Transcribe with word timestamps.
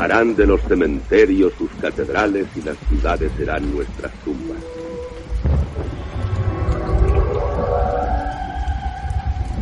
Harán 0.00 0.34
de 0.34 0.46
los 0.46 0.62
cementerios 0.62 1.52
sus 1.58 1.70
catedrales 1.72 2.46
y 2.56 2.62
las 2.62 2.74
ciudades 2.88 3.30
serán 3.36 3.70
nuestras 3.70 4.10
tumbas. 4.24 4.56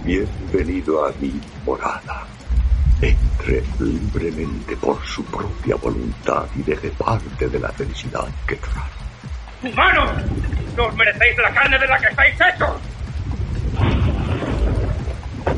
Bienvenido 0.04 1.04
a 1.04 1.12
mi 1.20 1.40
morada. 1.66 2.24
Entre 3.02 3.64
libremente 3.80 4.76
por 4.76 5.04
su 5.04 5.24
propia 5.24 5.74
voluntad 5.74 6.46
y 6.54 6.62
deje 6.62 6.90
parte 6.90 7.48
de 7.48 7.58
la 7.58 7.70
felicidad 7.70 8.28
que 8.46 8.54
trae. 8.54 9.72
¡Humanos! 9.72 10.10
¡No 10.76 10.86
os 10.86 10.94
merecéis 10.94 11.36
la 11.38 11.52
carne 11.52 11.78
de 11.80 11.86
la 11.88 11.98
que 11.98 12.06
estáis 12.06 12.34
hechos! 12.34 12.80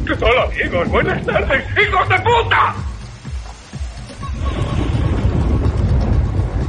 ¿Qué 0.07 0.17
tal, 0.17 0.39
amigos? 0.39 0.89
Buenas 0.89 1.27
tardes, 1.27 1.65
hijos 1.77 2.09
de 2.09 2.19
puta. 2.21 2.90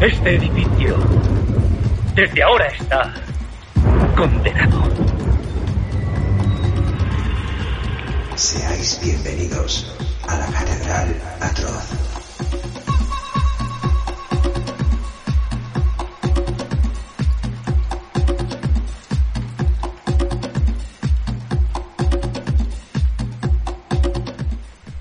Este 0.01 0.35
edificio 0.35 0.97
desde 2.15 2.41
ahora 2.41 2.65
está 2.69 3.13
condenado. 4.17 4.81
Seáis 8.33 8.99
bienvenidos 9.03 9.95
a 10.27 10.39
la 10.39 10.45
Catedral 10.47 11.15
Atroz. 11.39 11.91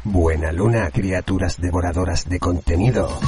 Buena 0.04 0.52
luna, 0.52 0.90
criaturas 0.90 1.58
devoradoras 1.58 2.28
de 2.28 2.38
contenido. 2.38 3.18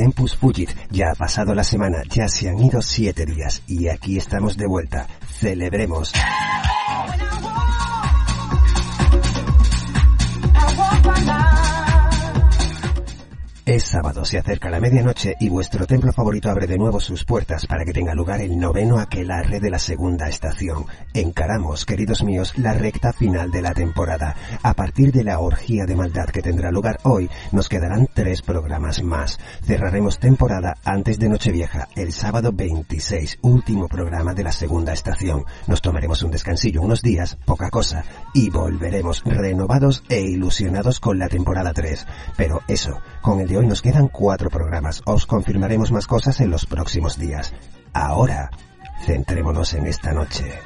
Tempus 0.00 0.34
Fugit, 0.34 0.70
ya 0.88 1.10
ha 1.10 1.14
pasado 1.14 1.54
la 1.54 1.62
semana, 1.62 1.98
ya 2.08 2.26
se 2.26 2.48
han 2.48 2.58
ido 2.58 2.80
siete 2.80 3.26
días 3.26 3.62
y 3.66 3.88
aquí 3.88 4.16
estamos 4.16 4.56
de 4.56 4.66
vuelta. 4.66 5.06
Celebremos. 5.40 6.14
Es 13.70 13.84
sábado, 13.84 14.24
se 14.24 14.36
acerca 14.36 14.68
la 14.68 14.80
medianoche 14.80 15.36
y 15.38 15.48
vuestro 15.48 15.86
templo 15.86 16.12
favorito 16.12 16.50
abre 16.50 16.66
de 16.66 16.76
nuevo 16.76 16.98
sus 16.98 17.24
puertas 17.24 17.68
para 17.68 17.84
que 17.84 17.92
tenga 17.92 18.16
lugar 18.16 18.40
el 18.40 18.58
noveno 18.58 18.98
aquelarre 18.98 19.60
de 19.60 19.70
la 19.70 19.78
segunda 19.78 20.28
estación. 20.28 20.86
Encaramos, 21.14 21.86
queridos 21.86 22.24
míos, 22.24 22.52
la 22.58 22.74
recta 22.74 23.12
final 23.12 23.52
de 23.52 23.62
la 23.62 23.72
temporada. 23.72 24.34
A 24.64 24.74
partir 24.74 25.12
de 25.12 25.22
la 25.22 25.38
orgía 25.38 25.84
de 25.86 25.94
maldad 25.94 26.30
que 26.30 26.42
tendrá 26.42 26.72
lugar 26.72 26.98
hoy, 27.04 27.30
nos 27.52 27.68
quedarán 27.68 28.08
tres 28.12 28.42
programas 28.42 29.04
más. 29.04 29.38
Cerraremos 29.64 30.18
temporada 30.18 30.74
antes 30.82 31.20
de 31.20 31.28
Nochevieja, 31.28 31.86
el 31.94 32.12
sábado 32.12 32.50
26, 32.52 33.38
último 33.42 33.86
programa 33.86 34.34
de 34.34 34.42
la 34.42 34.52
segunda 34.52 34.94
estación. 34.94 35.44
Nos 35.68 35.80
tomaremos 35.80 36.24
un 36.24 36.32
descansillo 36.32 36.82
unos 36.82 37.02
días, 37.02 37.38
poca 37.44 37.70
cosa, 37.70 38.02
y 38.34 38.50
volveremos 38.50 39.22
renovados 39.24 40.02
e 40.08 40.22
ilusionados 40.22 40.98
con 40.98 41.20
la 41.20 41.28
temporada 41.28 41.72
3. 41.72 42.04
Pero 42.36 42.62
eso, 42.66 43.00
con 43.22 43.38
el 43.38 43.46
de 43.46 43.59
hoy 43.60 43.66
nos 43.66 43.82
quedan 43.82 44.08
cuatro 44.08 44.48
programas. 44.48 45.02
Os 45.04 45.26
confirmaremos 45.26 45.92
más 45.92 46.06
cosas 46.06 46.40
en 46.40 46.50
los 46.50 46.64
próximos 46.64 47.18
días. 47.18 47.52
Ahora, 47.92 48.50
centrémonos 49.04 49.74
en 49.74 49.86
esta 49.86 50.12
noche. 50.12 50.58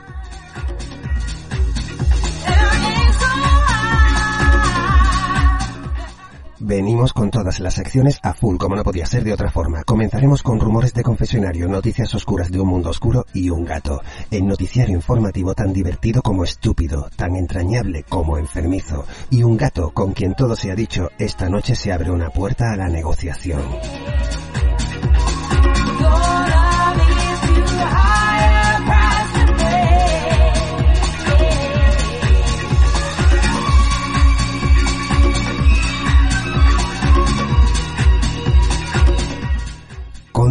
Venimos 6.67 7.13
con 7.13 7.31
todas 7.31 7.61
las 7.61 7.75
secciones 7.75 8.19
a 8.23 8.33
full, 8.33 8.57
como 8.57 8.75
no 8.75 8.83
podía 8.83 9.05
ser 9.05 9.23
de 9.23 9.35
otra 9.35 9.51
forma. 9.51 9.85
Comenzaremos 9.85 10.43
con 10.43 10.59
rumores 10.59 10.95
de 10.95 11.03
confesionario, 11.03 11.69
noticias 11.69 12.15
oscuras 12.15 12.51
de 12.51 12.59
un 12.59 12.69
mundo 12.69 12.89
oscuro 12.89 13.27
y 13.35 13.51
un 13.51 13.67
gato. 13.67 14.01
El 14.31 14.47
noticiario 14.47 14.95
informativo 14.95 15.53
tan 15.53 15.75
divertido 15.75 16.23
como 16.23 16.43
estúpido, 16.43 17.11
tan 17.17 17.37
entrañable 17.37 18.05
como 18.05 18.39
enfermizo. 18.39 19.05
Y 19.29 19.43
un 19.43 19.59
gato 19.59 19.91
con 19.91 20.15
quien 20.15 20.35
todo 20.35 20.57
se 20.57 20.71
ha 20.71 20.75
dicho, 20.75 21.11
esta 21.19 21.51
noche 21.51 21.77
se 21.77 21.93
abre 21.93 22.11
una 22.11 22.31
puerta 22.31 22.73
a 22.73 22.77
la 22.77 22.89
negociación. 22.89 23.61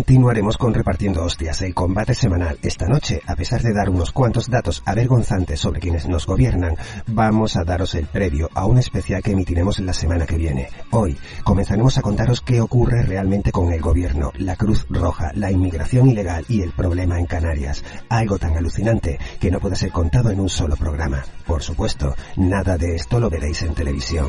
Continuaremos 0.03 0.57
con 0.57 0.73
repartiendo 0.73 1.23
hostias 1.23 1.61
el 1.61 1.73
combate 1.73 2.13
semanal. 2.13 2.59
Esta 2.61 2.89
noche, 2.89 3.21
a 3.25 3.37
pesar 3.37 3.61
de 3.61 3.73
dar 3.73 3.89
unos 3.89 4.11
cuantos 4.11 4.49
datos 4.49 4.83
avergonzantes 4.85 5.61
sobre 5.61 5.79
quienes 5.79 6.09
nos 6.09 6.27
gobiernan, 6.27 6.75
vamos 7.07 7.55
a 7.55 7.63
daros 7.63 7.95
el 7.95 8.07
previo 8.07 8.49
a 8.53 8.65
un 8.65 8.79
especial 8.79 9.23
que 9.23 9.31
emitiremos 9.31 9.79
la 9.79 9.93
semana 9.93 10.25
que 10.25 10.35
viene. 10.35 10.67
Hoy 10.91 11.17
comenzaremos 11.45 11.97
a 11.97 12.01
contaros 12.01 12.41
qué 12.41 12.59
ocurre 12.59 13.03
realmente 13.03 13.53
con 13.53 13.71
el 13.71 13.79
gobierno, 13.79 14.33
la 14.35 14.57
Cruz 14.57 14.85
Roja, 14.89 15.31
la 15.35 15.51
inmigración 15.51 16.09
ilegal 16.09 16.43
y 16.49 16.63
el 16.63 16.73
problema 16.73 17.17
en 17.17 17.25
Canarias. 17.25 17.81
Algo 18.09 18.37
tan 18.37 18.57
alucinante 18.57 19.17
que 19.39 19.51
no 19.51 19.61
puede 19.61 19.77
ser 19.77 19.93
contado 19.93 20.31
en 20.31 20.41
un 20.41 20.49
solo 20.49 20.75
programa. 20.75 21.23
Por 21.47 21.63
supuesto, 21.63 22.13
nada 22.35 22.77
de 22.77 22.97
esto 22.97 23.21
lo 23.21 23.29
veréis 23.29 23.61
en 23.61 23.73
televisión. 23.73 24.27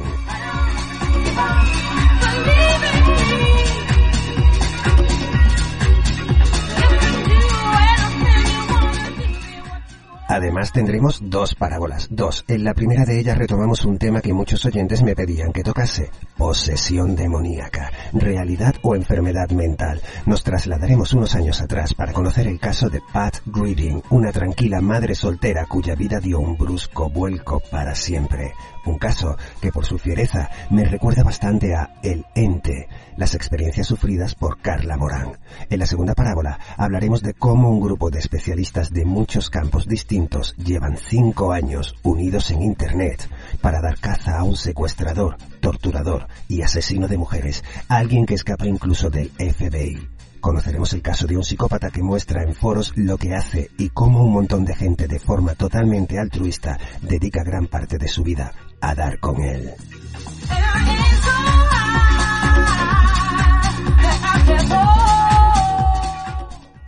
Además 10.29 10.73
tendremos 10.73 11.21
dos 11.23 11.55
parábolas, 11.55 12.09
dos. 12.11 12.45
En 12.49 12.65
la 12.65 12.75
primera 12.75 13.05
de 13.05 13.19
ellas 13.19 13.37
retomamos 13.37 13.85
un 13.85 13.99
tema 13.99 14.21
que 14.21 14.33
muchos 14.33 14.65
oyentes 14.65 15.03
me 15.03 15.15
pedían 15.15 15.53
que 15.53 15.63
tocase, 15.63 16.11
posesión 16.37 17.15
demoníaca, 17.15 17.91
realidad 18.13 18.75
o 18.83 18.95
enfermedad 18.95 19.51
mental. 19.51 20.01
Nos 20.27 20.43
trasladaremos 20.43 21.13
unos 21.13 21.35
años 21.35 21.61
atrás 21.61 21.95
para 21.95 22.13
conocer 22.13 22.47
el 22.47 22.59
caso 22.59 22.89
de 22.89 23.03
Pat 23.13 23.37
Greeding, 23.45 24.03
una 24.11 24.33
tranquila 24.33 24.81
madre 24.81 25.15
soltera 25.15 25.67
cuya 25.67 25.95
vida 25.95 26.21
dio 26.21 26.41
un 26.41 26.57
brusco 26.57 27.11
vuelco 27.11 27.61
para 27.71 27.95
siempre. 27.95 28.55
Un 28.87 28.99
caso 28.99 29.37
que 29.63 29.73
por 29.73 29.87
su 29.87 29.99
fiereza 29.99 30.51
me 30.71 30.85
recuerda 30.85 31.23
bastante 31.23 31.75
a 31.75 31.95
El 32.03 32.27
Ente, 32.35 32.89
las 33.17 33.35
experiencias 33.35 33.87
sufridas 33.87 34.35
por 34.35 34.61
Carla 34.61 34.99
Morán. 34.99 35.39
En 35.71 35.79
la 35.79 35.87
segunda 35.87 36.15
parábola 36.15 36.59
hablaremos 36.77 37.23
de 37.23 37.33
cómo 37.33 37.71
un 37.71 37.81
grupo 37.81 38.11
de 38.11 38.19
especialistas 38.19 38.93
de 38.93 39.07
muchos 39.07 39.49
campos 39.49 39.87
distintos 39.87 40.55
llevan 40.57 40.99
cinco 40.99 41.53
años 41.53 41.95
unidos 42.03 42.51
en 42.51 42.63
Internet 42.63 43.27
para 43.63 43.81
dar 43.81 43.99
caza 43.99 44.39
a 44.39 44.45
un 44.45 44.57
secuestrador, 44.57 45.39
torturador 45.61 46.27
y 46.49 46.61
asesino 46.61 47.09
de 47.09 47.17
mujeres, 47.17 47.65
alguien 47.89 48.27
que 48.27 48.35
escapa 48.35 48.67
incluso 48.67 49.09
del 49.09 49.31
FBI. 49.31 50.09
Conoceremos 50.41 50.93
el 50.93 51.01
caso 51.01 51.27
de 51.27 51.39
un 51.39 51.43
psicópata 51.43 51.91
que 51.91 52.03
muestra 52.03 52.43
en 52.43 52.55
foros 52.55 52.93
lo 52.97 53.17
que 53.17 53.35
hace 53.35 53.71
y 53.79 53.89
cómo 53.89 54.23
un 54.23 54.35
montón 54.35 54.67
de 54.67 54.75
gente 54.75 55.09
de 55.09 55.19
forma 55.19 55.55
totalmente 55.55 56.19
altruista 56.19 56.79
dedica 57.01 57.43
gran 57.43 57.67
parte 57.67 57.97
de 57.97 58.09
su 58.09 58.23
vida 58.23 58.53
a 58.91 58.95
dar 58.95 59.19
con 59.19 59.43
él. 59.43 59.75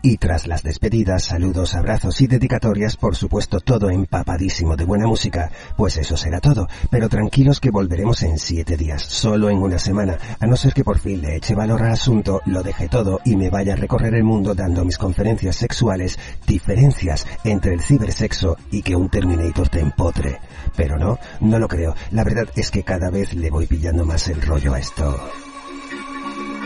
Y 0.02 0.18
tras 0.18 0.46
las 0.46 0.62
despedidas, 0.62 1.24
saludos, 1.24 1.74
abrazos 1.74 2.20
y 2.20 2.26
dedicatorias, 2.26 2.96
por 2.96 3.16
supuesto 3.16 3.60
todo 3.60 3.90
empapadísimo 3.90 4.76
de 4.76 4.84
buena 4.84 5.06
música, 5.06 5.50
pues 5.76 5.96
eso 5.96 6.16
será 6.16 6.40
todo. 6.40 6.68
Pero 6.90 7.08
tranquilos 7.08 7.58
que 7.58 7.70
volveremos 7.70 8.22
en 8.22 8.38
siete 8.38 8.76
días, 8.76 9.02
solo 9.02 9.50
en 9.50 9.58
una 9.58 9.78
semana, 9.78 10.18
a 10.38 10.46
no 10.46 10.56
ser 10.56 10.74
que 10.74 10.84
por 10.84 10.98
fin 10.98 11.20
le 11.22 11.36
eche 11.36 11.54
valor 11.54 11.82
al 11.82 11.92
asunto, 11.92 12.40
lo 12.46 12.62
deje 12.62 12.88
todo 12.88 13.20
y 13.24 13.36
me 13.36 13.50
vaya 13.50 13.72
a 13.72 13.76
recorrer 13.76 14.14
el 14.14 14.24
mundo 14.24 14.54
dando 14.54 14.84
mis 14.84 14.98
conferencias 14.98 15.56
sexuales, 15.56 16.18
diferencias 16.46 17.26
entre 17.42 17.74
el 17.74 17.80
cibersexo 17.80 18.56
y 18.70 18.82
que 18.82 18.94
un 18.94 19.08
Terminator 19.08 19.68
te 19.68 19.80
empotre. 19.80 20.38
Pero 20.76 20.98
no, 20.98 21.18
no 21.40 21.58
lo 21.58 21.66
creo. 21.66 21.94
La 22.10 22.22
verdad 22.22 22.48
es 22.54 22.70
que 22.70 22.84
cada 22.84 23.10
vez 23.10 23.34
le 23.34 23.50
voy 23.50 23.66
pillando 23.66 24.04
más 24.04 24.28
el 24.28 24.40
rollo 24.40 24.74
a 24.74 24.78
esto. 24.78 25.45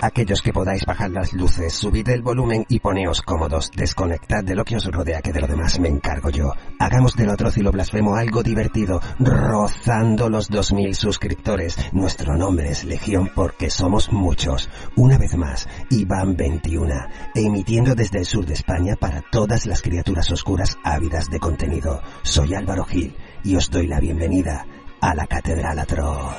Aquellos 0.02 0.41
que 0.41 0.52
podáis 0.52 0.87
bajar 0.87 1.11
las 1.11 1.35
luces, 1.35 1.75
subid 1.75 2.08
el 2.08 2.23
volumen 2.23 2.64
y 2.69 2.81
poneos 2.81 3.20
cómodos. 3.20 3.70
Desconectad 3.76 4.43
de 4.43 4.55
lo 4.55 4.64
que 4.64 4.76
os 4.76 4.87
rodea, 4.87 5.20
que 5.20 5.32
de 5.32 5.41
lo 5.41 5.47
demás 5.47 5.79
me 5.79 5.88
encargo 5.88 6.31
yo. 6.31 6.55
Hagamos 6.79 7.14
del 7.17 7.29
otro 7.29 7.50
lo 7.56 7.73
blasfemo 7.73 8.14
algo 8.14 8.43
divertido, 8.43 9.00
rozando 9.19 10.29
los 10.29 10.49
2000 10.49 10.94
suscriptores. 10.94 11.76
Nuestro 11.93 12.37
nombre 12.37 12.70
es 12.70 12.85
Legión 12.85 13.31
porque 13.35 13.70
somos 13.70 14.12
muchos. 14.12 14.70
Una 14.97 15.19
vez 15.19 15.37
más, 15.37 15.69
Iván 15.91 16.37
21, 16.37 16.94
emitiendo 17.35 17.94
desde 17.94 18.19
el 18.19 18.25
sur 18.25 18.46
de 18.46 18.55
España 18.55 18.96
para 18.99 19.23
todas 19.31 19.67
las 19.67 19.82
criaturas 19.82 20.31
oscuras 20.31 20.79
ávidas 20.85 21.29
de 21.29 21.41
contenido. 21.41 22.00
Soy 22.23 22.55
Álvaro 22.55 22.85
Gil 22.85 23.14
y 23.44 23.56
os 23.56 23.70
doy 23.70 23.87
la 23.87 24.00
bienvenida 24.00 24.67
a 25.00 25.14
la 25.14 25.26
Catedral 25.26 25.79
Atroz. 25.79 26.38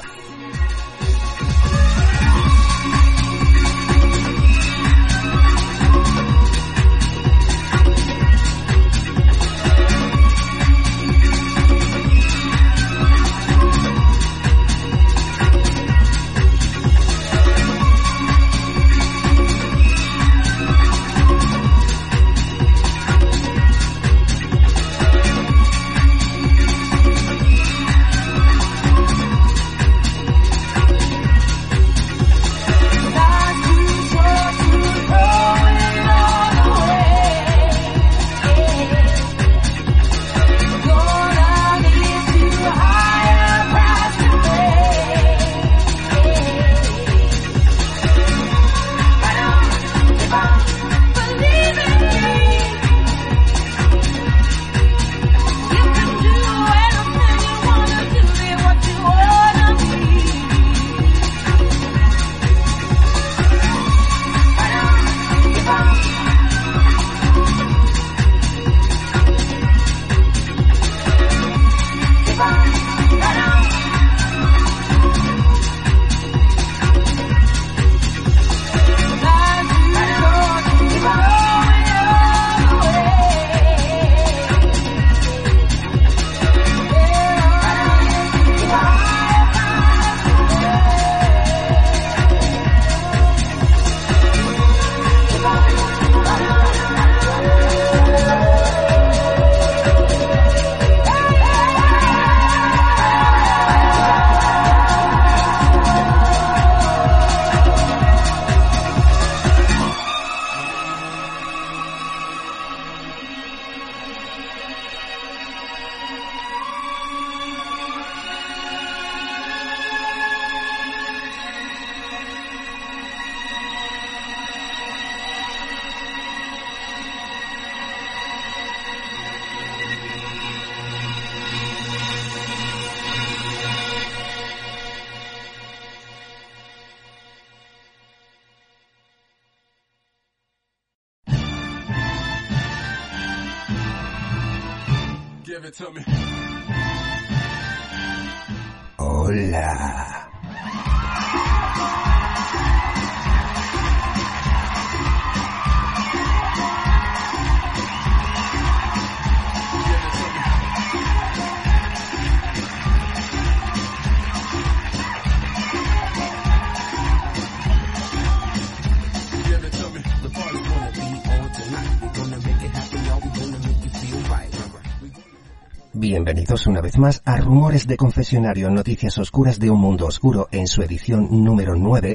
Bienvenidos 176.24 176.68
una 176.68 176.82
vez 176.82 177.00
más 177.00 177.20
a 177.26 177.38
Rumores 177.38 177.88
de 177.88 177.98
Confesionario, 177.98 178.70
noticias 178.70 179.18
oscuras 179.18 179.58
de 179.58 179.72
un 179.72 179.82
mundo 179.82 180.06
oscuro 180.06 180.48
en 180.52 180.68
su 180.68 180.84
edición 180.84 181.28
número 181.32 181.74
9 181.76 182.14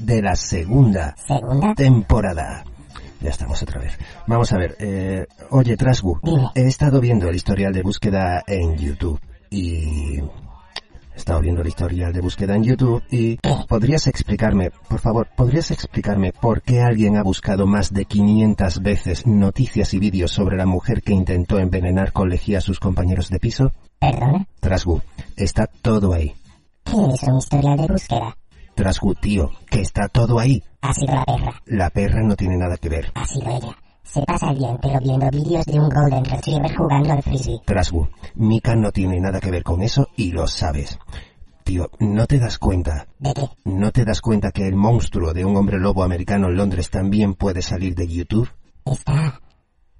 de 0.00 0.20
la 0.20 0.34
segunda, 0.34 1.14
temporada. 1.76 2.64
Ya 3.20 3.30
estamos 3.30 3.62
otra 3.62 3.80
vez. 3.80 3.96
Vamos 4.26 4.52
a 4.52 4.58
ver, 4.58 4.76
eh, 4.80 5.26
oye 5.50 5.76
Trasgu, 5.76 6.18
he 6.56 6.66
estado 6.66 7.00
viendo 7.00 7.28
el 7.28 7.36
historial 7.36 7.72
de 7.72 7.82
búsqueda 7.82 8.42
en 8.48 8.76
YouTube 8.76 9.20
y 9.48 9.93
He 11.24 11.32
estado 11.32 11.40
viendo 11.40 11.62
el 11.62 11.68
historial 11.68 12.12
de 12.12 12.20
búsqueda 12.20 12.54
en 12.54 12.64
YouTube 12.64 13.02
y 13.10 13.38
podrías 13.66 14.06
explicarme, 14.08 14.70
por 14.70 15.00
favor, 15.00 15.26
podrías 15.34 15.70
explicarme 15.70 16.34
por 16.34 16.60
qué 16.60 16.82
alguien 16.82 17.16
ha 17.16 17.22
buscado 17.22 17.66
más 17.66 17.94
de 17.94 18.04
500 18.04 18.82
veces 18.82 19.26
noticias 19.26 19.94
y 19.94 20.00
vídeos 20.00 20.32
sobre 20.32 20.58
la 20.58 20.66
mujer 20.66 21.00
que 21.00 21.14
intentó 21.14 21.58
envenenar 21.58 22.12
con 22.12 22.28
lejía 22.28 22.58
a 22.58 22.60
sus 22.60 22.78
compañeros 22.78 23.30
de 23.30 23.38
piso? 23.38 23.72
¿Perdona? 23.98 24.46
Trasgu, 24.60 25.00
está 25.34 25.66
todo 25.66 26.12
ahí. 26.12 26.34
¿Qué 26.84 26.92
es 27.14 27.22
un 27.22 27.38
historial 27.38 27.78
de 27.78 27.86
búsqueda? 27.86 28.36
Trasgu, 28.74 29.14
tío, 29.14 29.50
que 29.70 29.80
está 29.80 30.08
todo 30.08 30.38
ahí. 30.38 30.62
Ha 30.82 30.92
sido 30.92 31.14
la 31.14 31.24
perra. 31.24 31.62
La 31.64 31.88
perra 31.88 32.22
no 32.22 32.36
tiene 32.36 32.58
nada 32.58 32.76
que 32.76 32.90
ver. 32.90 33.10
Ha 33.14 33.26
sido 33.26 33.48
ella. 33.48 33.74
Se 34.04 34.22
pasa 34.22 34.50
el 34.50 34.58
día 34.58 34.70
entero 34.70 35.00
viendo 35.00 35.28
vídeos 35.30 35.64
de 35.66 35.80
un 35.80 35.88
Golden 35.88 36.24
Retriever 36.24 36.76
jugando 36.76 37.12
al 37.12 37.22
frisbee. 37.22 37.60
Trasgu, 37.64 38.08
Mika 38.36 38.76
no 38.76 38.92
tiene 38.92 39.18
nada 39.18 39.40
que 39.40 39.50
ver 39.50 39.64
con 39.64 39.82
eso 39.82 40.08
y 40.16 40.30
lo 40.30 40.46
sabes. 40.46 40.98
Tío, 41.64 41.90
¿no 41.98 42.26
te 42.26 42.38
das 42.38 42.58
cuenta? 42.58 43.08
¿De 43.18 43.32
qué? 43.32 43.48
¿No 43.64 43.90
te 43.90 44.04
das 44.04 44.20
cuenta 44.20 44.52
que 44.52 44.68
el 44.68 44.76
monstruo 44.76 45.32
de 45.32 45.44
un 45.44 45.56
hombre 45.56 45.78
lobo 45.78 46.04
americano 46.04 46.48
en 46.48 46.56
Londres 46.56 46.90
también 46.90 47.34
puede 47.34 47.62
salir 47.62 47.94
de 47.94 48.06
YouTube? 48.06 48.50
Está... 48.84 49.40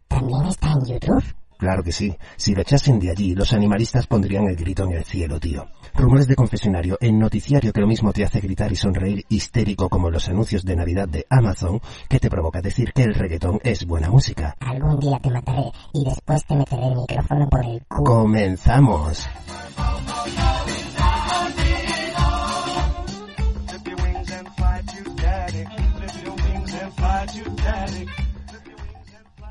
¿También 0.08 0.44
está 0.44 0.72
en 0.72 0.84
YouTube? 0.84 1.24
Claro 1.64 1.82
que 1.82 1.92
sí. 1.92 2.14
Si 2.36 2.54
lo 2.54 2.60
echasen 2.60 3.00
de 3.00 3.10
allí, 3.10 3.34
los 3.34 3.54
animalistas 3.54 4.06
pondrían 4.06 4.46
el 4.48 4.54
grito 4.54 4.84
en 4.84 4.92
el 4.92 5.04
cielo, 5.04 5.40
tío. 5.40 5.66
Rumores 5.94 6.28
de 6.28 6.36
confesionario, 6.36 6.98
el 7.00 7.18
noticiario 7.18 7.72
que 7.72 7.80
lo 7.80 7.86
mismo 7.86 8.12
te 8.12 8.22
hace 8.22 8.40
gritar 8.40 8.70
y 8.70 8.76
sonreír 8.76 9.24
histérico 9.30 9.88
como 9.88 10.10
los 10.10 10.28
anuncios 10.28 10.62
de 10.62 10.76
Navidad 10.76 11.08
de 11.08 11.24
Amazon, 11.30 11.80
que 12.06 12.20
te 12.20 12.28
provoca 12.28 12.60
decir 12.60 12.92
que 12.92 13.04
el 13.04 13.14
reggaetón 13.14 13.60
es 13.64 13.86
buena 13.86 14.10
música. 14.10 14.54
Algún 14.60 15.00
día 15.00 15.18
te 15.22 15.30
mataré 15.30 15.72
y 15.94 16.04
después 16.04 16.44
te 16.44 16.54
meteré 16.54 16.86
el 16.86 16.96
micrófono 16.96 17.48
por 17.48 17.64
el 17.64 17.82
culo. 17.88 18.04
¡Comenzamos! 18.04 19.26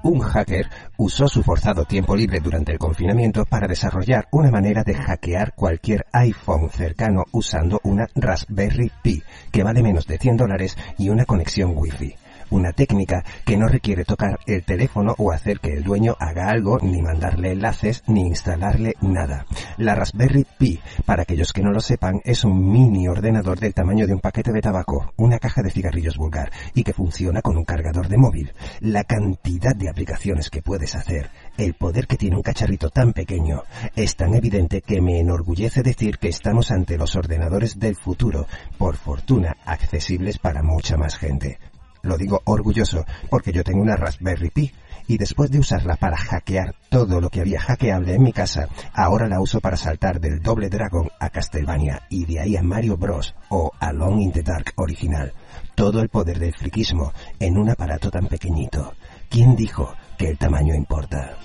Un 0.03 0.19
hacker 0.19 0.69
usó 1.03 1.27
su 1.27 1.43
forzado 1.43 1.83
tiempo 1.83 2.15
libre 2.15 2.39
durante 2.39 2.71
el 2.71 2.79
confinamiento 2.79 3.43
para 3.43 3.67
desarrollar 3.67 4.29
una 4.31 4.49
manera 4.49 4.85
de 4.85 4.93
hackear 4.93 5.53
cualquier 5.53 6.05
iPhone 6.13 6.69
cercano 6.69 7.25
usando 7.33 7.81
una 7.83 8.07
Raspberry 8.15 8.89
Pi, 9.01 9.21
que 9.51 9.63
vale 9.63 9.83
menos 9.83 10.07
de 10.07 10.17
100 10.17 10.37
dólares 10.37 10.77
y 10.97 11.09
una 11.09 11.25
conexión 11.25 11.73
Wi-Fi. 11.75 12.22
Una 12.49 12.73
técnica 12.73 13.23
que 13.45 13.57
no 13.57 13.67
requiere 13.67 14.05
tocar 14.05 14.39
el 14.45 14.63
teléfono 14.63 15.15
o 15.17 15.31
hacer 15.31 15.59
que 15.59 15.73
el 15.73 15.83
dueño 15.83 16.15
haga 16.19 16.49
algo, 16.49 16.79
ni 16.81 17.01
mandarle 17.01 17.51
enlaces, 17.51 18.03
ni 18.07 18.21
instalarle 18.21 18.95
nada. 19.01 19.45
La 19.77 19.95
Raspberry 19.95 20.45
Pi, 20.57 20.79
para 21.05 21.23
aquellos 21.23 21.53
que 21.53 21.61
no 21.61 21.71
lo 21.71 21.79
sepan, 21.79 22.21
es 22.23 22.43
un 22.43 22.71
mini 22.71 23.07
ordenador 23.07 23.59
del 23.59 23.73
tamaño 23.73 24.07
de 24.07 24.13
un 24.13 24.19
paquete 24.19 24.51
de 24.51 24.61
tabaco, 24.61 25.13
una 25.17 25.39
caja 25.39 25.61
de 25.61 25.71
cigarrillos 25.71 26.17
vulgar, 26.17 26.51
y 26.73 26.83
que 26.83 26.93
funciona 26.93 27.41
con 27.41 27.57
un 27.57 27.65
cargador 27.65 28.07
de 28.07 28.17
móvil. 28.17 28.53
La 28.79 29.03
cantidad 29.03 29.75
de 29.75 29.89
aplicaciones 29.89 30.49
que 30.49 30.61
puedes 30.61 30.95
hacer, 30.95 31.29
el 31.57 31.73
poder 31.73 32.07
que 32.07 32.17
tiene 32.17 32.35
un 32.35 32.43
cacharrito 32.43 32.89
tan 32.89 33.13
pequeño, 33.13 33.63
es 33.95 34.15
tan 34.15 34.33
evidente 34.33 34.81
que 34.81 35.01
me 35.01 35.19
enorgullece 35.19 35.83
decir 35.83 36.17
que 36.17 36.29
estamos 36.29 36.71
ante 36.71 36.97
los 36.97 37.15
ordenadores 37.15 37.79
del 37.79 37.95
futuro, 37.95 38.47
por 38.77 38.95
fortuna 38.95 39.57
accesibles 39.65 40.39
para 40.39 40.63
mucha 40.63 40.97
más 40.97 41.17
gente. 41.17 41.59
Lo 42.03 42.17
digo 42.17 42.41
orgulloso 42.43 43.05
porque 43.29 43.53
yo 43.53 43.63
tengo 43.63 43.81
una 43.81 43.95
Raspberry 43.95 44.49
Pi 44.49 44.73
y 45.07 45.17
después 45.17 45.49
de 45.51 45.59
usarla 45.59 45.95
para 45.95 46.17
hackear 46.17 46.75
todo 46.89 47.21
lo 47.21 47.29
que 47.29 47.39
había 47.39 47.61
hackeable 47.61 48.13
en 48.13 48.23
mi 48.23 48.33
casa, 48.33 48.67
ahora 48.93 49.29
la 49.29 49.39
uso 49.39 49.61
para 49.61 49.77
saltar 49.77 50.19
del 50.19 50.41
Doble 50.41 50.69
Dragon 50.69 51.09
a 51.17 51.29
Castlevania 51.29 52.01
y 52.09 52.25
de 52.25 52.41
ahí 52.41 52.57
a 52.57 52.61
Mario 52.61 52.97
Bros. 52.97 53.33
o 53.47 53.71
Alone 53.79 54.21
in 54.21 54.31
the 54.33 54.43
Dark 54.43 54.73
original. 54.75 55.31
Todo 55.75 56.01
el 56.01 56.09
poder 56.09 56.39
del 56.39 56.53
friquismo 56.53 57.13
en 57.39 57.57
un 57.57 57.69
aparato 57.69 58.11
tan 58.11 58.27
pequeñito. 58.27 58.93
¿Quién 59.29 59.55
dijo 59.55 59.93
que 60.17 60.29
el 60.29 60.37
tamaño 60.37 60.75
importa? 60.75 61.37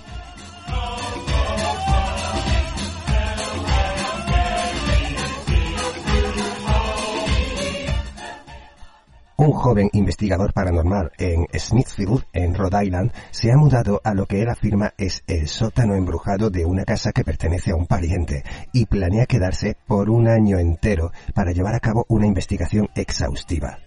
Un 9.40 9.52
joven 9.52 9.88
investigador 9.92 10.52
paranormal 10.52 11.12
en 11.16 11.46
Smithfield, 11.56 12.24
en 12.32 12.54
Rhode 12.54 12.84
Island, 12.84 13.12
se 13.30 13.52
ha 13.52 13.56
mudado 13.56 14.00
a 14.02 14.12
lo 14.12 14.26
que 14.26 14.42
él 14.42 14.48
afirma 14.48 14.94
es 14.98 15.22
el 15.28 15.46
sótano 15.46 15.94
embrujado 15.94 16.50
de 16.50 16.64
una 16.64 16.84
casa 16.84 17.12
que 17.12 17.22
pertenece 17.22 17.70
a 17.70 17.76
un 17.76 17.86
pariente 17.86 18.42
y 18.72 18.86
planea 18.86 19.26
quedarse 19.26 19.76
por 19.86 20.10
un 20.10 20.26
año 20.26 20.58
entero 20.58 21.12
para 21.34 21.52
llevar 21.52 21.76
a 21.76 21.78
cabo 21.78 22.04
una 22.08 22.26
investigación 22.26 22.88
exhaustiva. 22.96 23.78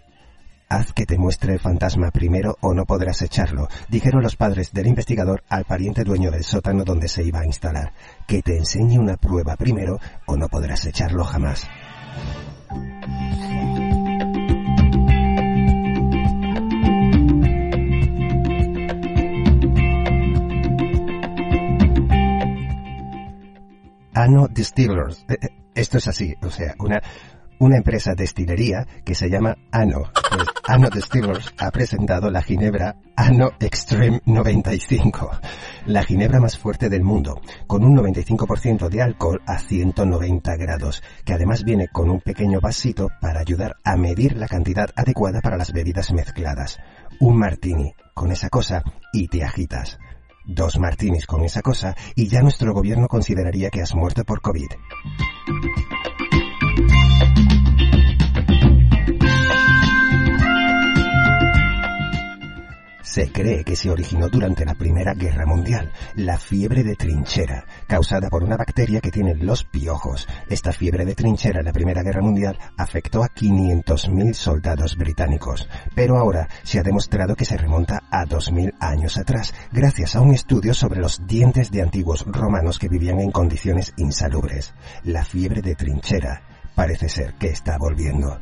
Haz 0.69 0.93
que 0.93 1.05
te 1.05 1.17
muestre 1.17 1.51
el 1.51 1.59
fantasma 1.59 2.11
primero 2.11 2.55
o 2.61 2.73
no 2.73 2.85
podrás 2.85 3.21
echarlo, 3.21 3.67
dijeron 3.89 4.23
los 4.23 4.37
padres 4.37 4.71
del 4.71 4.87
investigador 4.87 5.43
al 5.49 5.65
pariente 5.65 6.05
dueño 6.05 6.31
del 6.31 6.45
sótano 6.45 6.85
donde 6.85 7.09
se 7.09 7.25
iba 7.25 7.41
a 7.41 7.45
instalar. 7.45 7.91
Que 8.25 8.41
te 8.41 8.57
enseñe 8.57 8.97
una 8.97 9.17
prueba 9.17 9.57
primero 9.57 9.99
o 10.27 10.37
no 10.37 10.47
podrás 10.47 10.85
echarlo 10.85 11.25
jamás. 11.25 11.67
Ano 24.13 24.47
Distillers. 24.47 25.25
Eh, 25.29 25.37
eh, 25.41 25.49
Esto 25.73 25.97
es 25.97 26.07
así, 26.07 26.35
o 26.41 26.49
sea, 26.49 26.75
una, 26.79 27.01
una 27.59 27.77
empresa 27.77 28.13
destilería 28.13 28.85
que 29.05 29.15
se 29.15 29.29
llama 29.29 29.55
Ano. 29.71 30.11
Pues 30.29 30.47
Ano 30.67 30.89
Distillers 30.89 31.53
ha 31.57 31.71
presentado 31.71 32.29
la 32.29 32.41
ginebra 32.41 32.95
Ano 33.15 33.51
Extreme 33.59 34.21
95, 34.25 35.31
la 35.85 36.03
ginebra 36.03 36.39
más 36.39 36.57
fuerte 36.57 36.89
del 36.89 37.03
mundo, 37.03 37.39
con 37.67 37.83
un 37.83 37.95
95% 37.95 38.89
de 38.89 39.01
alcohol 39.01 39.41
a 39.45 39.59
190 39.59 40.55
grados, 40.55 41.03
que 41.23 41.33
además 41.33 41.63
viene 41.63 41.87
con 41.87 42.09
un 42.09 42.19
pequeño 42.19 42.59
vasito 42.59 43.09
para 43.21 43.41
ayudar 43.41 43.75
a 43.83 43.95
medir 43.95 44.35
la 44.37 44.47
cantidad 44.47 44.89
adecuada 44.95 45.39
para 45.41 45.57
las 45.57 45.71
bebidas 45.71 46.11
mezcladas. 46.11 46.79
Un 47.19 47.37
martini 47.37 47.93
con 48.13 48.31
esa 48.31 48.49
cosa 48.49 48.83
y 49.13 49.27
te 49.27 49.43
agitas. 49.43 49.99
Dos 50.45 50.79
martinis 50.79 51.27
con 51.27 51.43
esa 51.43 51.61
cosa 51.61 51.95
y 52.15 52.27
ya 52.27 52.41
nuestro 52.41 52.73
gobierno 52.73 53.07
consideraría 53.07 53.69
que 53.69 53.81
has 53.81 53.93
muerto 53.95 54.23
por 54.23 54.41
COVID. 54.41 54.69
Se 63.11 63.29
cree 63.29 63.65
que 63.65 63.75
se 63.75 63.89
originó 63.89 64.29
durante 64.29 64.63
la 64.63 64.73
Primera 64.73 65.13
Guerra 65.13 65.45
Mundial, 65.45 65.91
la 66.15 66.39
fiebre 66.39 66.81
de 66.81 66.95
trinchera, 66.95 67.65
causada 67.85 68.29
por 68.29 68.41
una 68.41 68.55
bacteria 68.55 69.01
que 69.01 69.11
tienen 69.11 69.45
los 69.45 69.65
piojos. 69.65 70.29
Esta 70.47 70.71
fiebre 70.71 71.03
de 71.03 71.13
trinchera 71.13 71.59
en 71.59 71.65
la 71.65 71.73
Primera 71.73 72.03
Guerra 72.03 72.21
Mundial 72.21 72.57
afectó 72.77 73.21
a 73.21 73.27
500.000 73.27 74.33
soldados 74.33 74.95
británicos, 74.95 75.67
pero 75.93 76.17
ahora 76.17 76.47
se 76.63 76.79
ha 76.79 76.83
demostrado 76.83 77.35
que 77.35 77.43
se 77.43 77.57
remonta 77.57 78.01
a 78.09 78.23
2.000 78.25 78.75
años 78.79 79.17
atrás, 79.17 79.53
gracias 79.73 80.15
a 80.15 80.21
un 80.21 80.33
estudio 80.33 80.73
sobre 80.73 81.01
los 81.01 81.27
dientes 81.27 81.69
de 81.69 81.81
antiguos 81.81 82.23
romanos 82.25 82.79
que 82.79 82.87
vivían 82.87 83.19
en 83.19 83.31
condiciones 83.31 83.91
insalubres. 83.97 84.73
La 85.03 85.25
fiebre 85.25 85.61
de 85.61 85.75
trinchera 85.75 86.43
parece 86.75 87.09
ser 87.09 87.33
que 87.33 87.47
está 87.47 87.77
volviendo. 87.77 88.39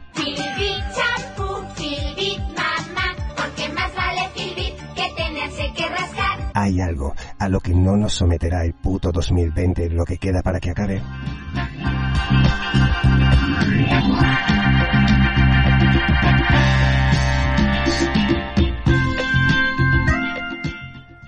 Hay 6.62 6.82
algo 6.82 7.16
a 7.38 7.48
lo 7.48 7.62
que 7.62 7.74
no 7.74 7.96
nos 7.96 8.16
someterá 8.16 8.66
el 8.66 8.74
puto 8.74 9.14
2020 9.14 9.92
lo 9.92 10.04
que 10.04 10.18
queda 10.18 10.42
para 10.42 10.60
que 10.60 10.72
acabe. 10.72 11.02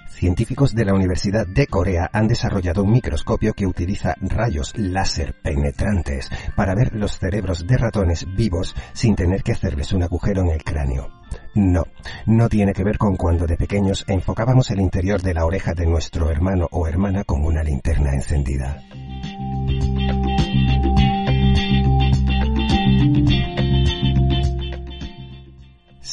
Científicos 0.09 0.75
de 0.75 0.83
la 0.83 0.93
Universidad 0.93 1.47
de 1.47 1.65
Corea 1.65 2.09
han 2.11 2.27
desarrollado 2.27 2.83
un 2.83 2.91
microscopio 2.91 3.53
que 3.53 3.65
utiliza 3.65 4.15
rayos 4.19 4.73
láser 4.75 5.33
penetrantes 5.41 6.29
para 6.57 6.75
ver 6.75 6.93
los 6.93 7.17
cerebros 7.17 7.65
de 7.65 7.77
ratones 7.77 8.25
vivos 8.35 8.75
sin 8.91 9.15
tener 9.15 9.43
que 9.43 9.53
hacerles 9.53 9.93
un 9.93 10.03
agujero 10.03 10.41
en 10.41 10.49
el 10.49 10.63
cráneo. 10.63 11.20
No, 11.53 11.83
no 12.25 12.47
tiene 12.47 12.73
que 12.73 12.83
ver 12.83 12.97
con 12.97 13.17
cuando 13.17 13.45
de 13.45 13.57
pequeños 13.57 14.05
enfocábamos 14.07 14.71
el 14.71 14.79
interior 14.79 15.21
de 15.21 15.33
la 15.33 15.45
oreja 15.45 15.73
de 15.73 15.85
nuestro 15.85 16.29
hermano 16.29 16.67
o 16.71 16.87
hermana 16.87 17.25
con 17.25 17.43
una 17.43 17.61
linterna 17.61 18.13
encendida. 18.13 18.81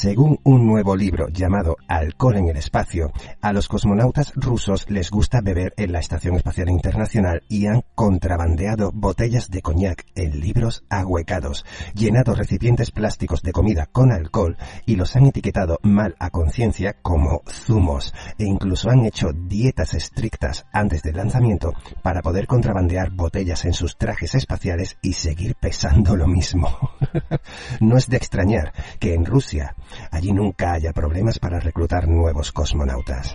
Según 0.00 0.38
un 0.44 0.64
nuevo 0.64 0.94
libro 0.94 1.26
llamado 1.28 1.76
Alcohol 1.88 2.36
en 2.36 2.48
el 2.50 2.56
espacio, 2.56 3.10
a 3.40 3.52
los 3.52 3.66
cosmonautas 3.66 4.32
rusos 4.36 4.88
les 4.88 5.10
gusta 5.10 5.40
beber 5.40 5.74
en 5.76 5.90
la 5.90 5.98
Estación 5.98 6.36
Espacial 6.36 6.70
Internacional 6.70 7.42
y 7.48 7.66
han 7.66 7.82
contrabandeado 7.96 8.92
botellas 8.94 9.50
de 9.50 9.60
coñac 9.60 10.06
en 10.14 10.38
libros 10.38 10.84
ahuecados, 10.88 11.66
llenado 11.94 12.36
recipientes 12.36 12.92
plásticos 12.92 13.42
de 13.42 13.50
comida 13.50 13.86
con 13.86 14.12
alcohol 14.12 14.56
y 14.86 14.94
los 14.94 15.16
han 15.16 15.26
etiquetado 15.26 15.80
mal 15.82 16.14
a 16.20 16.30
conciencia 16.30 16.92
como 17.02 17.42
zumos 17.48 18.14
e 18.38 18.44
incluso 18.44 18.90
han 18.90 19.04
hecho 19.04 19.32
dietas 19.32 19.94
estrictas 19.94 20.64
antes 20.72 21.02
del 21.02 21.16
lanzamiento 21.16 21.72
para 22.04 22.22
poder 22.22 22.46
contrabandear 22.46 23.10
botellas 23.10 23.64
en 23.64 23.72
sus 23.72 23.98
trajes 23.98 24.36
espaciales 24.36 24.96
y 25.02 25.14
seguir 25.14 25.56
pesando 25.56 26.14
lo 26.14 26.28
mismo. 26.28 26.68
no 27.80 27.96
es 27.96 28.08
de 28.08 28.16
extrañar 28.16 28.72
que 29.00 29.14
en 29.14 29.24
Rusia 29.24 29.74
allí 30.10 30.32
nunca 30.32 30.72
haya 30.72 30.92
problemas 30.92 31.38
para 31.38 31.60
reclutar 31.60 32.08
nuevos 32.08 32.52
cosmonautas. 32.52 33.34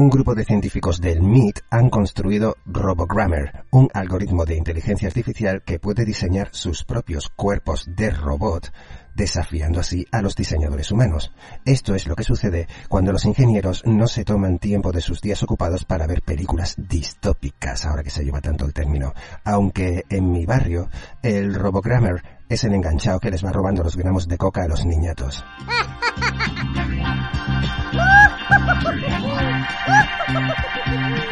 Un 0.00 0.08
grupo 0.08 0.34
de 0.34 0.46
científicos 0.46 0.98
del 0.98 1.20
MIT 1.20 1.58
han 1.68 1.90
construido 1.90 2.56
RoboGrammer, 2.64 3.66
un 3.70 3.90
algoritmo 3.92 4.46
de 4.46 4.56
inteligencia 4.56 5.08
artificial 5.08 5.62
que 5.62 5.78
puede 5.78 6.06
diseñar 6.06 6.48
sus 6.52 6.84
propios 6.84 7.28
cuerpos 7.28 7.84
de 7.86 8.10
robot 8.10 8.72
desafiando 9.14 9.80
así 9.80 10.06
a 10.10 10.22
los 10.22 10.36
diseñadores 10.36 10.90
humanos. 10.90 11.32
Esto 11.64 11.94
es 11.94 12.06
lo 12.06 12.16
que 12.16 12.24
sucede 12.24 12.68
cuando 12.88 13.12
los 13.12 13.24
ingenieros 13.24 13.82
no 13.86 14.06
se 14.06 14.24
toman 14.24 14.58
tiempo 14.58 14.92
de 14.92 15.00
sus 15.00 15.20
días 15.20 15.42
ocupados 15.42 15.84
para 15.84 16.06
ver 16.06 16.22
películas 16.22 16.74
distópicas, 16.76 17.84
ahora 17.84 18.02
que 18.02 18.10
se 18.10 18.24
lleva 18.24 18.40
tanto 18.40 18.64
el 18.64 18.72
término. 18.72 19.12
Aunque 19.44 20.04
en 20.08 20.30
mi 20.30 20.46
barrio, 20.46 20.88
el 21.22 21.54
Robogrammer 21.54 22.22
es 22.48 22.64
el 22.64 22.74
enganchado 22.74 23.20
que 23.20 23.30
les 23.30 23.44
va 23.44 23.52
robando 23.52 23.82
los 23.82 23.96
gramos 23.96 24.26
de 24.26 24.38
coca 24.38 24.64
a 24.64 24.68
los 24.68 24.84
niñatos. 24.84 25.44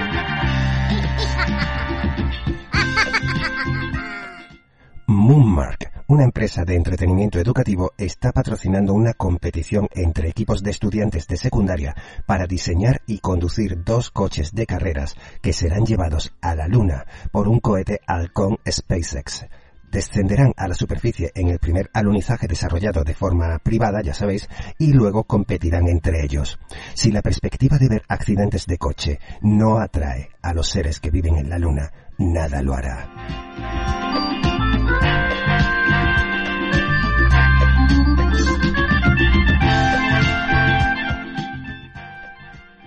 Moonmark, 5.28 6.04
una 6.06 6.24
empresa 6.24 6.64
de 6.64 6.74
entretenimiento 6.74 7.38
educativo 7.38 7.92
está 7.98 8.32
patrocinando 8.32 8.94
una 8.94 9.12
competición 9.12 9.86
entre 9.92 10.30
equipos 10.30 10.62
de 10.62 10.70
estudiantes 10.70 11.26
de 11.26 11.36
secundaria 11.36 11.94
para 12.24 12.46
diseñar 12.46 13.02
y 13.06 13.18
conducir 13.18 13.84
dos 13.84 14.10
coches 14.10 14.54
de 14.54 14.64
carreras 14.64 15.16
que 15.42 15.52
serán 15.52 15.84
llevados 15.84 16.32
a 16.40 16.54
la 16.54 16.66
Luna 16.66 17.04
por 17.30 17.46
un 17.46 17.60
cohete 17.60 18.00
Halcón 18.06 18.56
SpaceX 18.66 19.44
descenderán 19.90 20.54
a 20.56 20.66
la 20.66 20.74
superficie 20.74 21.30
en 21.34 21.48
el 21.48 21.58
primer 21.58 21.90
alunizaje 21.92 22.48
desarrollado 22.48 23.04
de 23.04 23.12
forma 23.12 23.58
privada, 23.58 24.00
ya 24.02 24.14
sabéis, 24.14 24.48
y 24.78 24.94
luego 24.94 25.24
competirán 25.24 25.88
entre 25.88 26.24
ellos. 26.24 26.58
Si 26.94 27.12
la 27.12 27.20
perspectiva 27.20 27.76
de 27.76 27.88
ver 27.88 28.02
accidentes 28.08 28.64
de 28.64 28.78
coche 28.78 29.18
no 29.42 29.78
atrae 29.78 30.30
a 30.40 30.54
los 30.54 30.70
seres 30.70 31.00
que 31.00 31.10
viven 31.10 31.36
en 31.36 31.50
la 31.50 31.58
Luna, 31.58 31.92
nada 32.16 32.62
lo 32.62 32.72
hará. 32.72 34.47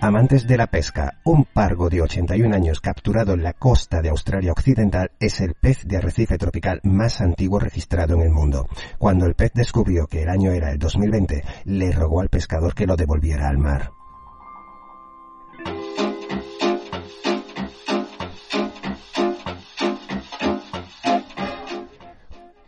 Amantes 0.02 0.48
de 0.48 0.56
la 0.56 0.66
pesca, 0.66 1.20
un 1.22 1.44
pargo 1.44 1.88
de 1.88 2.02
81 2.02 2.56
años 2.56 2.80
capturado 2.80 3.34
en 3.34 3.44
la 3.44 3.52
costa 3.52 4.02
de 4.02 4.08
Australia 4.08 4.50
Occidental 4.50 5.12
es 5.20 5.40
el 5.40 5.54
pez 5.54 5.86
de 5.86 5.96
arrecife 5.96 6.38
tropical 6.38 6.80
más 6.82 7.20
antiguo 7.20 7.60
registrado 7.60 8.16
en 8.16 8.22
el 8.22 8.30
mundo. 8.30 8.66
Cuando 8.98 9.26
el 9.26 9.34
pez 9.34 9.52
descubrió 9.54 10.08
que 10.08 10.24
el 10.24 10.28
año 10.28 10.50
era 10.50 10.72
el 10.72 10.80
2020, 10.80 11.44
le 11.66 11.92
rogó 11.92 12.20
al 12.20 12.30
pescador 12.30 12.74
que 12.74 12.88
lo 12.88 12.96
devolviera 12.96 13.46
al 13.46 13.58
mar. 13.58 13.92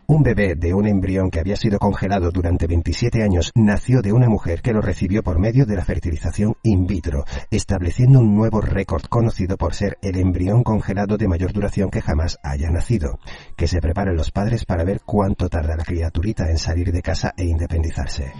Un 0.07 0.21
bebé 0.21 0.53
de 0.53 0.71
un 0.73 0.85
embrión 0.85 1.31
que 1.31 1.39
había 1.39 1.55
sido 1.55 1.79
congelado 1.79 2.29
durante 2.29 2.67
27 2.67 3.23
años 3.23 3.51
nació 3.55 4.03
de 4.03 4.13
una 4.13 4.29
mujer 4.29 4.61
que 4.61 4.71
lo 4.71 4.79
recibió 4.79 5.23
por 5.23 5.39
medio 5.39 5.65
de 5.65 5.75
la 5.75 5.83
fertilización 5.83 6.55
in 6.61 6.85
vitro, 6.85 7.25
estableciendo 7.49 8.19
un 8.19 8.35
nuevo 8.35 8.61
récord 8.61 9.01
conocido 9.05 9.57
por 9.57 9.73
ser 9.73 9.97
el 10.03 10.17
embrión 10.17 10.63
congelado 10.63 11.17
de 11.17 11.27
mayor 11.27 11.53
duración 11.53 11.89
que 11.89 12.01
jamás 12.01 12.37
haya 12.43 12.69
nacido. 12.69 13.19
Que 13.55 13.67
se 13.67 13.81
preparen 13.81 14.15
los 14.15 14.29
padres 14.29 14.63
para 14.65 14.83
ver 14.83 15.01
cuánto 15.03 15.49
tarda 15.49 15.75
la 15.75 15.83
criaturita 15.83 16.51
en 16.51 16.59
salir 16.59 16.91
de 16.91 17.01
casa 17.01 17.33
e 17.35 17.45
independizarse. 17.45 18.31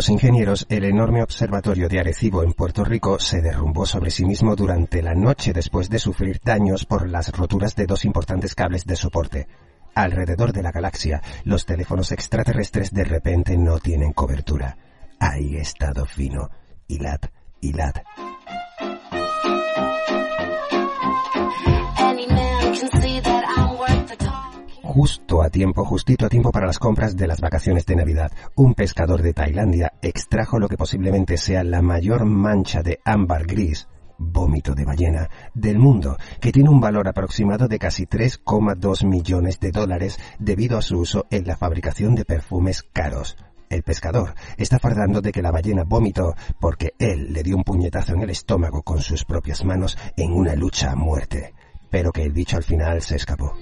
Los 0.00 0.08
ingenieros, 0.08 0.64
el 0.70 0.84
enorme 0.84 1.22
observatorio 1.22 1.86
de 1.86 2.00
Arecibo 2.00 2.42
en 2.42 2.54
Puerto 2.54 2.84
Rico 2.84 3.18
se 3.18 3.42
derrumbó 3.42 3.84
sobre 3.84 4.10
sí 4.10 4.24
mismo 4.24 4.56
durante 4.56 5.02
la 5.02 5.14
noche 5.14 5.52
después 5.52 5.90
de 5.90 5.98
sufrir 5.98 6.40
daños 6.42 6.86
por 6.86 7.06
las 7.06 7.30
roturas 7.36 7.76
de 7.76 7.84
dos 7.84 8.06
importantes 8.06 8.54
cables 8.54 8.86
de 8.86 8.96
soporte. 8.96 9.46
Alrededor 9.94 10.54
de 10.54 10.62
la 10.62 10.72
galaxia, 10.72 11.20
los 11.44 11.66
teléfonos 11.66 12.12
extraterrestres 12.12 12.94
de 12.94 13.04
repente 13.04 13.58
no 13.58 13.78
tienen 13.78 14.14
cobertura. 14.14 14.78
Ahí 15.18 15.56
estado 15.56 16.06
fino. 16.06 16.48
Hilad, 16.88 17.20
hilad. 17.60 17.92
Justo 24.92 25.40
a 25.40 25.50
tiempo, 25.50 25.84
justito 25.84 26.26
a 26.26 26.28
tiempo 26.28 26.50
para 26.50 26.66
las 26.66 26.80
compras 26.80 27.16
de 27.16 27.28
las 27.28 27.40
vacaciones 27.40 27.86
de 27.86 27.94
Navidad. 27.94 28.32
Un 28.56 28.74
pescador 28.74 29.22
de 29.22 29.32
Tailandia 29.32 29.92
extrajo 30.02 30.58
lo 30.58 30.68
que 30.68 30.76
posiblemente 30.76 31.36
sea 31.36 31.62
la 31.62 31.80
mayor 31.80 32.24
mancha 32.24 32.82
de 32.82 32.98
ámbar 33.04 33.46
gris 33.46 33.86
vómito 34.18 34.74
de 34.74 34.84
ballena 34.84 35.30
del 35.54 35.78
mundo, 35.78 36.18
que 36.40 36.50
tiene 36.50 36.68
un 36.68 36.80
valor 36.80 37.06
aproximado 37.06 37.68
de 37.68 37.78
casi 37.78 38.04
3,2 38.04 39.06
millones 39.06 39.60
de 39.60 39.70
dólares 39.70 40.18
debido 40.40 40.76
a 40.76 40.82
su 40.82 40.98
uso 40.98 41.26
en 41.30 41.46
la 41.46 41.56
fabricación 41.56 42.16
de 42.16 42.24
perfumes 42.24 42.82
caros. 42.82 43.36
El 43.70 43.84
pescador 43.84 44.34
está 44.58 44.80
fardando 44.80 45.20
de 45.20 45.30
que 45.30 45.40
la 45.40 45.52
ballena 45.52 45.84
vomitó 45.84 46.34
porque 46.58 46.94
él 46.98 47.32
le 47.32 47.44
dio 47.44 47.56
un 47.56 47.62
puñetazo 47.62 48.14
en 48.14 48.22
el 48.22 48.30
estómago 48.30 48.82
con 48.82 49.00
sus 49.00 49.24
propias 49.24 49.64
manos 49.64 49.96
en 50.16 50.32
una 50.32 50.56
lucha 50.56 50.90
a 50.90 50.96
muerte, 50.96 51.54
pero 51.90 52.12
que 52.12 52.22
el 52.22 52.32
bicho 52.32 52.56
al 52.56 52.64
final 52.64 53.02
se 53.02 53.16
escapó. 53.16 53.54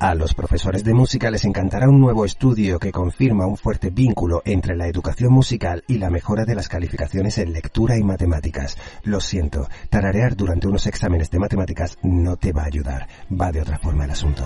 A 0.00 0.14
los 0.14 0.32
profesores 0.32 0.82
de 0.82 0.94
música 0.94 1.30
les 1.30 1.44
encantará 1.44 1.86
un 1.86 2.00
nuevo 2.00 2.24
estudio 2.24 2.78
que 2.78 2.90
confirma 2.90 3.46
un 3.46 3.58
fuerte 3.58 3.90
vínculo 3.90 4.40
entre 4.46 4.74
la 4.74 4.88
educación 4.88 5.30
musical 5.30 5.84
y 5.86 5.98
la 5.98 6.08
mejora 6.08 6.46
de 6.46 6.54
las 6.54 6.68
calificaciones 6.68 7.36
en 7.36 7.52
lectura 7.52 7.98
y 7.98 8.02
matemáticas. 8.02 8.78
Lo 9.04 9.20
siento, 9.20 9.68
tararear 9.90 10.36
durante 10.36 10.68
unos 10.68 10.86
exámenes 10.86 11.30
de 11.30 11.38
matemáticas 11.38 11.98
no 12.02 12.38
te 12.38 12.52
va 12.52 12.62
a 12.62 12.68
ayudar. 12.68 13.08
Va 13.30 13.52
de 13.52 13.60
otra 13.60 13.78
forma 13.78 14.06
el 14.06 14.12
asunto. 14.12 14.42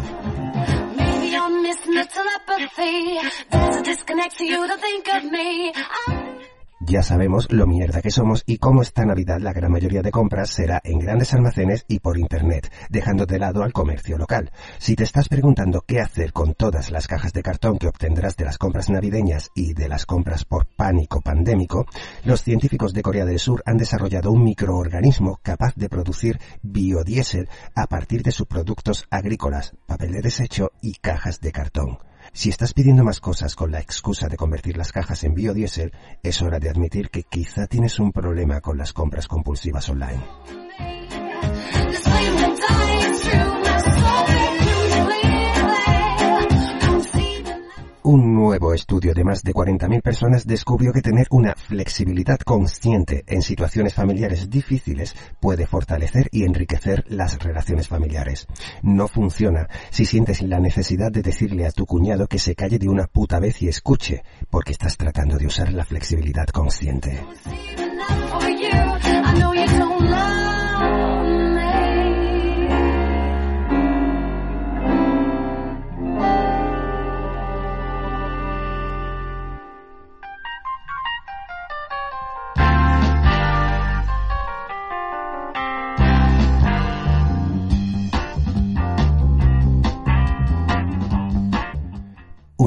don't 1.34 1.62
miss 1.62 1.84
me 1.86 2.04
telepathy. 2.06 3.18
There's 3.50 3.76
a 3.76 3.82
disconnect, 3.82 4.36
for 4.36 4.44
you 4.44 4.68
to 4.68 4.76
think 4.76 5.12
of 5.14 5.24
me. 5.24 5.72
I'm 6.06 6.38
Ya 6.86 7.02
sabemos 7.02 7.50
lo 7.50 7.66
mierda 7.66 8.02
que 8.02 8.10
somos 8.10 8.42
y 8.44 8.58
cómo 8.58 8.82
esta 8.82 9.06
Navidad 9.06 9.38
la 9.40 9.54
gran 9.54 9.72
mayoría 9.72 10.02
de 10.02 10.10
compras 10.10 10.50
será 10.50 10.82
en 10.84 10.98
grandes 10.98 11.32
almacenes 11.32 11.86
y 11.88 12.00
por 12.00 12.18
Internet, 12.18 12.70
dejando 12.90 13.24
de 13.24 13.38
lado 13.38 13.62
al 13.62 13.72
comercio 13.72 14.18
local. 14.18 14.50
Si 14.78 14.94
te 14.94 15.04
estás 15.04 15.30
preguntando 15.30 15.82
qué 15.86 16.00
hacer 16.00 16.34
con 16.34 16.52
todas 16.52 16.90
las 16.90 17.06
cajas 17.06 17.32
de 17.32 17.42
cartón 17.42 17.78
que 17.78 17.88
obtendrás 17.88 18.36
de 18.36 18.44
las 18.44 18.58
compras 18.58 18.90
navideñas 18.90 19.50
y 19.54 19.72
de 19.72 19.88
las 19.88 20.04
compras 20.04 20.44
por 20.44 20.66
pánico 20.66 21.22
pandémico, 21.22 21.86
los 22.22 22.42
científicos 22.42 22.92
de 22.92 23.02
Corea 23.02 23.24
del 23.24 23.38
Sur 23.38 23.62
han 23.64 23.78
desarrollado 23.78 24.30
un 24.30 24.44
microorganismo 24.44 25.40
capaz 25.42 25.74
de 25.76 25.88
producir 25.88 26.38
biodiesel 26.60 27.48
a 27.74 27.86
partir 27.86 28.22
de 28.22 28.32
subproductos 28.32 29.06
agrícolas, 29.08 29.72
papel 29.86 30.12
de 30.12 30.20
desecho 30.20 30.70
y 30.82 30.96
cajas 30.96 31.40
de 31.40 31.50
cartón. 31.50 31.98
Si 32.34 32.48
estás 32.48 32.74
pidiendo 32.74 33.04
más 33.04 33.20
cosas 33.20 33.54
con 33.54 33.70
la 33.70 33.78
excusa 33.78 34.26
de 34.28 34.36
convertir 34.36 34.76
las 34.76 34.90
cajas 34.90 35.22
en 35.22 35.34
biodiesel, 35.34 35.92
es 36.20 36.42
hora 36.42 36.58
de 36.58 36.68
admitir 36.68 37.08
que 37.08 37.22
quizá 37.22 37.68
tienes 37.68 38.00
un 38.00 38.10
problema 38.10 38.60
con 38.60 38.76
las 38.76 38.92
compras 38.92 39.28
compulsivas 39.28 39.88
online. 39.88 40.20
Un 48.06 48.34
nuevo 48.34 48.74
estudio 48.74 49.14
de 49.14 49.24
más 49.24 49.42
de 49.42 49.54
40.000 49.54 50.02
personas 50.02 50.46
descubrió 50.46 50.92
que 50.92 51.00
tener 51.00 51.26
una 51.30 51.54
flexibilidad 51.54 52.38
consciente 52.38 53.24
en 53.26 53.40
situaciones 53.40 53.94
familiares 53.94 54.50
difíciles 54.50 55.16
puede 55.40 55.66
fortalecer 55.66 56.28
y 56.30 56.44
enriquecer 56.44 57.06
las 57.08 57.42
relaciones 57.42 57.88
familiares. 57.88 58.46
No 58.82 59.08
funciona 59.08 59.70
si 59.88 60.04
sientes 60.04 60.42
la 60.42 60.60
necesidad 60.60 61.10
de 61.10 61.22
decirle 61.22 61.66
a 61.66 61.70
tu 61.70 61.86
cuñado 61.86 62.26
que 62.26 62.38
se 62.38 62.54
calle 62.54 62.78
de 62.78 62.90
una 62.90 63.06
puta 63.06 63.40
vez 63.40 63.62
y 63.62 63.68
escuche, 63.68 64.22
porque 64.50 64.72
estás 64.72 64.98
tratando 64.98 65.38
de 65.38 65.46
usar 65.46 65.72
la 65.72 65.86
flexibilidad 65.86 66.48
consciente. 66.48 67.24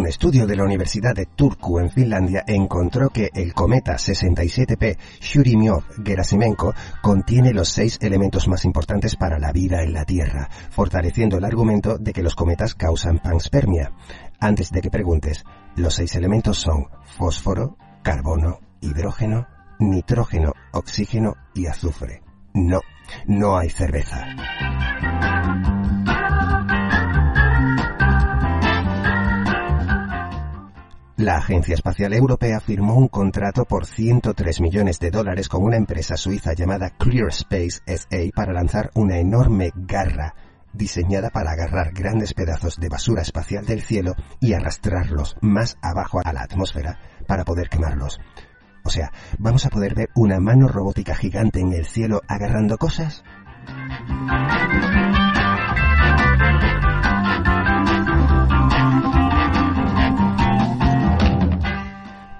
Un 0.07 0.11
estudio 0.11 0.47
de 0.47 0.55
la 0.55 0.63
Universidad 0.63 1.13
de 1.13 1.25
Turku 1.25 1.79
en 1.79 1.89
Finlandia 1.89 2.45
encontró 2.47 3.09
que 3.09 3.29
el 3.33 3.53
cometa 3.53 3.95
67P 3.95 4.97
Churyumov-Gerasimenko 5.19 6.73
contiene 7.01 7.51
los 7.51 7.67
seis 7.67 7.97
elementos 7.99 8.47
más 8.47 8.63
importantes 8.63 9.17
para 9.17 9.37
la 9.37 9.51
vida 9.51 9.83
en 9.83 9.91
la 9.91 10.05
Tierra, 10.05 10.49
fortaleciendo 10.69 11.37
el 11.37 11.43
argumento 11.43 11.97
de 11.97 12.13
que 12.13 12.23
los 12.23 12.35
cometas 12.35 12.73
causan 12.73 13.19
panspermia. 13.19 13.91
Antes 14.39 14.71
de 14.71 14.79
que 14.79 14.89
preguntes, 14.89 15.43
los 15.75 15.95
seis 15.95 16.15
elementos 16.15 16.57
son 16.57 16.85
fósforo, 17.03 17.75
carbono, 18.01 18.61
hidrógeno, 18.79 19.45
nitrógeno, 19.77 20.53
oxígeno 20.71 21.35
y 21.53 21.65
azufre. 21.65 22.21
No, 22.53 22.79
no 23.25 23.57
hay 23.57 23.69
cerveza. 23.69 24.25
La 31.17 31.37
Agencia 31.37 31.73
Espacial 31.73 32.13
Europea 32.13 32.59
firmó 32.59 32.93
un 32.93 33.07
contrato 33.07 33.65
por 33.65 33.87
103 33.87 34.61
millones 34.61 34.99
de 34.99 35.09
dólares 35.09 35.49
con 35.49 35.63
una 35.63 35.75
empresa 35.75 36.15
suiza 36.15 36.53
llamada 36.53 36.91
Clear 36.91 37.29
Space 37.29 37.81
SA 37.87 38.29
para 38.35 38.53
lanzar 38.53 38.91
una 38.93 39.17
enorme 39.17 39.71
garra 39.73 40.35
diseñada 40.73 41.31
para 41.31 41.53
agarrar 41.53 41.91
grandes 41.91 42.35
pedazos 42.35 42.77
de 42.77 42.89
basura 42.89 43.23
espacial 43.23 43.65
del 43.65 43.81
cielo 43.81 44.13
y 44.39 44.53
arrastrarlos 44.53 45.37
más 45.41 45.79
abajo 45.81 46.21
a 46.23 46.31
la 46.33 46.43
atmósfera 46.43 46.99
para 47.25 47.45
poder 47.45 47.69
quemarlos. 47.69 48.19
O 48.83 48.91
sea, 48.91 49.11
¿vamos 49.39 49.65
a 49.65 49.69
poder 49.69 49.95
ver 49.95 50.09
una 50.13 50.39
mano 50.39 50.67
robótica 50.67 51.15
gigante 51.15 51.59
en 51.59 51.73
el 51.73 51.87
cielo 51.87 52.21
agarrando 52.27 52.77
cosas? 52.77 53.23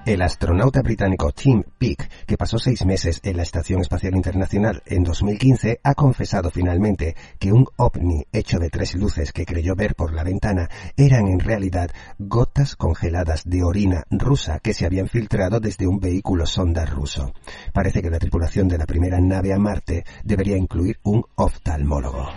El 0.07 0.21
astronauta 0.21 0.81
británico 0.83 1.33
Tim 1.33 1.63
Peake, 1.77 2.07
que 2.25 2.37
pasó 2.37 2.57
seis 2.57 2.85
meses 2.85 3.19
en 3.23 3.35
la 3.35 3.43
Estación 3.43 3.81
Espacial 3.81 4.15
Internacional 4.15 4.81
en 4.85 5.03
2015, 5.03 5.81
ha 5.83 5.95
confesado 5.95 6.49
finalmente 6.49 7.13
que 7.37 7.51
un 7.51 7.67
ovni 7.75 8.25
hecho 8.31 8.57
de 8.57 8.69
tres 8.69 8.95
luces 8.95 9.33
que 9.33 9.45
creyó 9.45 9.75
ver 9.75 9.95
por 9.95 10.13
la 10.13 10.23
ventana 10.23 10.69
eran 10.95 11.27
en 11.27 11.41
realidad 11.41 11.91
gotas 12.19 12.77
congeladas 12.77 13.43
de 13.43 13.63
orina 13.63 14.05
rusa 14.09 14.59
que 14.59 14.73
se 14.73 14.85
habían 14.85 15.09
filtrado 15.09 15.59
desde 15.59 15.87
un 15.87 15.99
vehículo 15.99 16.45
sonda 16.45 16.85
ruso. 16.85 17.33
Parece 17.73 18.01
que 18.01 18.09
la 18.09 18.19
tripulación 18.19 18.69
de 18.69 18.77
la 18.77 18.85
primera 18.85 19.19
nave 19.19 19.51
a 19.51 19.59
Marte 19.59 20.05
debería 20.23 20.55
incluir 20.55 20.99
un 21.03 21.25
oftalmólogo. 21.35 22.29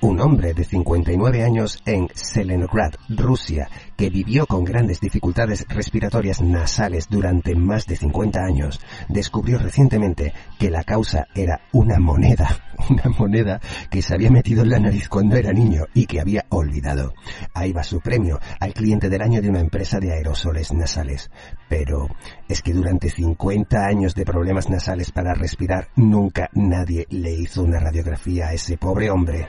Un 0.00 0.20
hombre 0.20 0.54
de 0.54 0.64
59 0.64 1.42
años 1.42 1.78
en 1.84 2.08
Selenograd, 2.14 2.92
Rusia, 3.08 3.68
que 3.98 4.10
vivió 4.10 4.46
con 4.46 4.62
grandes 4.62 5.00
dificultades 5.00 5.66
respiratorias 5.68 6.40
nasales 6.40 7.08
durante 7.10 7.56
más 7.56 7.84
de 7.84 7.96
50 7.96 8.40
años, 8.40 8.80
descubrió 9.08 9.58
recientemente 9.58 10.32
que 10.56 10.70
la 10.70 10.84
causa 10.84 11.26
era 11.34 11.62
una 11.72 11.98
moneda, 11.98 12.48
una 12.90 13.12
moneda 13.18 13.60
que 13.90 14.00
se 14.00 14.14
había 14.14 14.30
metido 14.30 14.62
en 14.62 14.70
la 14.70 14.78
nariz 14.78 15.08
cuando 15.08 15.34
era 15.34 15.52
niño 15.52 15.86
y 15.94 16.06
que 16.06 16.20
había 16.20 16.46
olvidado. 16.50 17.12
Ahí 17.54 17.72
va 17.72 17.82
su 17.82 18.00
premio 18.00 18.38
al 18.60 18.72
cliente 18.72 19.08
del 19.08 19.20
año 19.20 19.42
de 19.42 19.50
una 19.50 19.58
empresa 19.58 19.98
de 19.98 20.12
aerosoles 20.12 20.72
nasales. 20.72 21.32
Pero 21.68 22.06
es 22.48 22.62
que 22.62 22.72
durante 22.72 23.10
50 23.10 23.84
años 23.84 24.14
de 24.14 24.24
problemas 24.24 24.70
nasales 24.70 25.10
para 25.10 25.34
respirar, 25.34 25.88
nunca 25.96 26.50
nadie 26.52 27.04
le 27.10 27.32
hizo 27.32 27.64
una 27.64 27.80
radiografía 27.80 28.46
a 28.46 28.52
ese 28.52 28.76
pobre 28.76 29.10
hombre. 29.10 29.48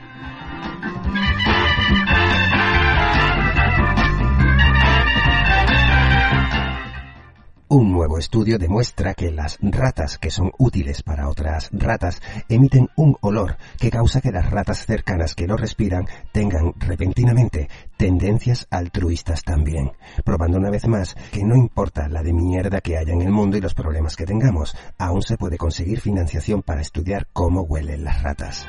Un 7.71 7.91
nuevo 7.91 8.17
estudio 8.17 8.57
demuestra 8.57 9.13
que 9.13 9.29
las 9.29 9.59
ratas 9.61 10.17
que 10.17 10.31
son 10.31 10.51
útiles 10.57 11.03
para 11.03 11.29
otras 11.29 11.69
ratas 11.71 12.19
emiten 12.49 12.89
un 12.95 13.15
olor 13.21 13.57
que 13.77 13.91
causa 13.91 14.21
que 14.21 14.31
las 14.31 14.49
ratas 14.49 14.87
cercanas 14.87 15.35
que 15.35 15.45
lo 15.45 15.55
respiran 15.55 16.07
tengan 16.31 16.73
repentinamente 16.79 17.69
tendencias 17.95 18.65
altruistas 18.71 19.43
también, 19.43 19.91
probando 20.25 20.57
una 20.57 20.71
vez 20.71 20.87
más 20.87 21.15
que 21.31 21.43
no 21.43 21.55
importa 21.55 22.09
la 22.09 22.23
de 22.23 22.33
mierda 22.33 22.81
que 22.81 22.97
haya 22.97 23.13
en 23.13 23.21
el 23.21 23.29
mundo 23.29 23.55
y 23.55 23.61
los 23.61 23.75
problemas 23.75 24.15
que 24.15 24.25
tengamos, 24.25 24.75
aún 24.97 25.21
se 25.21 25.37
puede 25.37 25.59
conseguir 25.59 26.01
financiación 26.01 26.63
para 26.63 26.81
estudiar 26.81 27.27
cómo 27.33 27.61
huelen 27.61 28.03
las 28.03 28.23
ratas. 28.23 28.65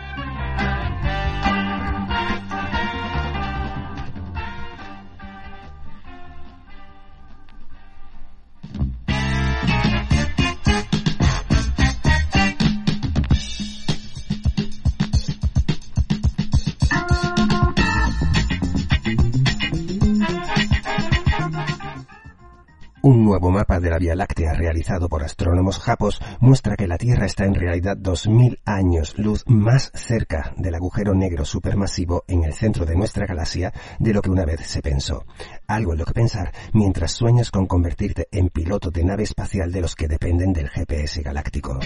Un 23.03 23.25
nuevo 23.25 23.51
mapa 23.51 23.81
de 23.81 23.89
la 23.89 23.99
Vía 23.99 24.15
Láctea 24.15 24.53
realizado 24.53 25.09
por 25.09 25.23
astrónomos 25.23 25.79
japos 25.79 26.21
muestra 26.39 26.77
que 26.77 26.87
la 26.87 26.99
Tierra 26.99 27.25
está 27.25 27.47
en 27.47 27.55
realidad 27.55 27.97
2000 27.97 28.61
años 28.67 29.15
luz 29.17 29.43
más 29.47 29.91
cerca 29.95 30.53
del 30.59 30.75
agujero 30.75 31.15
negro 31.15 31.47
supermasivo 31.47 32.25
en 32.29 32.45
el 32.45 32.53
centro 32.53 32.85
de 32.85 32.97
nuestra 32.97 33.25
galaxia 33.25 33.73
de 33.99 34.13
lo 34.13 34.21
que 34.21 34.29
una 34.29 34.45
vez 34.45 34.67
se 34.67 34.83
pensó. 34.83 35.25
Algo 35.67 35.93
en 35.93 35.99
lo 36.01 36.05
que 36.05 36.13
pensar 36.13 36.53
mientras 36.75 37.13
sueñas 37.13 37.51
con 37.51 37.67
convertirte 37.67 38.29
en 38.33 38.51
piloto 38.51 38.91
de 38.91 39.03
nave 39.03 39.23
espacial 39.23 39.73
de 39.73 39.81
los 39.81 39.97
que 39.97 40.07
dependen 40.07 40.53
del 40.53 40.69
GPS 40.69 41.23
galáctico. 41.23 41.81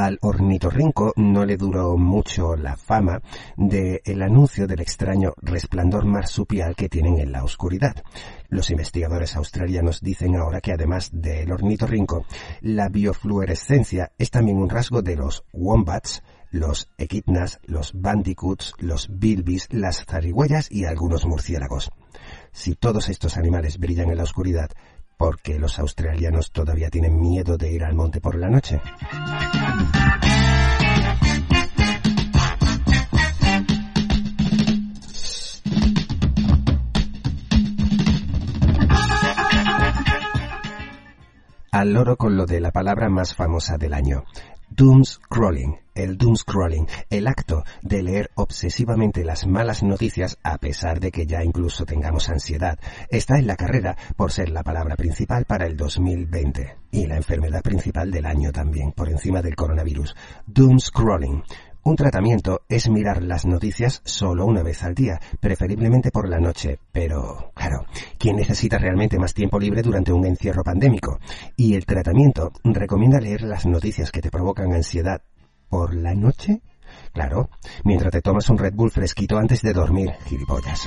Al 0.00 0.16
ornitorrinco 0.22 1.12
no 1.16 1.44
le 1.44 1.56
duró 1.56 1.96
mucho 1.96 2.54
la 2.54 2.76
fama 2.76 3.20
del 3.56 4.00
el 4.04 4.22
anuncio 4.22 4.68
del 4.68 4.80
extraño 4.80 5.32
resplandor 5.38 6.04
marsupial 6.04 6.76
que 6.76 6.88
tienen 6.88 7.18
en 7.18 7.32
la 7.32 7.42
oscuridad. 7.42 7.96
Los 8.48 8.70
investigadores 8.70 9.34
australianos 9.34 10.00
dicen 10.00 10.36
ahora 10.36 10.60
que 10.60 10.70
además 10.70 11.10
del 11.12 11.50
ornitorrinco, 11.50 12.26
la 12.60 12.88
biofluorescencia 12.88 14.12
es 14.18 14.30
también 14.30 14.58
un 14.58 14.70
rasgo 14.70 15.02
de 15.02 15.16
los 15.16 15.42
wombats, 15.52 16.22
los 16.52 16.88
equidnas, 16.96 17.58
los 17.64 17.90
bandicoots, 17.92 18.74
los 18.78 19.08
bilbis, 19.10 19.66
las 19.72 20.04
zarigüeyas 20.04 20.70
y 20.70 20.84
algunos 20.84 21.26
murciélagos. 21.26 21.90
Si 22.52 22.76
todos 22.76 23.08
estos 23.08 23.36
animales 23.36 23.78
brillan 23.78 24.10
en 24.10 24.18
la 24.18 24.22
oscuridad, 24.22 24.70
porque 25.18 25.58
los 25.58 25.80
australianos 25.80 26.52
todavía 26.52 26.88
tienen 26.88 27.20
miedo 27.20 27.58
de 27.58 27.72
ir 27.72 27.84
al 27.84 27.94
monte 27.94 28.20
por 28.20 28.36
la 28.36 28.48
noche. 28.48 28.80
Al 41.78 41.92
loro 41.92 42.16
con 42.16 42.36
lo 42.36 42.44
de 42.44 42.60
la 42.60 42.72
palabra 42.72 43.08
más 43.08 43.36
famosa 43.36 43.78
del 43.78 43.94
año. 43.94 44.24
Doomscrolling, 44.68 45.78
el 45.94 46.18
doomscrolling, 46.18 46.88
el 47.08 47.28
acto 47.28 47.62
de 47.82 48.02
leer 48.02 48.30
obsesivamente 48.34 49.24
las 49.24 49.46
malas 49.46 49.84
noticias 49.84 50.38
a 50.42 50.58
pesar 50.58 50.98
de 50.98 51.12
que 51.12 51.24
ya 51.24 51.44
incluso 51.44 51.86
tengamos 51.86 52.30
ansiedad, 52.30 52.80
está 53.10 53.38
en 53.38 53.46
la 53.46 53.54
carrera 53.54 53.96
por 54.16 54.32
ser 54.32 54.48
la 54.48 54.64
palabra 54.64 54.96
principal 54.96 55.44
para 55.44 55.66
el 55.66 55.76
2020 55.76 56.78
y 56.90 57.06
la 57.06 57.14
enfermedad 57.14 57.62
principal 57.62 58.10
del 58.10 58.26
año 58.26 58.50
también, 58.50 58.90
por 58.90 59.08
encima 59.08 59.40
del 59.40 59.54
coronavirus. 59.54 60.16
Doomscrolling. 60.48 61.44
Un 61.88 61.96
tratamiento 61.96 62.60
es 62.68 62.90
mirar 62.90 63.22
las 63.22 63.46
noticias 63.46 64.02
solo 64.04 64.44
una 64.44 64.62
vez 64.62 64.82
al 64.82 64.94
día, 64.94 65.18
preferiblemente 65.40 66.10
por 66.10 66.28
la 66.28 66.38
noche, 66.38 66.78
pero, 66.92 67.50
claro, 67.54 67.86
¿quién 68.18 68.36
necesita 68.36 68.76
realmente 68.76 69.18
más 69.18 69.32
tiempo 69.32 69.58
libre 69.58 69.80
durante 69.80 70.12
un 70.12 70.26
encierro 70.26 70.62
pandémico? 70.62 71.18
Y 71.56 71.76
el 71.76 71.86
tratamiento 71.86 72.52
recomienda 72.62 73.20
leer 73.20 73.40
las 73.40 73.64
noticias 73.64 74.12
que 74.12 74.20
te 74.20 74.30
provocan 74.30 74.74
ansiedad 74.74 75.22
por 75.70 75.94
la 75.94 76.14
noche. 76.14 76.60
Claro, 77.14 77.48
mientras 77.84 78.12
te 78.12 78.20
tomas 78.20 78.50
un 78.50 78.58
Red 78.58 78.74
Bull 78.74 78.90
fresquito 78.90 79.38
antes 79.38 79.62
de 79.62 79.72
dormir, 79.72 80.12
gilipollas. 80.26 80.86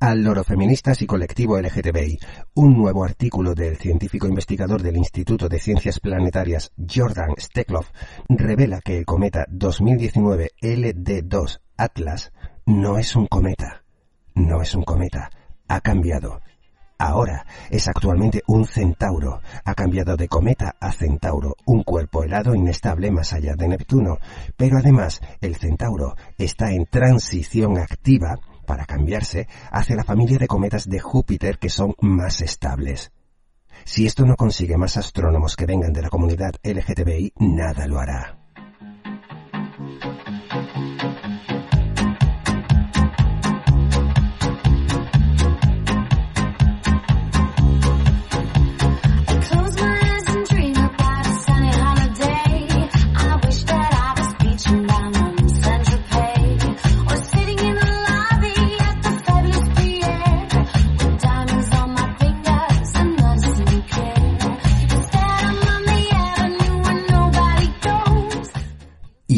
Al 0.00 0.22
loro 0.22 0.44
feministas 0.44 1.02
y 1.02 1.06
colectivo 1.06 1.58
LGTBI. 1.58 2.18
Un 2.54 2.76
nuevo 2.76 3.04
artículo 3.04 3.54
del 3.54 3.76
científico 3.76 4.28
investigador 4.28 4.82
del 4.82 4.96
Instituto 4.96 5.48
de 5.48 5.58
Ciencias 5.58 5.98
Planetarias 5.98 6.72
Jordan 6.76 7.34
Steklov 7.38 7.86
revela 8.28 8.80
que 8.80 8.98
el 8.98 9.04
cometa 9.04 9.46
2019 9.48 10.52
LD2 10.60 11.60
Atlas 11.76 12.32
no 12.66 12.98
es 12.98 13.16
un 13.16 13.26
cometa. 13.26 13.82
No 14.34 14.62
es 14.62 14.74
un 14.74 14.84
cometa. 14.84 15.30
Ha 15.68 15.80
cambiado. 15.80 16.40
Ahora 17.00 17.46
es 17.70 17.86
actualmente 17.88 18.42
un 18.46 18.66
centauro. 18.66 19.40
Ha 19.64 19.74
cambiado 19.74 20.16
de 20.16 20.28
cometa 20.28 20.76
a 20.80 20.92
centauro, 20.92 21.54
un 21.64 21.84
cuerpo 21.84 22.24
helado 22.24 22.54
inestable 22.54 23.10
más 23.10 23.32
allá 23.32 23.54
de 23.56 23.68
Neptuno. 23.68 24.18
Pero 24.56 24.78
además, 24.78 25.20
el 25.40 25.56
centauro 25.56 26.16
está 26.36 26.72
en 26.72 26.86
transición 26.86 27.78
activa 27.78 28.38
para 28.68 28.84
cambiarse 28.84 29.48
hacia 29.72 29.96
la 29.96 30.04
familia 30.04 30.38
de 30.38 30.46
cometas 30.46 30.88
de 30.88 31.00
Júpiter 31.00 31.58
que 31.58 31.70
son 31.70 31.94
más 32.00 32.42
estables. 32.42 33.10
Si 33.84 34.06
esto 34.06 34.26
no 34.26 34.36
consigue 34.36 34.76
más 34.76 34.96
astrónomos 34.96 35.56
que 35.56 35.66
vengan 35.66 35.92
de 35.92 36.02
la 36.02 36.10
comunidad 36.10 36.52
LGTBI, 36.62 37.32
nada 37.38 37.86
lo 37.86 37.98
hará. 37.98 38.38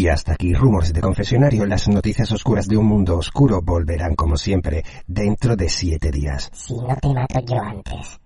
Y 0.01 0.09
hasta 0.09 0.33
aquí 0.33 0.55
Rumores 0.55 0.95
de 0.95 1.03
Confesionario, 1.03 1.67
las 1.67 1.87
noticias 1.87 2.33
oscuras 2.33 2.67
de 2.67 2.79
un 2.79 2.87
mundo 2.87 3.19
oscuro 3.19 3.61
volverán 3.61 4.15
como 4.15 4.35
siempre 4.35 4.83
dentro 5.07 5.57
de 5.57 5.69
siete 5.69 6.11
días. 6.11 6.49
Si 6.55 6.73
no 6.73 6.97
te 6.97 7.09
mato 7.09 7.39
yo 7.47 7.61
antes. 7.61 8.19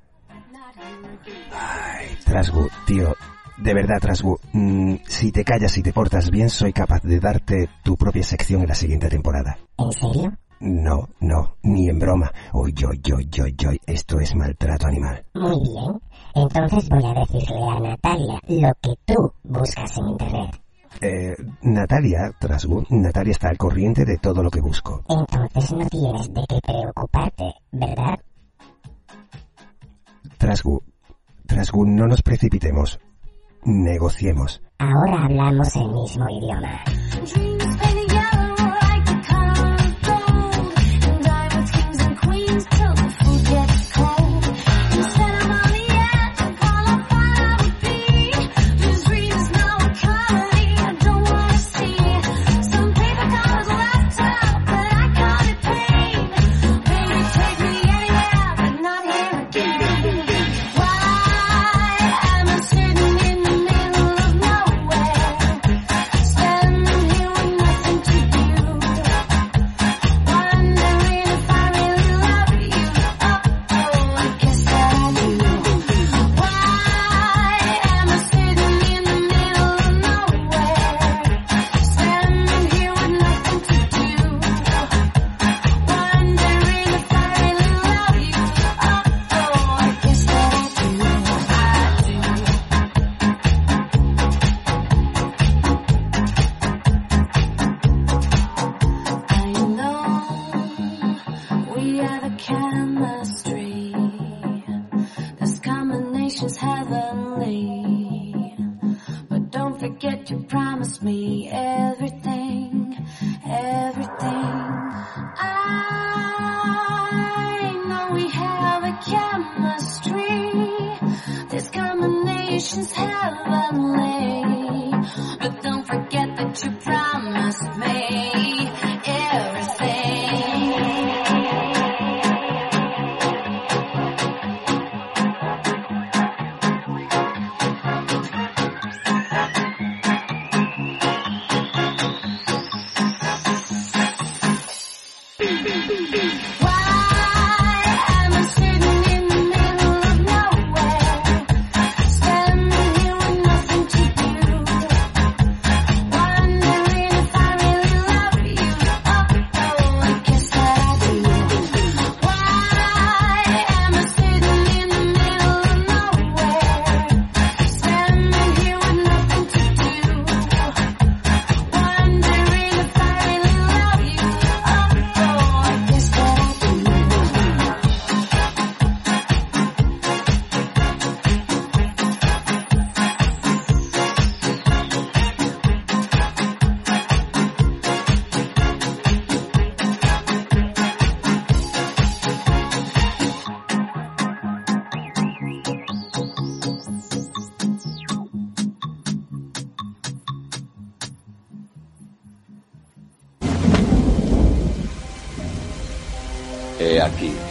Trasgu, 2.25 2.69
tío, 2.87 3.17
de 3.59 3.75
verdad 3.75 3.97
Trasgu, 4.01 4.39
mm, 4.53 4.95
si 5.05 5.33
te 5.33 5.43
callas 5.43 5.77
y 5.77 5.83
te 5.83 5.93
portas 5.93 6.31
bien 6.31 6.49
soy 6.49 6.73
capaz 6.73 7.03
de 7.03 7.19
darte 7.19 7.69
tu 7.83 7.97
propia 7.97 8.23
sección 8.23 8.61
en 8.63 8.69
la 8.69 8.77
siguiente 8.77 9.09
temporada. 9.09 9.59
¿En 9.77 9.91
serio? 9.91 10.33
No, 10.61 11.09
no, 11.19 11.57
ni 11.65 11.89
en 11.89 11.99
broma. 11.99 12.31
Uy, 12.53 12.73
yo, 12.73 12.93
yo, 13.03 13.19
yo, 13.19 13.49
yo, 13.49 13.71
esto 13.85 14.21
es 14.21 14.33
maltrato 14.37 14.87
animal. 14.87 15.25
Muy 15.35 15.61
bien. 15.61 16.01
Entonces 16.37 16.89
voy 16.89 17.05
a 17.05 17.15
decirle 17.15 17.69
a 17.69 17.81
Natalia 17.81 18.41
lo 18.47 18.73
que 18.81 18.95
tú 19.05 19.33
buscas 19.43 19.99
en 19.99 20.11
Internet. 20.11 20.64
Eh, 21.01 21.35
Natalia, 21.63 22.31
Trasgu, 22.39 22.85
Natalia 22.91 23.33
está 23.33 23.49
al 23.49 23.59
corriente 23.59 24.05
de 24.05 24.19
todo 24.19 24.43
lo 24.43 24.51
que 24.51 24.61
busco. 24.61 25.03
Entonces 25.09 25.73
no 25.73 25.87
tienes 25.87 26.33
de 26.33 26.45
qué 26.49 26.59
preocuparte, 26.65 27.55
¿verdad? 27.73 28.19
Trasgu, 30.39 30.83
Trasgu, 31.47 31.85
no 31.87 32.07
nos 32.07 32.23
precipitemos. 32.23 33.01
Negociemos. 33.65 34.63
Ahora 34.79 35.25
hablamos 35.25 35.75
el 35.77 35.89
mismo 35.89 36.29
idioma. 36.29 36.85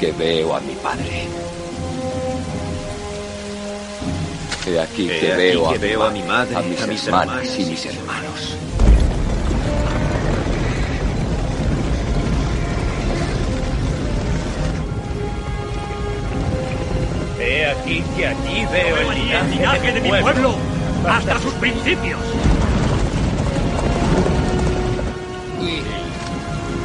Que 0.04 0.12
veo 0.12 0.54
a 0.54 0.60
mi 0.60 0.74
padre. 0.76 1.28
He 4.68 4.80
aquí 4.80 5.10
He 5.10 5.20
que, 5.20 5.32
aquí 5.32 5.38
veo, 5.38 5.70
que 5.70 5.76
a, 5.76 5.78
veo 5.78 6.04
a 6.04 6.12
mi 6.12 6.24
madre, 6.24 6.56
a 6.58 6.62
mis, 6.62 6.82
a 6.82 6.88
mis 6.88 7.08
hermanas 7.08 7.38
hermanos. 7.38 7.60
y 7.60 7.66
mis 7.66 7.86
hermanos. 7.86 8.58
He 17.40 17.66
aquí 17.66 18.04
que 18.18 18.28
allí 18.28 18.66
veo 18.74 19.12
el 19.12 19.20
linaje, 19.54 19.92
de, 19.94 20.02
mi 20.02 20.10
pueblo, 20.10 20.56
hasta 21.08 21.40
sus 21.40 21.54
principios. 21.54 22.20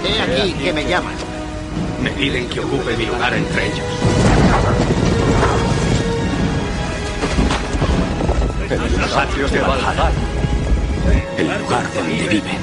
He 0.05 0.23
aquí 0.23 0.53
que 0.53 0.73
me 0.73 0.85
llaman 0.89 1.28
piden 2.19 2.49
que 2.49 2.59
ocupe 2.59 2.97
mi 2.97 3.07
lugar 3.07 3.33
entre 3.33 3.67
ellos. 3.67 3.87
En 8.69 9.01
los 9.01 9.17
atrios 9.17 9.53
de 9.53 9.61
Valhalla, 9.61 10.11
el 11.39 11.47
lugar 11.61 11.95
donde 11.95 12.29
viven. 12.29 12.59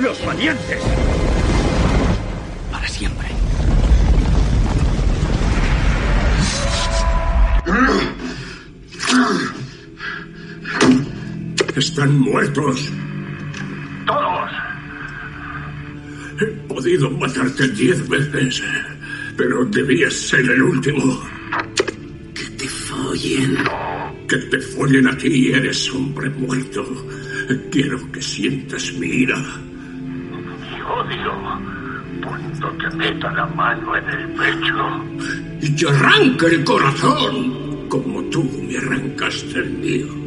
¡Los 0.00 0.26
valientes! 0.26 0.82
Para 2.72 2.88
siempre. 2.88 3.28
Están 11.76 12.18
muertos. 12.18 12.90
Todos. 14.06 14.73
He 16.40 16.46
podido 16.68 17.10
matarte 17.10 17.68
diez 17.68 18.08
veces, 18.08 18.62
pero 19.36 19.64
debías 19.66 20.12
ser 20.12 20.40
el 20.40 20.62
último. 20.62 21.22
Que 22.34 22.44
te 22.56 22.68
follen. 22.68 23.58
Que 24.28 24.36
te 24.36 24.58
follen 24.60 25.06
a 25.06 25.16
ti, 25.16 25.52
eres 25.52 25.90
hombre 25.92 26.28
muerto. 26.30 26.84
Quiero 27.70 28.10
que 28.10 28.20
sientas 28.20 28.92
mi 28.94 29.06
ira. 29.06 29.36
Mi 29.36 30.80
odio. 30.80 31.32
Cuando 32.24 32.68
te 32.78 32.96
meta 32.96 33.32
la 33.32 33.46
mano 33.46 33.96
en 33.96 34.08
el 34.08 34.28
pecho. 34.30 35.04
Y 35.60 35.70
te 35.76 35.88
arranque 35.88 36.46
el 36.46 36.64
corazón, 36.64 37.88
como 37.88 38.22
tú 38.24 38.42
me 38.68 38.76
arrancaste 38.76 39.58
el 39.58 39.70
mío. 39.70 40.23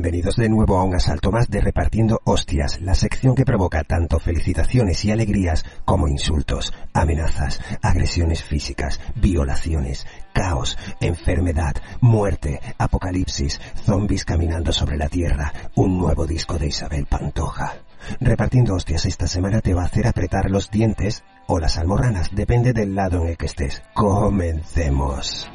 Bienvenidos 0.00 0.36
de 0.36 0.48
nuevo 0.48 0.78
a 0.78 0.82
un 0.82 0.94
asalto 0.94 1.30
más 1.30 1.50
de 1.50 1.60
Repartiendo 1.60 2.22
Hostias, 2.24 2.80
la 2.80 2.94
sección 2.94 3.34
que 3.34 3.44
provoca 3.44 3.84
tanto 3.84 4.18
felicitaciones 4.18 5.04
y 5.04 5.10
alegrías 5.10 5.62
como 5.84 6.08
insultos, 6.08 6.72
amenazas, 6.94 7.60
agresiones 7.82 8.42
físicas, 8.42 8.98
violaciones, 9.14 10.06
caos, 10.32 10.78
enfermedad, 11.02 11.74
muerte, 12.00 12.60
apocalipsis, 12.78 13.60
zombies 13.84 14.24
caminando 14.24 14.72
sobre 14.72 14.96
la 14.96 15.10
tierra, 15.10 15.52
un 15.74 15.98
nuevo 15.98 16.26
disco 16.26 16.56
de 16.56 16.68
Isabel 16.68 17.04
Pantoja. 17.04 17.74
Repartiendo 18.20 18.76
hostias 18.76 19.04
esta 19.04 19.26
semana 19.26 19.60
te 19.60 19.74
va 19.74 19.82
a 19.82 19.86
hacer 19.86 20.06
apretar 20.06 20.50
los 20.50 20.70
dientes 20.70 21.24
o 21.46 21.60
las 21.60 21.76
almorranas, 21.76 22.30
depende 22.34 22.72
del 22.72 22.94
lado 22.94 23.20
en 23.20 23.28
el 23.28 23.36
que 23.36 23.44
estés. 23.44 23.82
Comencemos. 23.92 25.46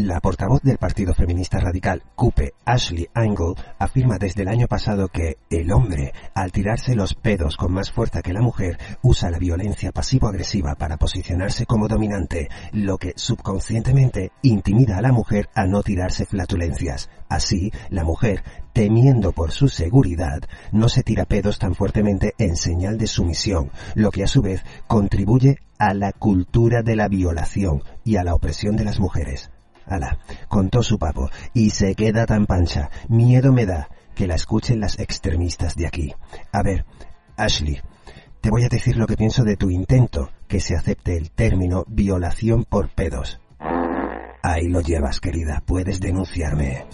La 0.00 0.20
portavoz 0.20 0.62
del 0.62 0.78
Partido 0.78 1.12
Feminista 1.12 1.58
Radical, 1.58 2.04
CUPE, 2.14 2.52
Ashley 2.64 3.08
Angle, 3.14 3.54
afirma 3.80 4.16
desde 4.16 4.42
el 4.42 4.48
año 4.48 4.68
pasado 4.68 5.08
que 5.08 5.38
el 5.50 5.72
hombre, 5.72 6.12
al 6.36 6.52
tirarse 6.52 6.94
los 6.94 7.14
pedos 7.14 7.56
con 7.56 7.72
más 7.72 7.90
fuerza 7.90 8.22
que 8.22 8.32
la 8.32 8.40
mujer, 8.40 8.78
usa 9.02 9.28
la 9.28 9.40
violencia 9.40 9.90
pasivo-agresiva 9.90 10.76
para 10.76 10.98
posicionarse 10.98 11.66
como 11.66 11.88
dominante, 11.88 12.48
lo 12.70 12.96
que 12.96 13.12
subconscientemente 13.16 14.30
intimida 14.42 14.98
a 14.98 15.02
la 15.02 15.10
mujer 15.10 15.48
a 15.56 15.66
no 15.66 15.82
tirarse 15.82 16.26
flatulencias. 16.26 17.10
Así, 17.28 17.72
la 17.90 18.04
mujer, 18.04 18.44
temiendo 18.72 19.32
por 19.32 19.50
su 19.50 19.66
seguridad, 19.66 20.42
no 20.70 20.88
se 20.88 21.02
tira 21.02 21.24
pedos 21.24 21.58
tan 21.58 21.74
fuertemente 21.74 22.34
en 22.38 22.54
señal 22.54 22.98
de 22.98 23.08
sumisión, 23.08 23.72
lo 23.96 24.12
que 24.12 24.22
a 24.22 24.28
su 24.28 24.42
vez 24.42 24.62
contribuye 24.86 25.56
a 25.76 25.92
la 25.92 26.12
cultura 26.12 26.82
de 26.82 26.94
la 26.94 27.08
violación 27.08 27.82
y 28.04 28.14
a 28.14 28.22
la 28.22 28.36
opresión 28.36 28.76
de 28.76 28.84
las 28.84 29.00
mujeres. 29.00 29.50
Ala, 29.88 30.18
contó 30.48 30.82
su 30.82 30.98
papo, 30.98 31.30
y 31.54 31.70
se 31.70 31.94
queda 31.94 32.26
tan 32.26 32.46
pancha. 32.46 32.90
Miedo 33.08 33.52
me 33.52 33.66
da 33.66 33.88
que 34.14 34.26
la 34.26 34.34
escuchen 34.34 34.80
las 34.80 34.98
extremistas 34.98 35.76
de 35.76 35.86
aquí. 35.86 36.14
A 36.52 36.62
ver, 36.62 36.84
Ashley, 37.36 37.80
te 38.40 38.50
voy 38.50 38.64
a 38.64 38.68
decir 38.68 38.96
lo 38.96 39.06
que 39.06 39.16
pienso 39.16 39.44
de 39.44 39.56
tu 39.56 39.70
intento, 39.70 40.30
que 40.46 40.60
se 40.60 40.76
acepte 40.76 41.16
el 41.16 41.30
término 41.30 41.84
violación 41.88 42.64
por 42.64 42.88
pedos. 42.90 43.40
Ahí 44.42 44.68
lo 44.68 44.80
llevas, 44.80 45.20
querida, 45.20 45.62
puedes 45.66 46.00
denunciarme. 46.00 46.86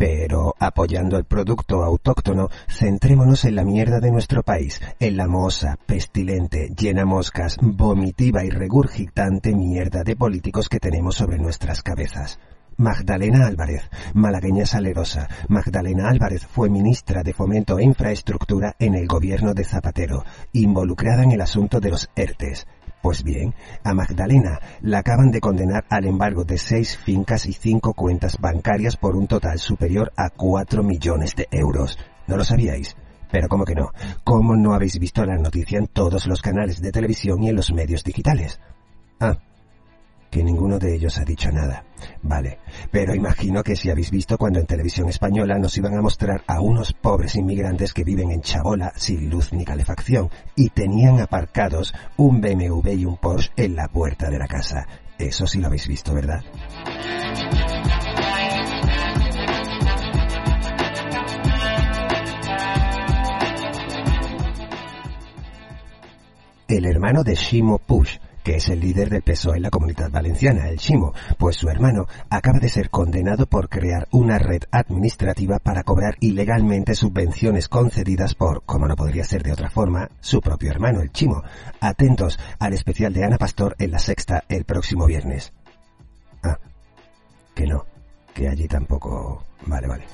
Pero, 0.00 0.54
apoyando 0.58 1.18
el 1.18 1.26
producto 1.26 1.84
autóctono, 1.84 2.48
centrémonos 2.70 3.44
en 3.44 3.54
la 3.54 3.66
mierda 3.66 4.00
de 4.00 4.10
nuestro 4.10 4.42
país, 4.42 4.80
en 4.98 5.18
la 5.18 5.28
mosa, 5.28 5.76
pestilente, 5.84 6.70
llena 6.74 7.04
moscas, 7.04 7.58
vomitiva 7.60 8.42
y 8.42 8.48
regurgitante 8.48 9.54
mierda 9.54 10.02
de 10.02 10.16
políticos 10.16 10.70
que 10.70 10.80
tenemos 10.80 11.16
sobre 11.16 11.36
nuestras 11.36 11.82
cabezas. 11.82 12.38
Magdalena 12.78 13.46
Álvarez, 13.46 13.90
malagueña 14.14 14.64
salerosa. 14.64 15.28
Magdalena 15.48 16.08
Álvarez 16.08 16.46
fue 16.46 16.70
ministra 16.70 17.22
de 17.22 17.34
Fomento 17.34 17.78
e 17.78 17.84
Infraestructura 17.84 18.76
en 18.78 18.94
el 18.94 19.06
gobierno 19.06 19.52
de 19.52 19.64
Zapatero, 19.64 20.24
involucrada 20.54 21.24
en 21.24 21.32
el 21.32 21.42
asunto 21.42 21.78
de 21.78 21.90
los 21.90 22.08
ERTES. 22.16 22.66
Pues 23.02 23.22
bien, 23.24 23.54
a 23.82 23.94
Magdalena 23.94 24.60
la 24.82 24.98
acaban 24.98 25.30
de 25.30 25.40
condenar 25.40 25.86
al 25.88 26.04
embargo 26.06 26.44
de 26.44 26.58
seis 26.58 26.98
fincas 26.98 27.46
y 27.46 27.54
cinco 27.54 27.94
cuentas 27.94 28.36
bancarias 28.38 28.96
por 28.96 29.16
un 29.16 29.26
total 29.26 29.58
superior 29.58 30.12
a 30.16 30.28
cuatro 30.28 30.82
millones 30.82 31.34
de 31.34 31.48
euros. 31.50 31.98
¿No 32.26 32.36
lo 32.36 32.44
sabíais? 32.44 32.96
Pero 33.30 33.48
¿cómo 33.48 33.64
que 33.64 33.74
no? 33.74 33.90
¿Cómo 34.22 34.54
no 34.54 34.74
habéis 34.74 34.98
visto 34.98 35.24
la 35.24 35.36
noticia 35.36 35.78
en 35.78 35.86
todos 35.86 36.26
los 36.26 36.42
canales 36.42 36.82
de 36.82 36.92
televisión 36.92 37.42
y 37.42 37.48
en 37.48 37.56
los 37.56 37.72
medios 37.72 38.04
digitales? 38.04 38.60
Ah, 39.18 39.38
que 40.30 40.44
ninguno 40.44 40.78
de 40.78 40.94
ellos 40.94 41.18
ha 41.18 41.24
dicho 41.24 41.50
nada. 41.50 41.84
Vale, 42.22 42.58
pero 42.90 43.14
imagino 43.14 43.62
que 43.62 43.76
si 43.76 43.90
habéis 43.90 44.10
visto 44.10 44.38
cuando 44.38 44.60
en 44.60 44.66
televisión 44.66 45.08
española 45.08 45.58
nos 45.58 45.76
iban 45.76 45.94
a 45.94 46.02
mostrar 46.02 46.42
a 46.46 46.60
unos 46.60 46.92
pobres 46.92 47.34
inmigrantes 47.34 47.92
que 47.92 48.04
viven 48.04 48.30
en 48.30 48.40
Chabola 48.40 48.92
sin 48.96 49.28
luz 49.28 49.52
ni 49.52 49.64
calefacción 49.64 50.30
y 50.54 50.70
tenían 50.70 51.20
aparcados 51.20 51.92
un 52.16 52.40
BMW 52.40 52.90
y 52.90 53.04
un 53.04 53.16
Porsche 53.16 53.50
en 53.56 53.76
la 53.76 53.88
puerta 53.88 54.30
de 54.30 54.38
la 54.38 54.46
casa. 54.46 54.86
Eso 55.18 55.46
sí 55.46 55.58
lo 55.58 55.66
habéis 55.66 55.86
visto, 55.86 56.14
¿verdad? 56.14 56.42
El 66.68 66.86
hermano 66.86 67.24
de 67.24 67.34
Shimo 67.34 67.78
Push, 67.78 68.18
que 68.42 68.56
es 68.56 68.68
el 68.68 68.80
líder 68.80 69.10
del 69.10 69.22
PSOE 69.22 69.56
en 69.56 69.62
la 69.62 69.70
comunidad 69.70 70.10
valenciana, 70.10 70.68
el 70.68 70.76
Shimo, 70.76 71.12
pues 71.38 71.56
su 71.56 71.68
hermano 71.68 72.06
acaba 72.28 72.58
de 72.58 72.68
ser 72.68 72.90
condenado 72.90 73.46
por 73.46 73.68
crear 73.68 74.08
una 74.10 74.38
red 74.38 74.62
administrativa 74.70 75.58
para 75.58 75.82
cobrar 75.82 76.16
ilegalmente 76.20 76.94
subvenciones 76.94 77.68
concedidas 77.68 78.34
por, 78.34 78.62
como 78.64 78.86
no 78.86 78.96
podría 78.96 79.24
ser 79.24 79.42
de 79.42 79.52
otra 79.52 79.70
forma, 79.70 80.10
su 80.20 80.40
propio 80.40 80.70
hermano, 80.70 81.00
el 81.00 81.12
Chimo. 81.12 81.42
Atentos 81.80 82.38
al 82.58 82.72
especial 82.72 83.12
de 83.12 83.24
Ana 83.24 83.38
Pastor 83.38 83.76
en 83.78 83.90
la 83.90 83.98
sexta 83.98 84.44
el 84.48 84.64
próximo 84.64 85.06
viernes. 85.06 85.52
Ah, 86.42 86.58
que 87.54 87.66
no, 87.66 87.84
que 88.34 88.48
allí 88.48 88.66
tampoco... 88.68 89.44
Vale, 89.66 89.88
vale. 89.88 90.04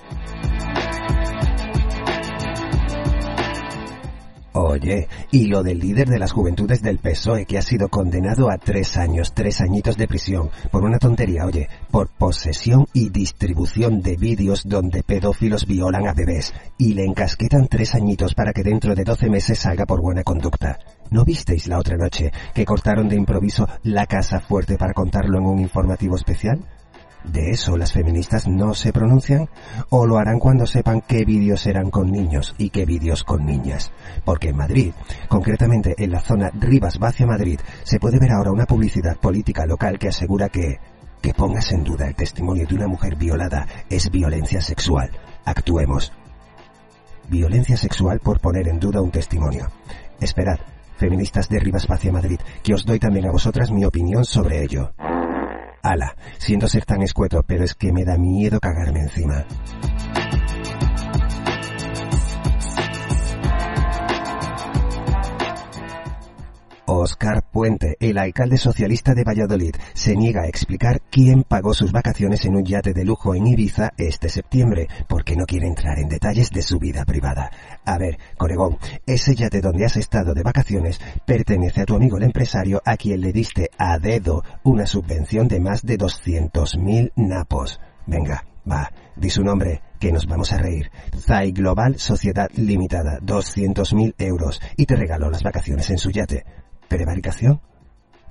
Oye, 4.59 5.07
y 5.33 5.49
lo 5.49 5.63
del 5.63 5.81
líder 5.81 6.09
de 6.09 6.19
las 6.19 6.33
juventudes 6.33 6.81
del 6.81 6.97
PSOE 6.97 7.45
que 7.45 7.59
ha 7.59 7.63
sido 7.63 7.91
condenado 7.91 8.51
a 8.51 8.57
tres 8.57 8.97
años, 8.97 9.35
tres 9.35 9.61
añitos 9.61 9.99
de 9.99 10.09
prisión, 10.09 10.49
por 10.71 10.83
una 10.83 10.99
tontería, 10.99 11.45
oye, 11.45 11.69
por 11.91 12.09
posesión 12.09 12.87
y 12.95 13.11
distribución 13.11 14.01
de 14.01 14.17
vídeos 14.17 14.67
donde 14.67 15.03
pedófilos 15.03 15.67
violan 15.67 16.09
a 16.09 16.15
bebés, 16.15 16.55
y 16.79 16.95
le 16.95 17.05
encasquetan 17.05 17.69
tres 17.69 17.95
añitos 17.95 18.35
para 18.35 18.55
que 18.55 18.63
dentro 18.63 18.95
de 18.95 19.05
doce 19.05 19.29
meses 19.29 19.59
salga 19.59 19.85
por 19.85 20.01
buena 20.01 20.23
conducta. 20.23 20.79
¿No 21.11 21.27
visteis 21.27 21.67
la 21.67 21.79
otra 21.79 21.99
noche 21.99 22.33
que 22.55 22.65
cortaron 22.65 23.11
de 23.11 23.17
improviso 23.17 23.69
la 23.83 24.07
casa 24.07 24.41
fuerte 24.41 24.79
para 24.79 24.95
contarlo 24.95 25.37
en 25.37 25.45
un 25.45 25.59
informativo 25.59 26.17
especial? 26.17 26.65
¿De 27.33 27.51
eso 27.51 27.77
las 27.77 27.93
feministas 27.93 28.47
no 28.47 28.73
se 28.75 28.93
pronuncian? 28.93 29.49
¿O 29.91 30.07
lo 30.07 30.19
harán 30.19 30.39
cuando 30.39 30.67
sepan 30.67 31.03
qué 31.07 31.25
vídeos 31.25 31.61
serán 31.61 31.91
con 31.91 32.11
niños 32.11 32.55
y 32.57 32.71
qué 32.71 32.85
vídeos 32.87 33.25
con 33.25 33.45
niñas? 33.45 33.93
Porque 34.25 34.51
en 34.51 34.57
Madrid, 34.57 34.93
concretamente 35.29 35.95
en 35.99 36.13
la 36.13 36.21
zona 36.21 36.51
Rivas-Vacia-Madrid, 36.55 37.61
se 37.83 37.99
puede 37.99 38.21
ver 38.21 38.33
ahora 38.33 38.53
una 38.53 38.67
publicidad 38.67 39.17
política 39.17 39.67
local 39.67 39.99
que 39.99 40.09
asegura 40.09 40.49
que 40.49 40.79
que 41.21 41.35
pongas 41.35 41.73
en 41.73 41.83
duda 41.83 42.07
el 42.07 42.15
testimonio 42.15 42.67
de 42.69 42.75
una 42.77 42.87
mujer 42.87 43.17
violada 43.17 43.67
es 43.91 44.11
violencia 44.11 44.61
sexual. 44.61 45.11
Actuemos. 45.45 46.13
Violencia 47.29 47.77
sexual 47.77 48.21
por 48.21 48.39
poner 48.39 48.69
en 48.69 48.79
duda 48.79 49.01
un 49.01 49.11
testimonio. 49.11 49.67
Esperad, 50.21 50.59
feministas 50.97 51.49
de 51.49 51.59
Rivas-Vacia-Madrid, 51.59 52.39
que 52.63 52.75
os 52.75 52.85
doy 52.85 53.01
también 53.01 53.27
a 53.27 53.33
vosotras 53.33 53.73
mi 53.73 53.85
opinión 53.85 54.25
sobre 54.25 54.63
ello. 54.63 54.93
Ala, 55.87 56.17
siento 56.39 56.67
ser 56.67 56.85
tan 56.85 57.01
escueto, 57.03 57.45
pero 57.47 57.63
es 57.63 57.75
que 57.75 57.93
me 57.93 58.05
da 58.05 58.19
miedo 58.19 58.59
cagarme 58.59 59.03
encima. 59.03 59.45
Oscar 66.87 67.43
Puente, 67.51 67.97
el 68.01 68.17
alcalde 68.19 68.57
socialista 68.57 69.15
de 69.15 69.25
Valladolid, 69.25 69.75
se 69.93 70.15
niega 70.15 70.43
a 70.43 70.49
explicar 70.49 71.03
quién 71.11 71.43
pagó 71.43 71.75
sus 71.75 71.93
vacaciones 71.93 72.45
en 72.45 72.57
un 72.57 72.65
yate 72.65 72.93
de 72.93 73.05
lujo 73.05 73.35
en 73.35 73.47
Ibiza 73.47 73.93
este 73.97 74.29
septiembre, 74.29 74.89
porque 75.09 75.37
no 75.37 75.47
quiere 75.47 75.67
entrar 75.67 75.99
en 75.99 76.09
detalles 76.09 76.51
de 76.51 76.63
su 76.63 76.79
vida 76.79 77.05
privada. 77.05 77.51
A 77.85 77.99
ver, 77.99 78.19
Coregón, 78.37 78.79
ese 79.07 79.35
yate 79.35 79.61
donde 79.61 79.85
has 79.85 79.97
estado 79.97 80.33
de 80.35 80.43
vacaciones 80.43 81.01
pertenece 81.25 81.83
a 81.83 81.87
tu 81.87 81.97
amigo 81.97 82.17
el 82.17 82.25
empresario 82.25 82.81
a 82.85 82.97
quien 82.97 83.21
le 83.21 83.33
diste 83.33 83.71
a 83.79 83.99
dedo 83.99 84.43
una 84.63 84.87
subvención 84.87 85.49
de 85.49 85.61
más 85.61 85.85
de 85.85 85.99
200.000 85.99 87.13
napos. 87.17 87.81
Venga, 88.07 88.45
va, 88.71 88.93
di 89.17 89.31
su 89.31 89.43
nombre, 89.43 89.83
que 89.99 90.13
nos 90.13 90.27
vamos 90.27 90.53
a 90.53 90.59
reír. 90.59 90.91
Zai 91.17 91.53
Global 91.53 91.99
Sociedad 91.99 92.51
Limitada, 92.55 93.19
200.000 93.21 94.15
euros, 94.19 94.61
y 94.77 94.87
te 94.87 94.97
regaló 94.97 95.31
las 95.31 95.43
vacaciones 95.43 95.91
en 95.91 95.99
su 95.99 96.11
yate. 96.11 96.45
¿Prevaricación? 96.89 97.61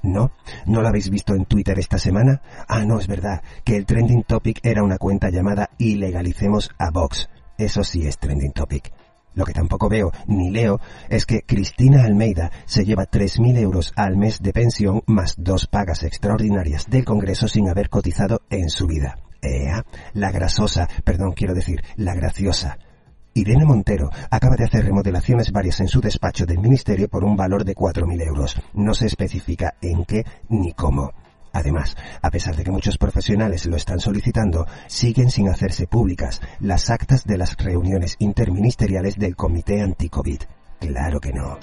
¿No? 0.03 0.31
¿No 0.65 0.81
lo 0.81 0.87
habéis 0.87 1.09
visto 1.09 1.33
en 1.33 1.45
Twitter 1.45 1.79
esta 1.79 1.97
semana? 1.97 2.41
Ah, 2.67 2.85
no, 2.85 2.99
es 2.99 3.07
verdad, 3.07 3.41
que 3.63 3.75
el 3.75 3.85
trending 3.85 4.23
topic 4.23 4.59
era 4.63 4.83
una 4.83 4.97
cuenta 4.97 5.29
llamada 5.29 5.71
Ilegalicemos 5.77 6.69
a 6.77 6.91
Vox. 6.91 7.29
Eso 7.57 7.83
sí 7.83 8.05
es 8.05 8.17
trending 8.19 8.51
topic. 8.51 8.93
Lo 9.35 9.45
que 9.45 9.53
tampoco 9.53 9.89
veo 9.89 10.11
ni 10.27 10.49
leo 10.49 10.79
es 11.09 11.25
que 11.25 11.41
Cristina 11.41 12.05
Almeida 12.05 12.51
se 12.65 12.85
lleva 12.85 13.09
3.000 13.09 13.57
euros 13.57 13.91
al 13.95 14.15
mes 14.15 14.41
de 14.41 14.53
pensión 14.53 15.01
más 15.07 15.35
dos 15.37 15.67
pagas 15.67 16.03
extraordinarias 16.03 16.89
del 16.89 17.03
Congreso 17.03 17.47
sin 17.47 17.67
haber 17.69 17.89
cotizado 17.89 18.41
en 18.49 18.69
su 18.69 18.87
vida. 18.87 19.17
Ea, 19.41 19.85
la 20.13 20.31
grasosa, 20.31 20.87
perdón, 21.03 21.33
quiero 21.33 21.53
decir, 21.53 21.83
la 21.97 22.15
graciosa. 22.15 22.77
Irene 23.37 23.65
Montero 23.65 24.09
acaba 24.31 24.55
de 24.55 24.63
hacer 24.63 24.85
remodelaciones 24.85 25.51
varias 25.51 25.81
en 25.81 25.89
su 25.89 25.99
despacho 25.99 26.45
del 26.45 26.59
Ministerio 26.59 27.09
por 27.09 27.25
un 27.25 27.35
valor 27.35 27.65
de 27.65 27.75
4.000 27.75 28.25
euros. 28.25 28.55
No 28.73 28.93
se 28.93 29.07
especifica 29.07 29.75
en 29.81 30.05
qué 30.05 30.23
ni 30.47 30.71
cómo. 30.71 31.11
Además, 31.51 31.97
a 32.21 32.31
pesar 32.31 32.55
de 32.55 32.63
que 32.63 32.71
muchos 32.71 32.97
profesionales 32.97 33.65
lo 33.65 33.75
están 33.75 33.99
solicitando, 33.99 34.65
siguen 34.87 35.29
sin 35.29 35.49
hacerse 35.49 35.85
públicas 35.85 36.39
las 36.61 36.89
actas 36.89 37.25
de 37.25 37.37
las 37.37 37.57
reuniones 37.57 38.15
interministeriales 38.19 39.17
del 39.17 39.35
Comité 39.35 39.81
Anticovid. 39.81 40.39
Claro 40.79 41.19
que 41.19 41.33
no. 41.33 41.57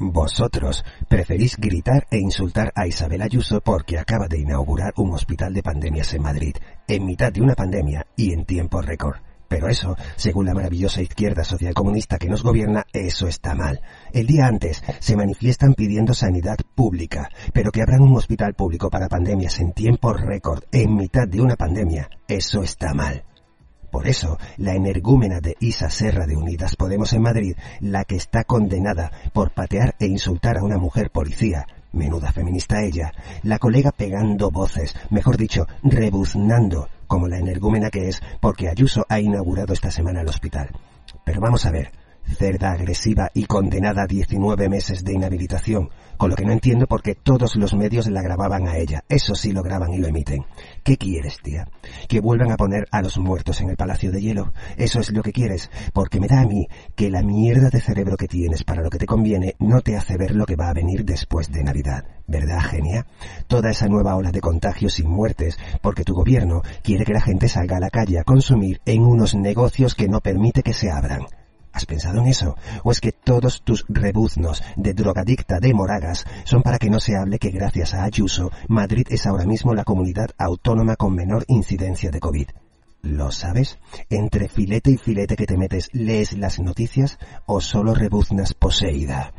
Vosotros 0.00 0.84
preferís 1.08 1.56
gritar 1.56 2.06
e 2.10 2.18
insultar 2.18 2.72
a 2.76 2.86
Isabel 2.86 3.20
Ayuso 3.20 3.60
porque 3.60 3.98
acaba 3.98 4.28
de 4.28 4.38
inaugurar 4.38 4.92
un 4.96 5.12
hospital 5.12 5.52
de 5.52 5.62
pandemias 5.62 6.14
en 6.14 6.22
Madrid, 6.22 6.56
en 6.86 7.04
mitad 7.04 7.32
de 7.32 7.42
una 7.42 7.54
pandemia 7.54 8.06
y 8.14 8.32
en 8.32 8.44
tiempo 8.44 8.80
récord. 8.80 9.16
Pero 9.48 9.68
eso, 9.68 9.96
según 10.14 10.46
la 10.46 10.54
maravillosa 10.54 11.02
izquierda 11.02 11.42
socialcomunista 11.42 12.18
que 12.18 12.28
nos 12.28 12.44
gobierna, 12.44 12.84
eso 12.92 13.26
está 13.26 13.54
mal. 13.54 13.80
El 14.12 14.26
día 14.26 14.46
antes 14.46 14.84
se 15.00 15.16
manifiestan 15.16 15.74
pidiendo 15.74 16.14
sanidad 16.14 16.58
pública, 16.76 17.30
pero 17.52 17.72
que 17.72 17.82
abran 17.82 18.02
un 18.02 18.16
hospital 18.16 18.54
público 18.54 18.90
para 18.90 19.08
pandemias 19.08 19.58
en 19.58 19.72
tiempo 19.72 20.12
récord, 20.12 20.62
en 20.70 20.94
mitad 20.94 21.26
de 21.26 21.40
una 21.40 21.56
pandemia, 21.56 22.08
eso 22.28 22.62
está 22.62 22.94
mal. 22.94 23.24
Por 23.90 24.06
eso, 24.06 24.38
la 24.56 24.74
energúmena 24.74 25.40
de 25.40 25.56
Isa 25.60 25.88
Serra 25.90 26.26
de 26.26 26.36
Unidas 26.36 26.76
Podemos 26.76 27.12
en 27.12 27.22
Madrid, 27.22 27.56
la 27.80 28.04
que 28.04 28.16
está 28.16 28.44
condenada 28.44 29.10
por 29.32 29.52
patear 29.52 29.94
e 29.98 30.06
insultar 30.06 30.58
a 30.58 30.62
una 30.62 30.78
mujer 30.78 31.10
policía, 31.10 31.66
menuda 31.92 32.32
feminista 32.32 32.82
ella, 32.82 33.12
la 33.42 33.58
colega 33.58 33.90
pegando 33.92 34.50
voces, 34.50 34.94
mejor 35.10 35.36
dicho, 35.36 35.66
rebuznando, 35.82 36.88
como 37.06 37.28
la 37.28 37.38
energúmena 37.38 37.90
que 37.90 38.08
es, 38.08 38.20
porque 38.40 38.68
Ayuso 38.68 39.06
ha 39.08 39.20
inaugurado 39.20 39.72
esta 39.72 39.90
semana 39.90 40.20
el 40.20 40.28
hospital. 40.28 40.70
Pero 41.24 41.40
vamos 41.40 41.64
a 41.64 41.70
ver, 41.70 41.90
cerda 42.28 42.72
agresiva 42.72 43.30
y 43.34 43.46
condenada 43.46 44.02
a 44.02 44.06
19 44.06 44.68
meses 44.68 45.04
de 45.04 45.14
inhabilitación, 45.14 45.90
con 46.16 46.30
lo 46.30 46.36
que 46.36 46.44
no 46.44 46.52
entiendo 46.52 46.86
por 46.86 47.02
qué 47.02 47.14
todos 47.14 47.56
los 47.56 47.74
medios 47.74 48.08
la 48.08 48.22
grababan 48.22 48.68
a 48.68 48.76
ella. 48.76 49.04
Eso 49.08 49.34
sí 49.34 49.52
lo 49.52 49.62
graban 49.62 49.92
y 49.92 49.98
lo 49.98 50.08
emiten. 50.08 50.44
¿Qué 50.82 50.96
quieres, 50.96 51.38
tía? 51.42 51.68
¿Que 52.08 52.20
vuelvan 52.20 52.52
a 52.52 52.56
poner 52.56 52.86
a 52.90 53.02
los 53.02 53.18
muertos 53.18 53.60
en 53.60 53.70
el 53.70 53.76
Palacio 53.76 54.10
de 54.10 54.20
Hielo? 54.20 54.52
Eso 54.76 55.00
es 55.00 55.10
lo 55.10 55.22
que 55.22 55.32
quieres, 55.32 55.70
porque 55.92 56.20
me 56.20 56.26
da 56.26 56.40
a 56.40 56.46
mí 56.46 56.66
que 56.94 57.10
la 57.10 57.22
mierda 57.22 57.70
de 57.70 57.80
cerebro 57.80 58.16
que 58.16 58.28
tienes 58.28 58.64
para 58.64 58.82
lo 58.82 58.90
que 58.90 58.98
te 58.98 59.06
conviene 59.06 59.54
no 59.58 59.80
te 59.80 59.96
hace 59.96 60.16
ver 60.16 60.34
lo 60.34 60.46
que 60.46 60.56
va 60.56 60.68
a 60.68 60.74
venir 60.74 61.04
después 61.04 61.50
de 61.50 61.64
Navidad. 61.64 62.04
¿Verdad, 62.26 62.60
genia? 62.60 63.06
Toda 63.46 63.70
esa 63.70 63.86
nueva 63.86 64.14
ola 64.14 64.30
de 64.32 64.42
contagios 64.42 64.98
y 65.00 65.04
muertes, 65.04 65.58
porque 65.80 66.04
tu 66.04 66.14
gobierno 66.14 66.62
quiere 66.82 67.06
que 67.06 67.14
la 67.14 67.22
gente 67.22 67.48
salga 67.48 67.78
a 67.78 67.80
la 67.80 67.90
calle 67.90 68.18
a 68.18 68.24
consumir 68.24 68.80
en 68.84 69.02
unos 69.02 69.34
negocios 69.34 69.94
que 69.94 70.08
no 70.08 70.20
permite 70.20 70.62
que 70.62 70.74
se 70.74 70.90
abran. 70.90 71.22
¿Has 71.78 71.86
pensado 71.86 72.18
en 72.18 72.26
eso? 72.26 72.56
¿O 72.82 72.90
es 72.90 73.00
que 73.00 73.12
todos 73.12 73.62
tus 73.62 73.84
rebuznos 73.88 74.64
de 74.74 74.94
drogadicta 74.94 75.60
de 75.60 75.72
Moragas 75.72 76.26
son 76.42 76.60
para 76.60 76.76
que 76.76 76.90
no 76.90 76.98
se 76.98 77.14
hable 77.14 77.38
que 77.38 77.50
gracias 77.50 77.94
a 77.94 78.02
Ayuso, 78.02 78.50
Madrid 78.66 79.06
es 79.10 79.28
ahora 79.28 79.44
mismo 79.44 79.74
la 79.74 79.84
comunidad 79.84 80.30
autónoma 80.38 80.96
con 80.96 81.14
menor 81.14 81.44
incidencia 81.46 82.10
de 82.10 82.18
COVID? 82.18 82.48
¿Lo 83.02 83.30
sabes? 83.30 83.78
Entre 84.10 84.48
filete 84.48 84.90
y 84.90 84.96
filete 84.96 85.36
que 85.36 85.46
te 85.46 85.56
metes, 85.56 85.88
¿lees 85.92 86.36
las 86.36 86.58
noticias 86.58 87.16
o 87.46 87.60
solo 87.60 87.94
rebuznas 87.94 88.54
poseída? 88.54 89.32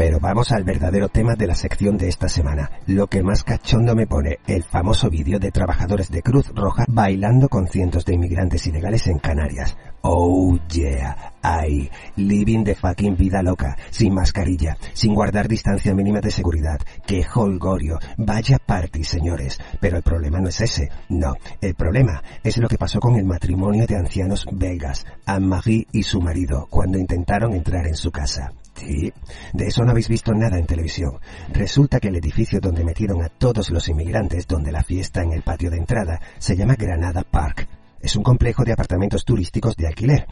Pero 0.00 0.18
vamos 0.18 0.50
al 0.50 0.64
verdadero 0.64 1.10
tema 1.10 1.34
de 1.34 1.46
la 1.46 1.54
sección 1.54 1.98
de 1.98 2.08
esta 2.08 2.26
semana. 2.26 2.70
Lo 2.86 3.06
que 3.08 3.22
más 3.22 3.44
cachondo 3.44 3.94
me 3.94 4.06
pone, 4.06 4.38
el 4.46 4.62
famoso 4.62 5.10
vídeo 5.10 5.38
de 5.38 5.50
trabajadores 5.50 6.10
de 6.10 6.22
Cruz 6.22 6.48
Roja 6.54 6.86
bailando 6.88 7.50
con 7.50 7.68
cientos 7.68 8.06
de 8.06 8.14
inmigrantes 8.14 8.66
ilegales 8.66 9.06
en 9.08 9.18
Canarias. 9.18 9.76
Oh 10.00 10.58
yeah, 10.72 11.34
ay, 11.42 11.90
living 12.16 12.64
the 12.64 12.74
fucking 12.74 13.14
vida 13.14 13.42
loca, 13.42 13.76
sin 13.90 14.14
mascarilla, 14.14 14.78
sin 14.94 15.14
guardar 15.14 15.48
distancia 15.48 15.94
mínima 15.94 16.22
de 16.22 16.30
seguridad. 16.30 16.80
¡Qué 17.06 17.26
holgorio! 17.34 17.98
Vaya 18.16 18.58
party, 18.58 19.04
señores. 19.04 19.60
Pero 19.82 19.98
el 19.98 20.02
problema 20.02 20.40
no 20.40 20.48
es 20.48 20.62
ese, 20.62 20.88
no. 21.10 21.34
El 21.60 21.74
problema 21.74 22.22
es 22.42 22.56
lo 22.56 22.68
que 22.68 22.78
pasó 22.78 23.00
con 23.00 23.16
el 23.16 23.26
matrimonio 23.26 23.86
de 23.86 23.96
ancianos 23.96 24.46
belgas, 24.50 25.04
Anne-Marie 25.26 25.88
y 25.92 26.04
su 26.04 26.22
marido, 26.22 26.68
cuando 26.70 26.98
intentaron 26.98 27.52
entrar 27.52 27.86
en 27.86 27.96
su 27.96 28.10
casa. 28.10 28.50
Sí, 28.80 29.12
de 29.52 29.66
eso 29.66 29.84
no 29.84 29.90
habéis 29.90 30.08
visto 30.08 30.32
nada 30.32 30.58
en 30.58 30.64
televisión. 30.64 31.20
Resulta 31.52 32.00
que 32.00 32.08
el 32.08 32.16
edificio 32.16 32.60
donde 32.60 32.82
metieron 32.82 33.22
a 33.22 33.28
todos 33.28 33.68
los 33.70 33.86
inmigrantes, 33.88 34.46
donde 34.46 34.72
la 34.72 34.82
fiesta 34.82 35.22
en 35.22 35.32
el 35.32 35.42
patio 35.42 35.70
de 35.70 35.76
entrada, 35.76 36.18
se 36.38 36.56
llama 36.56 36.76
Granada 36.76 37.22
Park. 37.22 37.68
Es 38.00 38.16
un 38.16 38.22
complejo 38.22 38.64
de 38.64 38.72
apartamentos 38.72 39.26
turísticos 39.26 39.76
de 39.76 39.86
alquiler. 39.86 40.26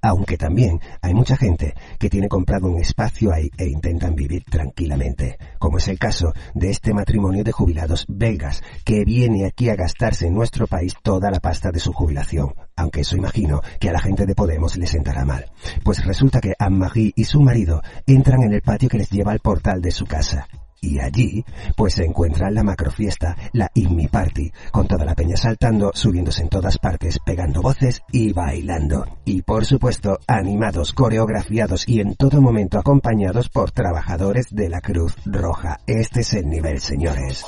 Aunque 0.00 0.38
también 0.38 0.80
hay 1.02 1.12
mucha 1.12 1.36
gente 1.36 1.74
que 1.98 2.08
tiene 2.08 2.28
comprado 2.28 2.68
un 2.68 2.78
espacio 2.78 3.32
ahí 3.34 3.50
e 3.58 3.66
intentan 3.66 4.14
vivir 4.14 4.44
tranquilamente, 4.44 5.36
como 5.58 5.76
es 5.76 5.88
el 5.88 5.98
caso 5.98 6.32
de 6.54 6.70
este 6.70 6.94
matrimonio 6.94 7.44
de 7.44 7.52
jubilados 7.52 8.06
belgas, 8.08 8.62
que 8.84 9.04
viene 9.04 9.44
aquí 9.44 9.68
a 9.68 9.76
gastarse 9.76 10.26
en 10.26 10.34
nuestro 10.34 10.66
país 10.66 10.94
toda 11.02 11.30
la 11.30 11.40
pasta 11.40 11.70
de 11.70 11.80
su 11.80 11.92
jubilación, 11.92 12.54
aunque 12.78 13.00
eso 13.00 13.16
imagino 13.16 13.60
que 13.78 13.90
a 13.90 13.92
la 13.92 14.00
gente 14.00 14.24
de 14.24 14.34
Podemos 14.34 14.76
les 14.76 14.90
sentará 14.90 15.24
mal. 15.24 15.46
Pues 15.84 16.04
resulta 16.04 16.40
que 16.40 16.54
Anne-Marie 16.58 17.12
y 17.16 17.24
su 17.24 17.40
marido 17.40 17.82
entran 18.06 18.42
en 18.42 18.52
el 18.52 18.62
patio 18.62 18.88
que 18.88 18.98
les 18.98 19.10
lleva 19.10 19.32
al 19.32 19.40
portal 19.40 19.82
de 19.82 19.90
su 19.90 20.06
casa. 20.06 20.46
Y 20.80 21.00
allí, 21.00 21.44
pues 21.76 21.94
se 21.94 22.04
encuentra 22.04 22.50
la 22.50 22.62
macrofiesta, 22.62 23.36
la 23.52 23.68
Inmi 23.74 24.06
Party, 24.06 24.52
con 24.70 24.86
toda 24.86 25.04
la 25.04 25.16
peña 25.16 25.36
saltando, 25.36 25.90
subiéndose 25.92 26.42
en 26.42 26.48
todas 26.48 26.78
partes, 26.78 27.18
pegando 27.24 27.62
voces 27.62 28.02
y 28.12 28.32
bailando. 28.32 29.04
Y 29.24 29.42
por 29.42 29.64
supuesto, 29.64 30.20
animados, 30.28 30.92
coreografiados 30.92 31.88
y 31.88 32.00
en 32.00 32.14
todo 32.14 32.40
momento 32.40 32.78
acompañados 32.78 33.48
por 33.48 33.72
trabajadores 33.72 34.46
de 34.50 34.68
la 34.68 34.80
Cruz 34.80 35.16
Roja. 35.26 35.80
Este 35.86 36.20
es 36.20 36.32
el 36.34 36.48
nivel, 36.48 36.80
señores. 36.80 37.44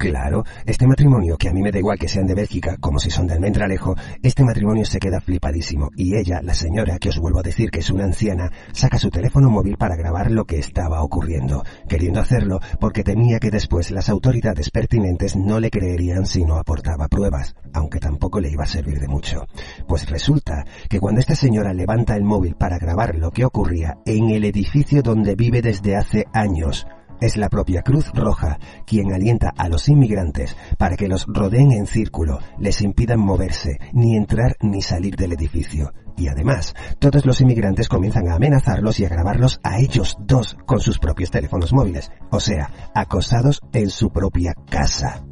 Claro, 0.00 0.44
este 0.64 0.86
matrimonio, 0.86 1.36
que 1.36 1.50
a 1.50 1.52
mí 1.52 1.60
me 1.60 1.70
da 1.70 1.78
igual 1.78 1.98
que 1.98 2.08
sean 2.08 2.26
de 2.26 2.34
Bélgica, 2.34 2.78
como 2.80 2.98
si 2.98 3.10
son 3.10 3.26
de 3.26 3.34
Almendralejo, 3.34 3.96
este 4.22 4.42
matrimonio 4.42 4.86
se 4.86 4.98
queda 4.98 5.20
flipadísimo. 5.20 5.90
Y 5.94 6.16
ella, 6.16 6.40
la 6.42 6.54
señora, 6.54 6.98
que 6.98 7.10
os 7.10 7.18
vuelvo 7.18 7.40
a 7.40 7.42
decir 7.42 7.70
que 7.70 7.80
es 7.80 7.90
una 7.90 8.04
anciana, 8.04 8.50
saca 8.72 8.96
su 8.96 9.10
teléfono 9.10 9.50
móvil 9.50 9.76
para 9.76 9.96
grabar 9.96 10.30
lo 10.30 10.46
que 10.46 10.58
estaba 10.58 11.02
ocurriendo, 11.02 11.64
queriendo 11.86 12.18
hacerlo 12.18 12.60
porque 12.80 13.04
temía 13.04 13.38
que 13.40 13.50
después 13.50 13.90
las 13.90 14.08
autoridades 14.08 14.70
pertinentes 14.70 15.36
no 15.36 15.60
le 15.60 15.70
creerían 15.70 16.24
si 16.24 16.46
no 16.46 16.56
aportaba 16.56 17.06
pruebas, 17.06 17.54
aunque 17.74 18.00
tampoco 18.00 18.40
le 18.40 18.50
iba 18.50 18.64
a 18.64 18.68
servir 18.68 19.00
de 19.00 19.08
mucho. 19.08 19.48
Pues 19.86 20.08
resulta 20.08 20.64
que 20.88 20.98
cuando 20.98 21.20
esta 21.20 21.34
señora 21.34 21.74
levanta 21.74 22.16
el 22.16 22.24
móvil 22.24 22.54
para 22.54 22.78
grabar 22.78 23.16
lo 23.16 23.32
que 23.32 23.44
ocurría 23.44 23.98
en 24.06 24.30
el 24.30 24.46
edificio 24.46 25.02
donde 25.02 25.34
vive 25.34 25.60
desde 25.60 25.96
hace 25.96 26.24
años, 26.32 26.86
Es 27.20 27.36
la 27.36 27.48
propia 27.48 27.82
Cruz 27.82 28.10
Roja 28.14 28.58
quien 28.86 29.12
alienta 29.12 29.52
a 29.56 29.68
los 29.68 29.88
inmigrantes 29.88 30.56
para 30.78 30.96
que 30.96 31.08
los 31.08 31.26
rodeen 31.26 31.72
en 31.72 31.86
círculo, 31.86 32.38
les 32.58 32.80
impidan 32.80 33.20
moverse, 33.20 33.78
ni 33.92 34.16
entrar 34.16 34.56
ni 34.60 34.80
salir 34.80 35.16
del 35.16 35.32
edificio. 35.32 35.92
Y 36.16 36.28
además, 36.28 36.74
todos 36.98 37.26
los 37.26 37.40
inmigrantes 37.40 37.88
comienzan 37.88 38.28
a 38.28 38.34
amenazarlos 38.34 39.00
y 39.00 39.04
a 39.04 39.08
grabarlos 39.08 39.60
a 39.62 39.78
ellos 39.78 40.16
dos 40.20 40.56
con 40.66 40.80
sus 40.80 40.98
propios 40.98 41.30
teléfonos 41.30 41.72
móviles, 41.72 42.10
o 42.30 42.40
sea, 42.40 42.70
acosados 42.94 43.60
en 43.72 43.90
su 43.90 44.10
propia 44.10 44.54
casa. 44.70 45.22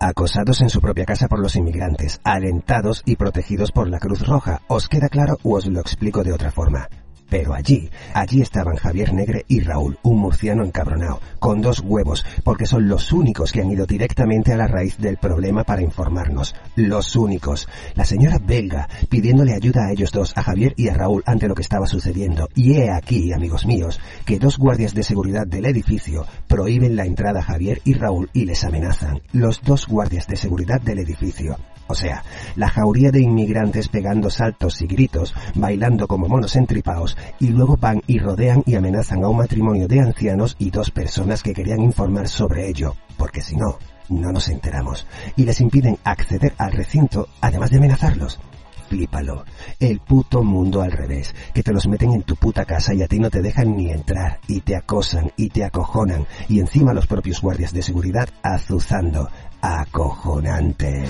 Acosados 0.00 0.60
en 0.60 0.68
su 0.68 0.80
propia 0.80 1.06
casa 1.06 1.26
por 1.26 1.38
los 1.38 1.56
inmigrantes, 1.56 2.20
alentados 2.22 3.02
y 3.06 3.16
protegidos 3.16 3.72
por 3.72 3.88
la 3.88 3.98
Cruz 3.98 4.26
Roja. 4.26 4.60
¿Os 4.68 4.88
queda 4.88 5.08
claro 5.08 5.38
o 5.42 5.56
os 5.56 5.66
lo 5.66 5.80
explico 5.80 6.22
de 6.22 6.32
otra 6.32 6.50
forma? 6.50 6.88
Pero 7.28 7.54
allí, 7.54 7.90
allí 8.14 8.40
estaban 8.40 8.76
Javier 8.76 9.12
Negre 9.12 9.44
y 9.48 9.60
Raúl, 9.60 9.98
un 10.02 10.18
murciano 10.18 10.64
encabronado, 10.64 11.20
con 11.38 11.60
dos 11.60 11.80
huevos, 11.80 12.24
porque 12.44 12.66
son 12.66 12.88
los 12.88 13.12
únicos 13.12 13.52
que 13.52 13.60
han 13.60 13.70
ido 13.70 13.86
directamente 13.86 14.52
a 14.52 14.56
la 14.56 14.68
raíz 14.68 14.96
del 14.98 15.16
problema 15.16 15.64
para 15.64 15.82
informarnos. 15.82 16.54
Los 16.76 17.16
únicos. 17.16 17.68
La 17.94 18.04
señora 18.04 18.38
belga 18.38 18.88
pidiéndole 19.08 19.54
ayuda 19.54 19.86
a 19.86 19.92
ellos 19.92 20.12
dos, 20.12 20.32
a 20.36 20.42
Javier 20.42 20.74
y 20.76 20.88
a 20.88 20.94
Raúl, 20.94 21.22
ante 21.26 21.48
lo 21.48 21.54
que 21.54 21.62
estaba 21.62 21.86
sucediendo. 21.86 22.48
Y 22.54 22.74
he 22.74 22.90
aquí, 22.90 23.32
amigos 23.32 23.66
míos, 23.66 24.00
que 24.24 24.38
dos 24.38 24.58
guardias 24.58 24.94
de 24.94 25.02
seguridad 25.02 25.46
del 25.46 25.66
edificio 25.66 26.26
prohíben 26.46 26.96
la 26.96 27.06
entrada 27.06 27.40
a 27.40 27.44
Javier 27.44 27.80
y 27.84 27.94
Raúl 27.94 28.30
y 28.32 28.44
les 28.44 28.64
amenazan. 28.64 29.20
Los 29.32 29.62
dos 29.62 29.86
guardias 29.86 30.26
de 30.26 30.36
seguridad 30.36 30.80
del 30.80 31.00
edificio. 31.00 31.56
O 31.88 31.94
sea, 31.94 32.24
la 32.56 32.68
jauría 32.68 33.12
de 33.12 33.20
inmigrantes 33.20 33.88
pegando 33.88 34.28
saltos 34.28 34.82
y 34.82 34.86
gritos, 34.86 35.34
bailando 35.54 36.08
como 36.08 36.26
monos 36.26 36.56
entripaos, 36.56 37.15
y 37.40 37.48
luego 37.48 37.76
van 37.76 38.02
y 38.06 38.18
rodean 38.18 38.62
y 38.66 38.74
amenazan 38.74 39.24
a 39.24 39.28
un 39.28 39.38
matrimonio 39.38 39.88
de 39.88 40.00
ancianos 40.00 40.56
y 40.58 40.70
dos 40.70 40.90
personas 40.90 41.42
que 41.42 41.52
querían 41.52 41.80
informar 41.80 42.28
sobre 42.28 42.68
ello, 42.68 42.94
porque 43.16 43.40
si 43.40 43.56
no, 43.56 43.78
no 44.08 44.32
nos 44.32 44.48
enteramos, 44.48 45.06
y 45.36 45.44
les 45.44 45.60
impiden 45.60 45.98
acceder 46.04 46.54
al 46.58 46.72
recinto, 46.72 47.28
además 47.40 47.70
de 47.70 47.78
amenazarlos. 47.78 48.40
Flípalo. 48.88 49.44
El 49.80 49.98
puto 50.00 50.44
mundo 50.44 50.80
al 50.80 50.92
revés, 50.92 51.34
que 51.52 51.62
te 51.62 51.72
los 51.72 51.88
meten 51.88 52.12
en 52.12 52.22
tu 52.22 52.36
puta 52.36 52.64
casa 52.64 52.94
y 52.94 53.02
a 53.02 53.08
ti 53.08 53.18
no 53.18 53.30
te 53.30 53.42
dejan 53.42 53.76
ni 53.76 53.90
entrar, 53.90 54.38
y 54.46 54.60
te 54.60 54.76
acosan 54.76 55.32
y 55.36 55.48
te 55.48 55.64
acojonan, 55.64 56.26
y 56.48 56.60
encima 56.60 56.94
los 56.94 57.06
propios 57.06 57.40
guardias 57.40 57.72
de 57.72 57.82
seguridad 57.82 58.28
azuzando. 58.42 59.28
Acojonante. 59.60 61.04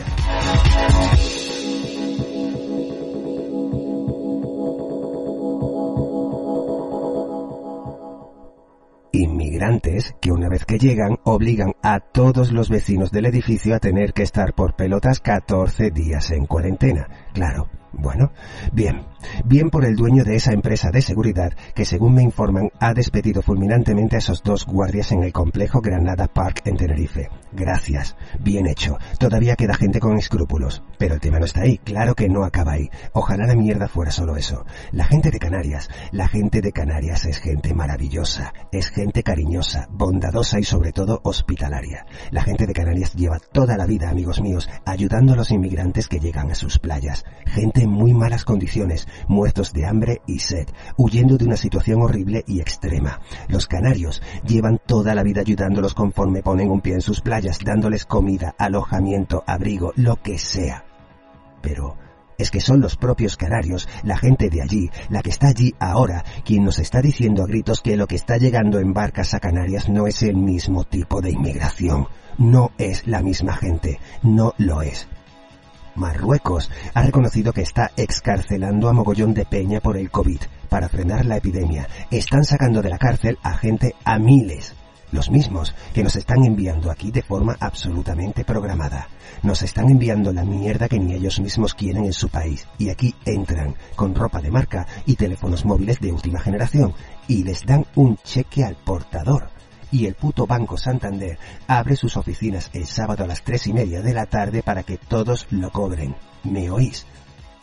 Inmigrantes 9.16 10.14
que 10.20 10.30
una 10.30 10.50
vez 10.50 10.66
que 10.66 10.78
llegan 10.78 11.18
obligan 11.24 11.72
a 11.82 12.00
todos 12.00 12.52
los 12.52 12.68
vecinos 12.68 13.10
del 13.10 13.24
edificio 13.24 13.74
a 13.74 13.78
tener 13.78 14.12
que 14.12 14.22
estar 14.22 14.52
por 14.52 14.76
pelotas 14.76 15.20
14 15.20 15.90
días 15.90 16.30
en 16.32 16.44
cuarentena. 16.44 17.08
Claro, 17.32 17.68
bueno, 17.92 18.32
bien, 18.72 19.06
bien 19.44 19.70
por 19.70 19.84
el 19.84 19.96
dueño 19.96 20.24
de 20.24 20.36
esa 20.36 20.52
empresa 20.52 20.90
de 20.90 21.02
seguridad 21.02 21.52
que 21.74 21.84
según 21.84 22.14
me 22.14 22.22
informan 22.22 22.70
ha 22.80 22.94
despedido 22.94 23.42
fulminantemente 23.42 24.16
a 24.16 24.18
esos 24.18 24.42
dos 24.42 24.66
guardias 24.66 25.12
en 25.12 25.22
el 25.22 25.32
complejo 25.32 25.80
Granada 25.80 26.26
Park 26.26 26.62
en 26.64 26.76
Tenerife. 26.76 27.28
Gracias, 27.52 28.16
bien 28.38 28.66
hecho. 28.66 28.98
Todavía 29.18 29.56
queda 29.56 29.74
gente 29.74 30.00
con 30.00 30.18
escrúpulos, 30.18 30.82
pero 30.98 31.14
el 31.14 31.20
tema 31.20 31.38
no 31.38 31.46
está 31.46 31.62
ahí, 31.62 31.78
claro 31.78 32.14
que 32.14 32.28
no 32.28 32.44
acaba 32.44 32.72
ahí. 32.72 32.90
Ojalá 33.12 33.46
la 33.46 33.54
mierda 33.54 33.88
fuera 33.88 34.10
solo 34.10 34.36
eso. 34.36 34.64
La 34.92 35.04
gente 35.04 35.30
de 35.30 35.38
Canarias, 35.38 35.88
la 36.12 36.28
gente 36.28 36.60
de 36.60 36.72
Canarias 36.72 37.24
es 37.24 37.38
gente 37.38 37.74
maravillosa, 37.74 38.52
es 38.72 38.90
gente 38.90 39.22
cariñosa, 39.22 39.88
bondadosa 39.90 40.58
y 40.58 40.64
sobre 40.64 40.92
todo 40.92 41.20
hospitalaria. 41.24 42.06
La 42.30 42.42
gente 42.42 42.66
de 42.66 42.74
Canarias 42.74 43.14
lleva 43.14 43.38
toda 43.38 43.76
la 43.76 43.86
vida, 43.86 44.10
amigos 44.10 44.40
míos, 44.40 44.68
ayudando 44.84 45.32
a 45.32 45.36
los 45.36 45.50
inmigrantes 45.50 46.08
que 46.08 46.20
llegan 46.20 46.50
a 46.50 46.54
sus 46.54 46.78
playas. 46.78 47.24
Gente 47.46 47.82
en 47.82 47.90
muy 47.90 48.12
malas 48.12 48.44
condiciones, 48.44 49.08
muertos 49.28 49.72
de 49.72 49.86
hambre 49.86 50.22
y 50.26 50.38
sed, 50.38 50.68
huyendo 50.96 51.36
de 51.36 51.44
una 51.44 51.56
situación 51.56 52.02
horrible 52.02 52.44
y 52.46 52.60
extrema. 52.60 53.20
Los 53.48 53.66
canarios 53.66 54.22
llevan 54.46 54.80
toda 54.84 55.14
la 55.14 55.22
vida 55.22 55.40
ayudándolos 55.40 55.94
conforme 55.94 56.42
ponen 56.42 56.70
un 56.70 56.80
pie 56.80 56.94
en 56.94 57.00
sus 57.00 57.20
playas, 57.20 57.58
dándoles 57.64 58.04
comida, 58.04 58.54
alojamiento, 58.58 59.44
abrigo, 59.46 59.92
lo 59.96 60.16
que 60.22 60.38
sea. 60.38 60.84
Pero 61.62 61.96
es 62.38 62.50
que 62.50 62.60
son 62.60 62.80
los 62.80 62.96
propios 62.96 63.36
canarios, 63.36 63.88
la 64.02 64.18
gente 64.18 64.50
de 64.50 64.62
allí, 64.62 64.90
la 65.08 65.22
que 65.22 65.30
está 65.30 65.48
allí 65.48 65.74
ahora, 65.78 66.24
quien 66.44 66.64
nos 66.64 66.78
está 66.78 67.00
diciendo 67.00 67.42
a 67.42 67.46
gritos 67.46 67.80
que 67.80 67.96
lo 67.96 68.06
que 68.06 68.16
está 68.16 68.36
llegando 68.36 68.78
en 68.78 68.92
barcas 68.92 69.34
a 69.34 69.40
Canarias 69.40 69.88
no 69.88 70.06
es 70.06 70.22
el 70.22 70.36
mismo 70.36 70.84
tipo 70.84 71.20
de 71.22 71.30
inmigración. 71.30 72.08
No 72.38 72.72
es 72.76 73.06
la 73.06 73.22
misma 73.22 73.54
gente, 73.56 73.98
no 74.22 74.52
lo 74.58 74.82
es. 74.82 75.08
Marruecos 75.96 76.70
ha 76.94 77.02
reconocido 77.02 77.52
que 77.52 77.62
está 77.62 77.90
excarcelando 77.96 78.88
a 78.88 78.92
mogollón 78.92 79.34
de 79.34 79.44
peña 79.44 79.80
por 79.80 79.96
el 79.96 80.10
COVID 80.10 80.40
para 80.68 80.88
frenar 80.88 81.24
la 81.24 81.38
epidemia. 81.38 81.88
Están 82.10 82.44
sacando 82.44 82.82
de 82.82 82.90
la 82.90 82.98
cárcel 82.98 83.38
a 83.42 83.54
gente 83.54 83.94
a 84.04 84.18
miles. 84.18 84.74
Los 85.12 85.30
mismos 85.30 85.74
que 85.94 86.02
nos 86.02 86.16
están 86.16 86.44
enviando 86.44 86.90
aquí 86.90 87.10
de 87.10 87.22
forma 87.22 87.56
absolutamente 87.60 88.44
programada. 88.44 89.08
Nos 89.42 89.62
están 89.62 89.88
enviando 89.88 90.32
la 90.32 90.44
mierda 90.44 90.88
que 90.88 90.98
ni 90.98 91.14
ellos 91.14 91.40
mismos 91.40 91.74
quieren 91.74 92.04
en 92.04 92.12
su 92.12 92.28
país. 92.28 92.66
Y 92.78 92.90
aquí 92.90 93.14
entran 93.24 93.76
con 93.94 94.14
ropa 94.14 94.40
de 94.40 94.50
marca 94.50 94.86
y 95.06 95.14
teléfonos 95.14 95.64
móviles 95.64 96.00
de 96.00 96.12
última 96.12 96.40
generación. 96.40 96.92
Y 97.28 97.44
les 97.44 97.64
dan 97.64 97.86
un 97.94 98.16
cheque 98.18 98.64
al 98.64 98.76
portador 98.76 99.55
y 99.90 100.06
el 100.06 100.14
puto 100.14 100.46
Banco 100.46 100.76
Santander 100.76 101.38
abre 101.66 101.96
sus 101.96 102.16
oficinas 102.16 102.70
el 102.72 102.86
sábado 102.86 103.24
a 103.24 103.26
las 103.26 103.42
tres 103.42 103.66
y 103.66 103.72
media 103.72 104.02
de 104.02 104.14
la 104.14 104.26
tarde 104.26 104.62
para 104.62 104.82
que 104.82 104.98
todos 104.98 105.46
lo 105.50 105.70
cobren. 105.70 106.16
¿Me 106.44 106.70
oís? 106.70 107.06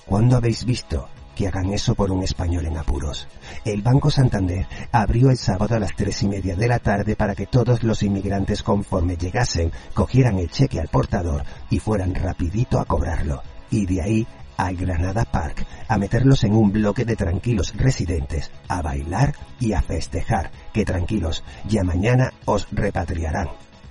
¿Cuándo 0.05 0.37
habéis 0.37 0.65
visto 0.65 1.07
que 1.35 1.47
hagan 1.47 1.73
eso 1.73 1.95
por 1.95 2.11
un 2.11 2.23
español 2.23 2.65
en 2.65 2.77
apuros? 2.77 3.27
El 3.65 3.81
Banco 3.81 4.09
Santander 4.09 4.67
abrió 4.91 5.29
el 5.29 5.37
sábado 5.37 5.75
a 5.75 5.79
las 5.79 5.95
tres 5.95 6.21
y 6.23 6.27
media 6.27 6.55
de 6.55 6.67
la 6.67 6.79
tarde 6.79 7.15
para 7.15 7.35
que 7.35 7.47
todos 7.47 7.83
los 7.83 8.03
inmigrantes 8.03 8.63
conforme 8.63 9.17
llegasen 9.17 9.71
cogieran 9.93 10.37
el 10.37 10.49
cheque 10.49 10.79
al 10.79 10.89
portador 10.89 11.43
y 11.69 11.79
fueran 11.79 12.13
rapidito 12.13 12.79
a 12.79 12.85
cobrarlo. 12.85 13.41
Y 13.71 13.85
de 13.85 14.01
ahí 14.01 14.27
al 14.57 14.75
Granada 14.75 15.25
Park, 15.25 15.65
a 15.87 15.97
meterlos 15.97 16.43
en 16.43 16.53
un 16.53 16.71
bloque 16.71 17.05
de 17.05 17.15
tranquilos 17.15 17.73
residentes, 17.75 18.51
a 18.67 18.81
bailar 18.81 19.35
y 19.59 19.73
a 19.73 19.81
festejar, 19.81 20.51
que 20.73 20.85
tranquilos, 20.85 21.43
ya 21.67 21.83
mañana 21.83 22.31
os 22.45 22.67
repatriarán. 22.71 23.49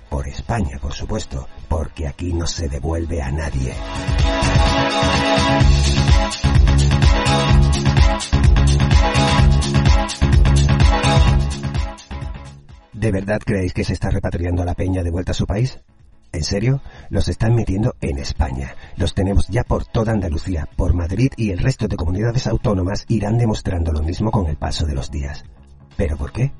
Por 0.09 0.27
España, 0.27 0.77
por 0.79 0.93
supuesto, 0.93 1.47
porque 1.67 2.07
aquí 2.07 2.33
no 2.33 2.45
se 2.45 2.69
devuelve 2.69 3.21
a 3.21 3.31
nadie. 3.31 3.73
¿De 12.93 13.11
verdad 13.11 13.41
creéis 13.43 13.73
que 13.73 13.83
se 13.83 13.93
está 13.93 14.09
repatriando 14.09 14.61
a 14.61 14.65
la 14.65 14.75
peña 14.75 15.03
de 15.03 15.11
vuelta 15.11 15.31
a 15.31 15.35
su 15.35 15.45
país? 15.45 15.79
¿En 16.33 16.43
serio? 16.43 16.81
Los 17.11 17.27
están 17.27 17.53
metiendo 17.53 17.95
en 18.01 18.17
España. 18.17 18.75
Los 18.97 19.13
tenemos 19.13 19.47
ya 19.49 19.63
por 19.63 19.85
toda 19.85 20.13
Andalucía, 20.13 20.67
por 20.75 20.95
Madrid 20.95 21.31
y 21.37 21.51
el 21.51 21.59
resto 21.59 21.87
de 21.87 21.95
comunidades 21.95 22.47
autónomas 22.47 23.05
irán 23.07 23.37
demostrando 23.37 23.91
lo 23.91 24.01
mismo 24.01 24.31
con 24.31 24.47
el 24.47 24.57
paso 24.57 24.87
de 24.87 24.95
los 24.95 25.11
días. 25.11 25.45
¿Pero 25.95 26.17
por 26.17 26.31
qué? 26.31 26.51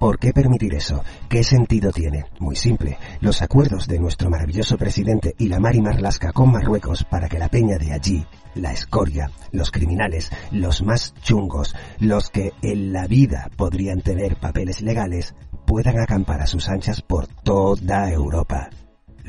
¿Por 0.00 0.18
qué 0.18 0.32
permitir 0.32 0.74
eso? 0.74 1.04
¿Qué 1.28 1.44
sentido 1.44 1.92
tiene? 1.92 2.24
Muy 2.40 2.56
simple. 2.56 2.98
Los 3.20 3.40
acuerdos 3.40 3.86
de 3.86 4.00
nuestro 4.00 4.30
maravilloso 4.30 4.76
presidente 4.76 5.36
y 5.38 5.46
la 5.46 5.60
Mari 5.60 5.80
Marlasca 5.80 6.32
con 6.32 6.50
Marruecos 6.50 7.04
para 7.04 7.28
que 7.28 7.38
la 7.38 7.48
peña 7.48 7.78
de 7.78 7.92
allí, 7.92 8.26
la 8.56 8.72
escoria, 8.72 9.30
los 9.52 9.70
criminales, 9.70 10.32
los 10.50 10.82
más 10.82 11.14
chungos, 11.22 11.76
los 12.00 12.30
que 12.30 12.52
en 12.62 12.92
la 12.92 13.06
vida 13.06 13.48
podrían 13.56 14.00
tener 14.00 14.34
papeles 14.40 14.82
legales, 14.82 15.36
puedan 15.66 16.00
acampar 16.00 16.40
a 16.40 16.48
sus 16.48 16.68
anchas 16.68 17.00
por 17.00 17.28
toda 17.28 18.10
Europa. 18.10 18.70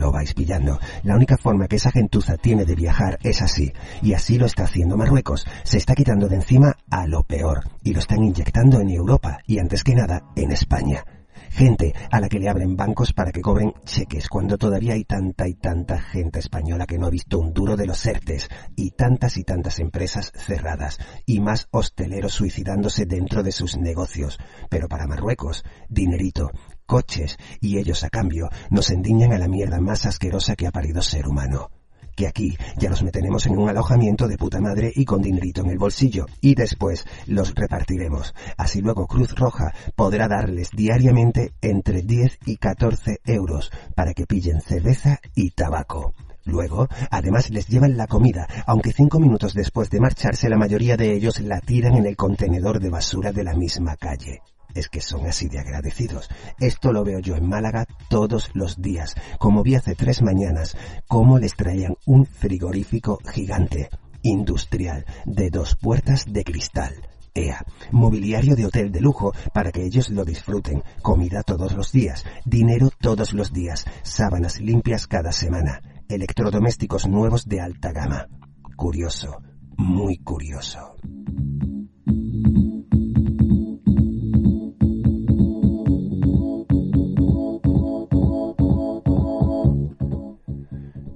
Lo 0.02 0.12
vais 0.12 0.34
pillando. 0.34 0.80
La 1.04 1.14
única 1.14 1.38
forma 1.38 1.68
que 1.68 1.76
esa 1.76 1.92
gentuza 1.92 2.36
tiene 2.36 2.66
de 2.66 2.74
viajar 2.74 3.20
es 3.22 3.44
así. 3.44 3.72
Y 4.02 4.16
así 4.16 4.40
lo 4.40 4.48
está 4.48 4.64
haciendo 4.64 4.98
Marruecos. 4.98 5.46
Se 5.64 5.78
está 5.78 5.94
quitando 5.94 6.28
de 6.28 6.38
encima 6.38 6.76
a 6.90 7.06
lo 7.06 7.22
peor. 7.22 7.70
Y 7.84 7.94
lo 7.94 8.00
están 8.00 8.24
inyectando 8.24 8.80
en 8.80 8.90
Europa. 8.90 9.38
Y 9.46 9.60
antes 9.60 9.84
que 9.84 9.94
nada, 9.94 10.24
en 10.36 10.54
España. 10.54 11.06
Gente 11.52 11.94
a 12.10 12.20
la 12.20 12.30
que 12.30 12.40
le 12.40 12.50
abren 12.50 12.76
bancos 12.76 13.14
para 13.14 13.32
que 13.32 13.42
cobren 13.42 13.74
cheques 13.86 14.28
cuando 14.28 14.58
todavía 14.58 14.94
hay 14.94 15.04
tanta 15.04 15.48
y 15.48 15.54
tanta 15.54 16.02
gente 16.02 16.40
española 16.40 16.88
que 16.88 16.98
no 16.98 17.08
ha 17.08 17.12
visto 17.12 17.38
un 17.38 17.54
duro 17.54 17.76
de 17.76 17.86
los 17.86 18.06
ERTES 18.06 18.48
y 18.78 18.92
tantas 18.92 19.38
y 19.38 19.44
tantas 19.44 19.80
empresas 19.80 20.32
cerradas 20.34 20.98
y 21.26 21.42
más 21.42 21.68
hosteleros 21.72 22.34
suicidándose 22.34 23.06
dentro 23.06 23.44
de 23.44 23.52
sus 23.52 23.78
negocios. 23.78 24.40
Pero 24.70 24.88
para 24.88 25.08
Marruecos, 25.08 25.64
dinerito, 25.90 26.52
coches 26.92 27.38
y 27.62 27.78
ellos 27.78 28.04
a 28.04 28.10
cambio 28.10 28.50
nos 28.70 28.90
endiñan 28.90 29.32
a 29.32 29.38
la 29.38 29.48
mierda 29.48 29.80
más 29.80 30.06
asquerosa 30.06 30.58
que 30.58 30.68
ha 30.68 30.72
parido 30.72 31.02
ser 31.02 31.26
humano. 31.26 31.72
que 32.18 32.28
aquí 32.28 32.58
ya 32.78 32.90
los 32.90 33.02
meteremos 33.02 33.46
en 33.46 33.58
un 33.58 33.70
alojamiento 33.70 34.28
de 34.28 34.38
puta 34.38 34.60
madre 34.60 34.92
y 34.94 35.06
con 35.06 35.22
dinerito 35.22 35.62
en 35.62 35.70
el 35.70 35.78
bolsillo 35.78 36.26
y 36.42 36.54
después 36.54 37.06
los 37.28 37.56
repartiremos. 37.56 38.36
Así 38.58 38.82
luego 38.82 39.08
Cruz 39.08 39.34
Roja 39.36 39.74
podrá 39.96 40.28
darles 40.28 40.72
diariamente 40.72 41.54
entre 41.62 42.02
10 42.02 42.40
y 42.46 42.58
14 42.58 43.22
euros 43.24 43.72
para 43.96 44.14
que 44.14 44.26
pillen 44.26 44.60
cerveza 44.60 45.22
y 45.34 45.52
tabaco. 45.52 46.14
Luego, 46.44 46.90
además 47.10 47.52
les 47.52 47.68
llevan 47.68 47.96
la 47.96 48.08
comida, 48.08 48.50
aunque 48.68 48.92
cinco 48.92 49.18
minutos 49.18 49.54
después 49.54 49.90
de 49.90 50.02
marcharse 50.02 50.50
la 50.50 50.58
mayoría 50.58 50.98
de 50.98 51.14
ellos 51.14 51.40
la 51.40 51.62
tiran 51.62 51.96
en 51.96 52.06
el 52.06 52.18
contenedor 52.18 52.82
de 52.82 52.90
basura 52.90 53.32
de 53.32 53.46
la 53.46 53.54
misma 53.54 53.96
calle. 53.96 54.42
Es 54.74 54.90
que 54.90 55.02
son 55.02 55.26
así 55.26 55.48
de 55.48 55.60
agradecidos. 55.60 56.30
Esto 56.60 56.94
lo 56.94 57.04
veo 57.04 57.20
yo 57.20 57.36
en 57.36 57.48
Málaga 57.48 57.86
todos 58.10 58.50
los 58.54 58.82
días, 58.82 59.16
como 59.38 59.64
vi 59.64 59.76
hace 59.76 59.96
tres 59.96 60.22
mañanas, 60.22 60.78
cómo 61.08 61.40
les 61.40 61.56
traían 61.56 61.96
un 62.06 62.26
frigorífico 62.26 63.20
gigante, 63.32 63.90
industrial, 64.22 65.06
de 65.26 65.50
dos 65.50 65.76
puertas 65.76 66.26
de 66.32 66.44
cristal. 66.44 66.94
EA, 67.34 67.66
mobiliario 67.92 68.56
de 68.56 68.66
hotel 68.66 68.92
de 68.92 69.00
lujo 69.00 69.34
para 69.54 69.72
que 69.72 69.84
ellos 69.84 70.10
lo 70.10 70.26
disfruten, 70.26 70.84
comida 71.02 71.44
todos 71.44 71.74
los 71.74 71.92
días, 71.92 72.26
dinero 72.46 72.90
todos 73.00 73.34
los 73.34 73.54
días, 73.54 73.86
sábanas 74.04 74.60
limpias 74.60 75.08
cada 75.08 75.32
semana, 75.32 75.82
electrodomésticos 76.10 77.08
nuevos 77.08 77.48
de 77.48 77.62
alta 77.62 77.94
gama. 77.94 78.28
Curioso, 78.76 79.42
muy 79.78 80.18
curioso. 80.18 80.96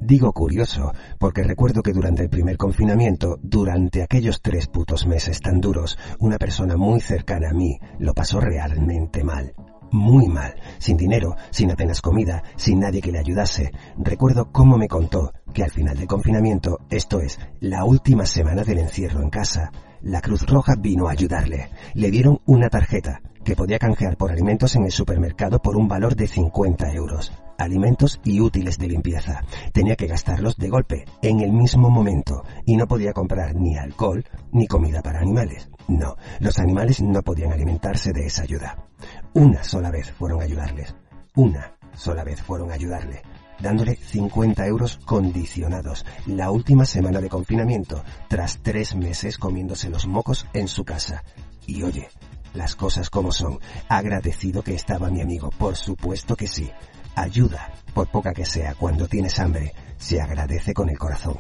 Digo 0.06 0.34
curioso, 0.34 0.94
porque 1.18 1.42
recuerdo 1.42 1.82
que 1.82 1.92
durante 1.92 2.22
el 2.22 2.30
primer 2.30 2.58
confinamiento, 2.58 3.40
durante 3.42 4.04
aquellos 4.04 4.40
tres 4.40 4.68
putos 4.68 5.08
meses 5.08 5.42
tan 5.42 5.60
duros, 5.60 5.98
una 6.20 6.38
persona 6.38 6.78
muy 6.78 7.02
cercana 7.02 7.50
a 7.50 7.54
mí 7.54 7.80
lo 7.98 8.14
pasó 8.14 8.40
realmente 8.40 9.24
mal. 9.24 9.56
Muy 9.92 10.28
mal, 10.28 10.54
sin 10.78 10.96
dinero, 10.96 11.36
sin 11.50 11.72
apenas 11.72 12.02
comida, 12.04 12.44
sin 12.56 12.82
nadie 12.82 13.02
que 13.02 13.12
le 13.12 13.18
ayudase. 13.18 13.72
Recuerdo 13.98 14.52
cómo 14.52 14.78
me 14.78 14.88
contó 14.88 15.34
que 15.52 15.64
al 15.64 15.72
final 15.72 15.98
del 15.98 16.06
confinamiento, 16.06 16.82
esto 16.92 17.20
es, 17.20 17.40
la 17.60 17.84
última 17.84 18.28
semana 18.28 18.64
del 18.64 18.78
encierro 18.78 19.24
en 19.24 19.32
casa, 19.32 19.72
la 20.04 20.22
Cruz 20.22 20.46
Roja 20.46 20.76
vino 20.78 21.08
a 21.08 21.14
ayudarle. 21.14 21.70
Le 21.96 22.12
dieron 22.12 22.42
una 22.46 22.70
tarjeta 22.70 23.24
que 23.46 23.56
podía 23.56 23.80
canjear 23.80 24.18
por 24.18 24.32
alimentos 24.32 24.76
en 24.76 24.86
el 24.86 24.92
supermercado 24.92 25.62
por 25.62 25.78
un 25.78 25.88
valor 25.88 26.16
de 26.16 26.28
50 26.28 26.92
euros. 26.94 27.32
Alimentos 27.58 28.20
y 28.26 28.42
útiles 28.42 28.78
de 28.78 28.88
limpieza. 28.88 29.44
Tenía 29.72 29.96
que 29.96 30.08
gastarlos 30.08 30.58
de 30.58 30.68
golpe, 30.68 31.06
en 31.22 31.40
el 31.40 31.54
mismo 31.54 31.90
momento, 31.90 32.44
y 32.66 32.76
no 32.76 32.88
podía 32.88 33.14
comprar 33.14 33.56
ni 33.56 33.78
alcohol 33.78 34.26
ni 34.52 34.68
comida 34.68 35.02
para 35.02 35.20
animales. 35.20 35.70
No, 35.88 36.18
los 36.40 36.60
animales 36.60 37.02
no 37.02 37.22
podían 37.22 37.54
alimentarse 37.54 38.12
de 38.12 38.26
esa 38.26 38.42
ayuda. 38.42 38.88
Una 39.34 39.64
sola 39.64 39.92
vez 39.92 40.12
fueron 40.12 40.42
a 40.42 40.46
ayudarles. 40.46 40.96
Una 41.36 41.78
sola 41.94 42.24
vez 42.24 42.42
fueron 42.42 42.72
a 42.72 42.74
ayudarle 42.74 43.22
dándole 43.60 43.96
50 43.96 44.66
euros 44.68 44.98
condicionados 45.06 46.06
la 46.26 46.52
última 46.52 46.86
semana 46.86 47.22
de 47.22 47.30
confinamiento, 47.30 48.04
tras 48.28 48.60
tres 48.62 48.96
meses 48.96 49.38
comiéndose 49.38 49.90
los 49.90 50.08
mocos 50.08 50.46
en 50.54 50.68
su 50.68 50.84
casa. 50.84 51.24
Y 51.66 51.84
oye, 51.84 52.10
las 52.56 52.76
cosas 52.76 53.10
como 53.10 53.32
son, 53.32 53.60
agradecido 53.90 54.64
que 54.64 54.74
estaba 54.74 55.10
mi 55.10 55.22
amigo, 55.22 55.50
por 55.52 55.76
supuesto 55.76 56.36
que 56.36 56.48
sí. 56.48 56.72
Ayuda, 57.16 57.72
por 57.94 58.10
poca 58.10 58.34
que 58.34 58.46
sea, 58.46 58.76
cuando 58.76 59.08
tienes 59.08 59.40
hambre, 59.40 59.74
se 59.98 60.20
agradece 60.20 60.74
con 60.74 60.90
el 60.90 60.98
corazón. 60.98 61.38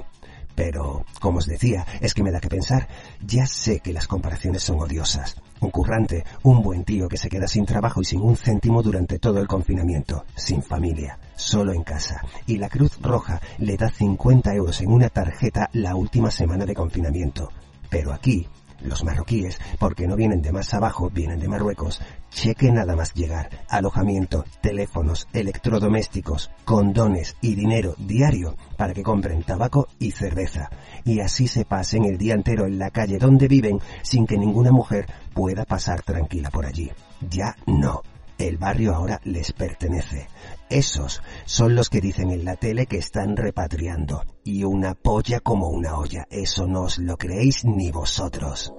Pero, 0.55 1.05
como 1.20 1.39
os 1.39 1.47
decía, 1.47 1.86
es 1.99 2.13
que 2.13 2.24
me 2.24 2.32
da 2.32 2.39
que 2.39 2.47
pensar. 2.47 2.88
Ya 3.22 3.45
sé 3.45 3.82
que 3.82 3.91
las 3.91 4.07
comparaciones 4.07 4.63
son 4.63 4.80
odiosas. 4.80 5.36
Un 5.59 5.70
currante, 5.70 6.24
un 6.43 6.61
buen 6.61 6.86
tío 6.86 7.09
que 7.09 7.18
se 7.18 7.30
queda 7.30 7.47
sin 7.47 7.66
trabajo 7.66 8.01
y 8.01 8.05
sin 8.05 8.22
un 8.22 8.38
céntimo 8.38 8.82
durante 8.82 9.20
todo 9.20 9.39
el 9.39 9.47
confinamiento, 9.47 10.24
sin 10.36 10.63
familia, 10.63 11.20
solo 11.36 11.74
en 11.74 11.84
casa. 11.84 12.22
Y 12.47 12.57
la 12.57 12.70
Cruz 12.70 12.97
Roja 13.01 13.41
le 13.57 13.76
da 13.76 13.89
50 13.89 14.53
euros 14.53 14.80
en 14.80 14.91
una 14.91 15.09
tarjeta 15.09 15.70
la 15.74 15.95
última 15.95 16.32
semana 16.32 16.66
de 16.66 16.74
confinamiento. 16.74 17.49
Pero 17.89 18.13
aquí, 18.13 18.47
los 18.82 19.03
marroquíes, 19.03 19.59
porque 19.80 20.07
no 20.07 20.15
vienen 20.15 20.41
de 20.41 20.51
más 20.51 20.73
abajo, 20.73 21.09
vienen 21.09 21.39
de 21.39 21.47
Marruecos, 21.47 22.01
cheque 22.30 22.71
nada 22.71 22.95
más 22.95 23.13
llegar, 23.13 23.49
alojamiento, 23.69 24.45
teléfonos, 24.61 25.28
electrodomésticos, 25.34 26.51
condones 26.65 27.36
y 27.41 27.55
dinero 27.55 27.95
diario 27.97 28.55
para 28.78 28.93
que 28.93 29.03
compren 29.03 29.43
tabaco 29.43 29.88
y 29.99 30.11
cerveza. 30.11 30.69
Y 31.03 31.19
así 31.19 31.47
se 31.47 31.65
pasen 31.65 32.05
el 32.05 32.17
día 32.17 32.34
entero 32.34 32.65
en 32.65 32.78
la 32.80 32.89
calle 32.89 33.17
donde 33.17 33.47
viven 33.47 33.80
sin 34.01 34.26
que 34.26 34.38
ninguna 34.38 34.71
mujer 34.71 35.05
pueda 35.34 35.65
pasar 35.65 36.01
tranquila 36.01 36.49
por 36.49 36.65
allí. 36.65 36.91
Ya 37.30 37.55
no. 37.65 38.01
El 38.38 38.57
barrio 38.57 38.93
ahora 38.93 39.21
les 39.23 39.53
pertenece. 39.53 40.28
Esos 40.70 41.22
son 41.45 41.76
los 41.76 41.89
que 41.89 42.01
dicen 42.01 42.32
en 42.32 42.43
la 42.43 42.55
tele 42.55 42.88
que 42.88 42.97
están 42.97 43.38
repatriando. 43.38 44.24
Y 44.43 44.63
una 44.63 44.95
polla 44.95 45.39
como 45.39 45.70
una 45.70 45.97
olla. 45.97 46.26
Eso 46.30 46.68
no 46.68 46.84
os 46.84 46.97
lo 46.97 47.18
creéis 47.18 47.66
ni 47.66 47.91
vosotros. 47.91 48.74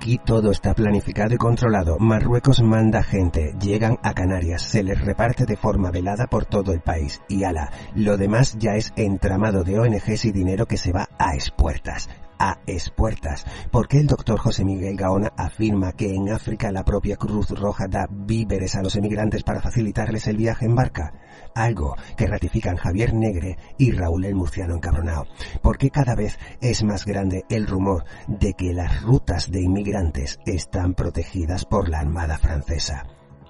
Aquí 0.00 0.16
todo 0.16 0.50
está 0.50 0.72
planificado 0.72 1.34
y 1.34 1.36
controlado. 1.36 1.98
Marruecos 1.98 2.62
manda 2.62 3.02
gente, 3.02 3.54
llegan 3.60 3.98
a 4.02 4.14
Canarias, 4.14 4.62
se 4.62 4.82
les 4.82 4.98
reparte 4.98 5.44
de 5.44 5.58
forma 5.58 5.90
velada 5.90 6.26
por 6.26 6.46
todo 6.46 6.72
el 6.72 6.80
país. 6.80 7.20
Y 7.28 7.44
ala, 7.44 7.70
lo 7.94 8.16
demás 8.16 8.56
ya 8.58 8.76
es 8.76 8.94
entramado 8.96 9.62
de 9.62 9.78
ONGs 9.78 10.24
y 10.24 10.32
dinero 10.32 10.64
que 10.64 10.78
se 10.78 10.92
va 10.92 11.10
a 11.18 11.34
expuertas. 11.34 12.08
A 12.42 12.58
expuertas. 12.66 13.44
¿Por 13.70 13.86
qué 13.86 13.98
el 13.98 14.06
doctor 14.06 14.38
José 14.38 14.64
Miguel 14.64 14.96
Gaona 14.96 15.30
afirma 15.36 15.92
que 15.92 16.14
en 16.14 16.30
África 16.30 16.72
la 16.72 16.86
propia 16.86 17.16
Cruz 17.16 17.50
Roja 17.50 17.86
da 17.86 18.08
víveres 18.10 18.76
a 18.76 18.82
los 18.82 18.96
emigrantes 18.96 19.42
para 19.42 19.60
facilitarles 19.60 20.26
el 20.26 20.38
viaje 20.38 20.64
en 20.64 20.74
barca? 20.74 21.12
Algo 21.54 21.96
que 22.16 22.26
ratifican 22.26 22.78
Javier 22.78 23.12
Negre 23.12 23.58
y 23.76 23.92
Raúl 23.92 24.24
el 24.24 24.34
Murciano 24.34 24.74
encabronado. 24.74 25.26
¿Por 25.60 25.76
qué 25.76 25.90
cada 25.90 26.14
vez 26.14 26.38
es 26.62 26.82
más 26.82 27.04
grande 27.04 27.44
el 27.50 27.66
rumor 27.66 28.04
de 28.26 28.54
que 28.54 28.72
las 28.72 29.02
rutas 29.02 29.50
de 29.50 29.60
inmigrantes 29.60 30.38
están 30.46 30.94
protegidas 30.94 31.66
por 31.66 31.90
la 31.90 31.98
Armada 32.00 32.38
Francesa? 32.38 33.04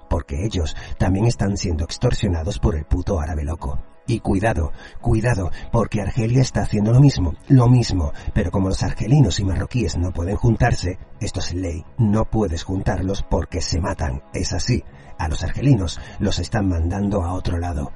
Porque 0.09 0.43
ellos 0.43 0.75
también 0.97 1.27
están 1.27 1.55
siendo 1.55 1.85
extorsionados 1.85 2.59
por 2.59 2.75
el 2.75 2.83
puto 2.83 3.21
árabe 3.21 3.45
loco. 3.45 3.79
Y 4.07 4.19
cuidado, 4.19 4.71
cuidado, 4.99 5.51
porque 5.71 6.01
Argelia 6.01 6.41
está 6.41 6.61
haciendo 6.63 6.91
lo 6.91 6.99
mismo, 6.99 7.35
lo 7.47 7.67
mismo, 7.67 8.13
pero 8.33 8.51
como 8.51 8.69
los 8.69 8.83
argelinos 8.83 9.39
y 9.39 9.45
marroquíes 9.45 9.97
no 9.97 10.11
pueden 10.11 10.35
juntarse, 10.35 10.97
esto 11.19 11.39
es 11.39 11.53
ley, 11.53 11.85
no 11.97 12.25
puedes 12.25 12.63
juntarlos 12.63 13.23
porque 13.29 13.61
se 13.61 13.79
matan, 13.79 14.23
es 14.33 14.53
así. 14.53 14.83
A 15.17 15.27
los 15.27 15.43
argelinos 15.43 15.99
los 16.19 16.39
están 16.39 16.67
mandando 16.67 17.23
a 17.23 17.33
otro 17.33 17.59
lado, 17.59 17.91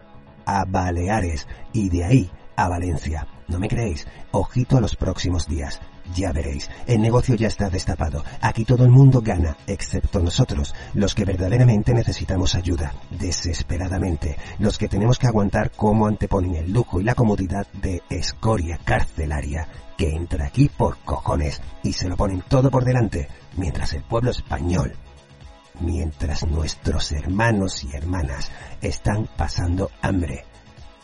a 0.46 0.64
Baleares, 0.66 1.48
y 1.74 1.90
de 1.90 2.04
ahí 2.04 2.32
a 2.56 2.70
Valencia. 2.70 3.28
¿No 3.48 3.60
me 3.60 3.68
creéis? 3.68 4.08
Ojito 4.32 4.78
a 4.78 4.82
los 4.82 4.96
próximos 4.96 5.48
días. 5.48 5.82
Ya 6.14 6.32
veréis, 6.32 6.70
el 6.86 7.02
negocio 7.02 7.36
ya 7.36 7.48
está 7.48 7.70
destapado. 7.70 8.24
Aquí 8.42 8.64
todo 8.64 8.86
el 8.86 8.92
mundo 8.92 9.22
gana, 9.22 9.58
excepto 9.66 10.20
nosotros, 10.20 10.76
los 10.94 11.16
que 11.16 11.26
verdaderamente 11.26 11.94
necesitamos 11.94 12.56
ayuda, 12.56 12.94
desesperadamente, 13.10 14.38
los 14.60 14.78
que 14.78 14.88
tenemos 14.88 15.18
que 15.18 15.28
aguantar 15.28 15.72
cómo 15.72 16.08
anteponen 16.08 16.56
el 16.56 16.72
lujo 16.72 17.02
y 17.02 17.04
la 17.04 17.16
comodidad 17.16 17.68
de 17.74 18.04
escoria 18.10 18.80
carcelaria 18.84 19.68
que 19.98 20.10
entra 20.10 20.46
aquí 20.46 20.70
por 20.70 20.98
cojones 21.00 21.62
y 21.82 21.94
se 21.94 22.08
lo 22.08 22.18
ponen 22.18 22.44
todo 22.48 22.70
por 22.70 22.86
delante, 22.86 23.28
mientras 23.58 23.94
el 23.94 24.04
pueblo 24.04 24.32
español, 24.32 24.94
mientras 25.80 26.46
nuestros 26.46 27.12
hermanos 27.14 27.84
y 27.84 27.96
hermanas 27.96 28.52
están 28.82 29.28
pasando 29.38 29.90
hambre 30.02 30.46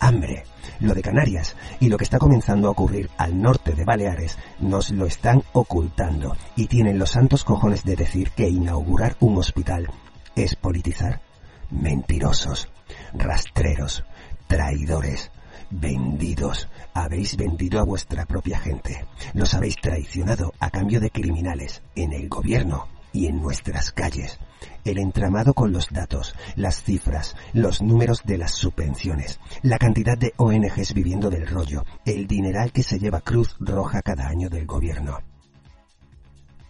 hambre. 0.02 0.43
Lo 0.82 0.93
de 0.93 1.02
Canarias 1.02 1.56
y 1.80 1.88
lo 1.88 1.97
que 1.97 2.04
está 2.04 2.18
comenzando 2.18 2.68
a 2.68 2.72
ocurrir 2.72 3.10
al 3.18 3.39
norte 3.39 3.74
de 3.74 3.86
Baleares 3.86 4.38
nos 4.60 4.89
lo 4.91 5.06
están 5.06 5.43
ocultando 5.54 6.36
y 6.56 6.66
tienen 6.68 6.99
los 6.99 7.12
santos 7.12 7.43
cojones 7.43 7.86
de 7.86 7.95
decir 7.95 8.32
que 8.32 8.49
inaugurar 8.49 9.16
un 9.20 9.38
hospital 9.38 9.88
es 10.36 10.56
politizar. 10.56 11.22
Mentirosos, 11.70 12.68
rastreros, 13.14 14.04
traidores, 14.47 15.32
vendidos. 15.70 16.68
Habéis 16.93 17.38
vendido 17.38 17.80
a 17.80 17.86
vuestra 17.86 18.26
propia 18.26 18.60
gente. 18.60 19.06
Los 19.34 19.54
habéis 19.54 19.78
traicionado 19.78 20.54
a 20.60 20.70
cambio 20.70 20.99
de 20.99 21.12
criminales 21.12 21.82
en 21.95 22.12
el 22.12 22.28
gobierno 22.28 22.88
y 23.14 23.28
en 23.28 23.41
nuestras 23.41 23.91
calles. 23.91 24.39
El 24.84 24.98
entramado 24.98 25.54
con 25.54 25.72
los 25.72 25.90
datos, 25.90 26.36
las 26.56 26.84
cifras, 26.84 27.36
los 27.54 27.82
números 27.82 28.24
de 28.24 28.38
las 28.38 28.54
subvenciones, 28.54 29.40
la 29.62 29.78
cantidad 29.78 30.18
de 30.18 30.34
ONGs 30.38 30.94
viviendo 30.94 31.30
del 31.30 31.48
rollo, 31.48 31.84
el 32.06 32.28
dineral 32.28 32.72
que 32.72 32.84
se 32.84 33.00
lleva 33.00 33.22
Cruz 33.22 33.56
Roja 33.60 34.02
cada 34.02 34.28
año 34.28 34.50
del 34.50 34.66
gobierno. 34.66 35.20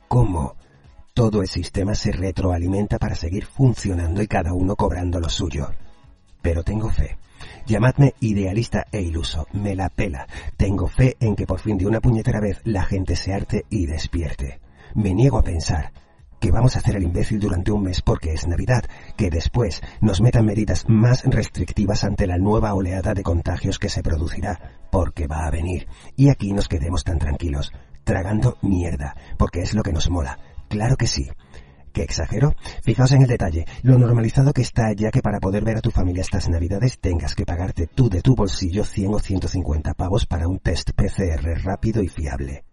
¿Cómo? 0.08 0.56
todo 1.14 1.42
el 1.42 1.48
sistema 1.48 1.94
se 1.94 2.12
retroalimenta 2.12 2.98
para 2.98 3.16
seguir 3.16 3.46
funcionando 3.46 4.22
y 4.22 4.28
cada 4.28 4.54
uno 4.54 4.76
cobrando 4.76 5.20
lo 5.20 5.30
suyo. 5.30 5.70
Pero 6.42 6.64
tengo 6.64 6.90
fe. 6.90 7.18
Llamadme 7.66 8.16
idealista 8.20 8.86
e 8.92 9.02
iluso, 9.02 9.48
me 9.54 9.76
la 9.76 9.90
pela. 9.90 10.28
Tengo 10.58 10.88
fe 10.88 11.18
en 11.20 11.36
que 11.36 11.46
por 11.46 11.60
fin 11.60 11.78
de 11.78 11.88
una 11.88 12.00
puñetera 12.00 12.40
vez 12.40 12.60
la 12.64 12.84
gente 12.84 13.16
se 13.16 13.34
arte 13.34 13.66
y 13.70 13.86
despierte. 13.86 14.62
Me 14.96 15.14
niego 15.14 15.38
a 15.38 15.44
pensar 15.44 15.92
que 16.42 16.52
vamos 16.52 16.76
a 16.76 16.80
hacer 16.80 16.96
el 16.96 17.04
imbécil 17.04 17.40
durante 17.40 17.72
un 17.72 17.84
mes 17.84 18.02
porque 18.02 18.34
es 18.34 18.48
Navidad, 18.48 18.84
que 19.16 19.30
después 19.30 19.82
nos 20.02 20.22
metan 20.22 20.46
medidas 20.46 20.90
más 20.90 21.24
restrictivas 21.24 22.04
ante 22.04 22.26
la 22.26 22.38
nueva 22.38 22.74
oleada 22.74 23.14
de 23.14 23.22
contagios 23.22 23.78
que 23.78 23.90
se 23.90 24.02
producirá, 24.02 24.60
porque 24.92 25.28
va 25.28 25.46
a 25.46 25.52
venir, 25.52 25.88
y 26.18 26.30
aquí 26.30 26.52
nos 26.52 26.68
quedemos 26.68 27.04
tan 27.04 27.20
tranquilos, 27.20 27.72
tragando 28.04 28.58
mierda, 28.64 29.16
porque 29.38 29.62
es 29.62 29.76
lo 29.76 29.84
que 29.84 29.94
nos 29.94 30.10
mola. 30.10 30.40
Claro 30.68 30.98
que 30.98 31.06
sí. 31.06 31.30
¿Qué 31.94 32.04
exagero? 32.04 32.56
Fijaos 32.82 33.12
en 33.12 33.22
el 33.22 33.28
detalle, 33.28 33.66
lo 33.84 34.00
normalizado 34.00 34.54
que 34.54 34.62
está 34.62 34.94
ya 34.94 35.12
que 35.12 35.22
para 35.22 35.40
poder 35.40 35.64
ver 35.64 35.78
a 35.78 35.82
tu 35.82 35.92
familia 35.92 36.22
estas 36.22 36.50
navidades 36.50 37.00
tengas 37.00 37.36
que 37.36 37.46
pagarte 37.46 37.86
tú 37.86 38.10
de 38.10 38.22
tu 38.22 38.34
bolsillo 38.34 38.84
100 38.84 39.14
o 39.14 39.20
150 39.20 39.94
pavos 39.94 40.26
para 40.26 40.48
un 40.48 40.58
test 40.60 40.92
PCR 40.92 41.64
rápido 41.64 42.02
y 42.02 42.08
fiable. 42.08 42.64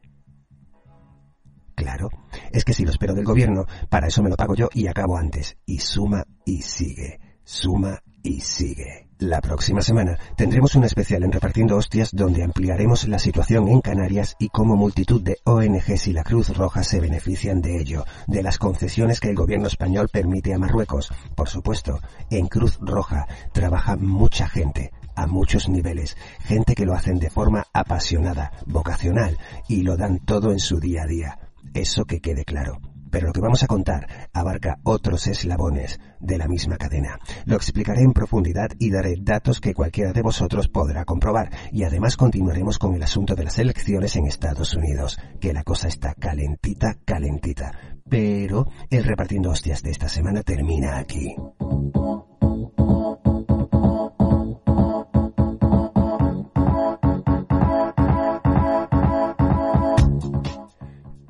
Claro, 1.79 2.11
es 2.51 2.65
que 2.65 2.73
si 2.73 2.85
lo 2.85 2.91
espero 2.91 3.15
del 3.15 3.25
gobierno, 3.25 3.65
para 3.89 4.09
eso 4.09 4.21
me 4.21 4.31
lo 4.31 4.35
pago 4.35 4.57
yo 4.57 4.69
y 4.75 4.89
acabo 4.89 5.17
antes. 5.17 5.57
Y 5.65 5.79
suma 5.79 6.25
y 6.45 6.63
sigue, 6.63 7.21
suma 7.45 8.03
y 8.21 8.41
sigue. 8.41 9.07
La 9.21 9.41
próxima 9.41 9.81
semana 9.81 10.19
tendremos 10.37 10.75
un 10.75 10.83
especial 10.83 11.23
en 11.23 11.31
Repartiendo 11.31 11.77
Hostias 11.77 12.11
donde 12.13 12.43
ampliaremos 12.43 13.07
la 13.07 13.21
situación 13.21 13.69
en 13.69 13.81
Canarias 13.81 14.35
y 14.41 14.49
cómo 14.49 14.75
multitud 14.75 15.23
de 15.23 15.39
ONGs 15.45 16.09
y 16.09 16.13
la 16.13 16.25
Cruz 16.25 16.57
Roja 16.57 16.83
se 16.83 16.99
benefician 16.99 17.61
de 17.61 17.81
ello, 17.81 18.05
de 18.27 18.43
las 18.43 18.59
concesiones 18.59 19.21
que 19.21 19.31
el 19.31 19.37
gobierno 19.37 19.69
español 19.69 20.09
permite 20.13 20.55
a 20.55 20.59
Marruecos. 20.59 21.13
Por 21.37 21.49
supuesto, 21.49 22.01
en 22.29 22.49
Cruz 22.49 22.77
Roja 22.81 23.29
trabaja 23.53 23.95
mucha 23.95 24.49
gente, 24.49 24.91
a 25.15 25.29
muchos 25.29 25.69
niveles, 25.69 26.17
gente 26.41 26.75
que 26.75 26.87
lo 26.87 26.95
hacen 26.95 27.21
de 27.21 27.31
forma 27.31 27.67
apasionada, 27.73 28.51
vocacional 28.67 29.39
y 29.69 29.83
lo 29.83 29.97
dan 29.97 30.19
todo 30.19 30.51
en 30.51 30.59
su 30.59 30.81
día 30.81 31.05
a 31.05 31.07
día. 31.07 31.39
Eso 31.75 32.05
que 32.05 32.21
quede 32.21 32.45
claro. 32.45 32.81
Pero 33.11 33.29
lo 33.29 33.33
que 33.33 33.41
vamos 33.41 33.63
a 33.63 33.67
contar 33.67 34.29
abarca 34.33 34.79
otros 34.83 35.27
eslabones 35.27 35.99
de 36.21 36.39
la 36.39 36.47
misma 36.47 36.77
cadena. 36.77 37.19
Lo 37.47 37.57
explicaré 37.57 38.03
en 38.03 38.13
profundidad 38.13 38.69
y 38.79 38.91
daré 38.91 39.15
datos 39.21 39.61
que 39.61 39.75
cualquiera 39.75 40.13
de 40.13 40.23
vosotros 40.23 40.69
podrá 40.69 41.05
comprobar. 41.05 41.51
Y 41.73 41.85
además 41.85 42.17
continuaremos 42.17 42.79
con 42.79 42.95
el 42.95 43.03
asunto 43.03 43.35
de 43.35 43.45
las 43.45 43.59
elecciones 43.59 44.17
en 44.17 44.27
Estados 44.27 44.75
Unidos, 44.75 45.19
que 45.41 45.53
la 45.53 45.65
cosa 45.65 45.89
está 45.89 46.15
calentita, 46.15 46.99
calentita. 47.05 47.73
Pero 48.09 48.67
el 48.91 49.05
repartiendo 49.05 49.51
hostias 49.51 49.83
de 49.83 49.91
esta 49.91 50.09
semana 50.09 50.43
termina 50.43 50.99
aquí. 50.99 51.35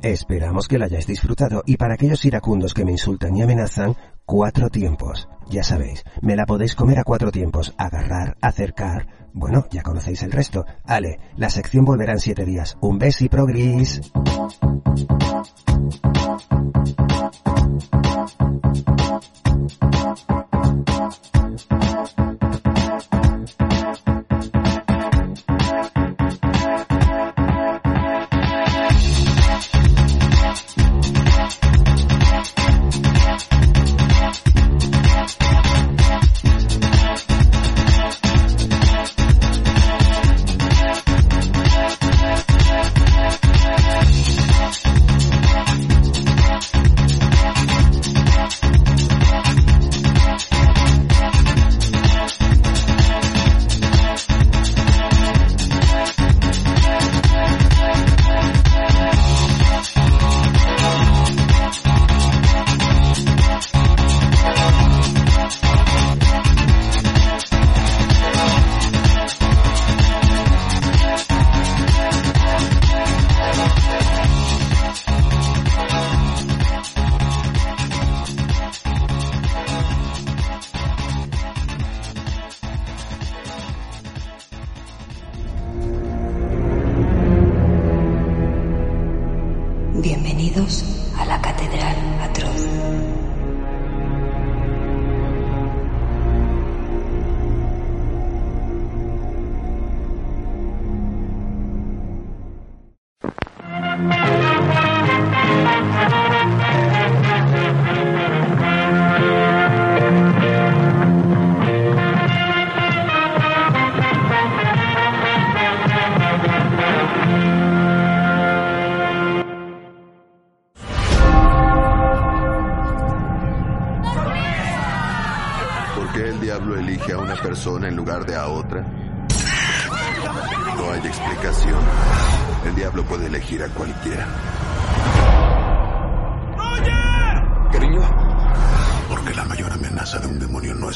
Esperamos 0.03 0.69
que 0.69 0.79
la 0.79 0.85
hayáis 0.85 1.09
disfrutado 1.09 1.65
y 1.67 1.77
para 1.77 1.95
aquellos 1.95 2.25
iracundos 2.25 2.73
que 2.73 2.85
me 2.85 2.93
insultan 2.93 3.37
y 3.37 3.43
amenazan, 3.43 3.97
cuatro 4.27 4.71
tiempos. 4.71 5.29
Ya 5.51 5.65
sabéis, 5.65 6.05
me 6.23 6.37
la 6.37 6.47
podéis 6.47 6.77
comer 6.77 7.01
a 7.01 7.05
cuatro 7.05 7.33
tiempos, 7.33 7.75
agarrar, 7.77 8.37
acercar. 8.41 9.09
Bueno, 9.33 9.67
ya 9.73 9.83
conocéis 9.83 10.23
el 10.23 10.31
resto. 10.31 10.65
Ale, 10.85 11.19
la 11.37 11.51
sección 11.51 11.85
volverá 11.85 12.13
en 12.13 12.21
siete 12.21 12.45
días. 12.45 12.77
Un 12.81 12.99
besi 12.99 13.29
progris. 13.29 14.01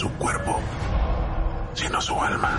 Su 0.02 0.10
cuerpo, 0.14 0.58
sino 1.74 2.00
su 2.00 2.20
alma. 2.20 2.58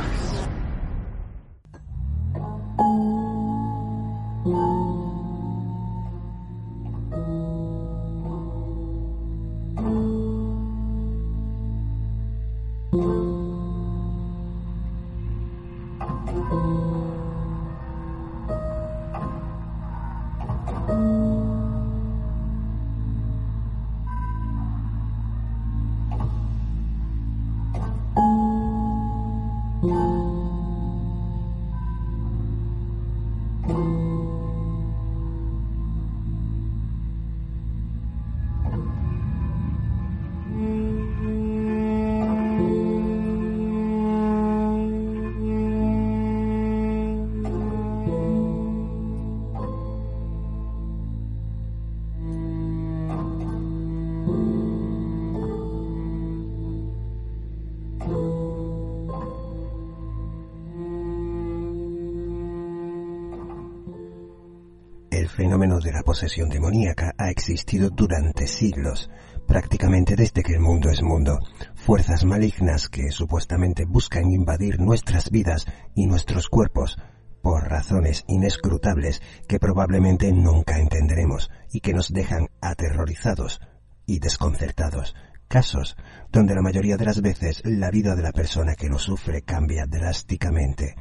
Posesión 66.04 66.50
demoníaca 66.50 67.14
ha 67.18 67.30
existido 67.30 67.90
durante 67.90 68.48
siglos, 68.48 69.10
prácticamente 69.48 70.16
desde 70.16 70.44
que 70.44 70.54
el 70.54 70.60
mundo 70.60 70.90
es 70.90 71.02
mundo. 71.02 71.40
Fuerzas 71.76 72.26
malignas 72.26 72.90
que 72.90 73.12
supuestamente 73.12 73.86
buscan 73.86 74.32
invadir 74.32 74.80
nuestras 74.80 75.32
vidas 75.32 75.66
y 75.96 76.08
nuestros 76.08 76.50
cuerpos 76.50 76.98
por 77.42 77.70
razones 77.70 78.24
inescrutables 78.28 79.22
que 79.48 79.60
probablemente 79.60 80.32
nunca 80.32 80.80
entenderemos 80.80 81.52
y 81.72 81.82
que 81.82 81.94
nos 81.94 82.12
dejan 82.14 82.48
aterrorizados 82.62 83.60
y 84.06 84.20
desconcertados. 84.20 85.16
Casos 85.48 85.98
donde 86.32 86.56
la 86.56 86.62
mayoría 86.62 86.98
de 86.98 87.06
las 87.06 87.22
veces 87.22 87.62
la 87.66 87.92
vida 87.92 88.16
de 88.16 88.24
la 88.24 88.32
persona 88.32 88.76
que 88.76 88.90
lo 88.90 88.98
sufre 88.98 89.42
cambia 89.42 89.86
drásticamente. 89.86 90.96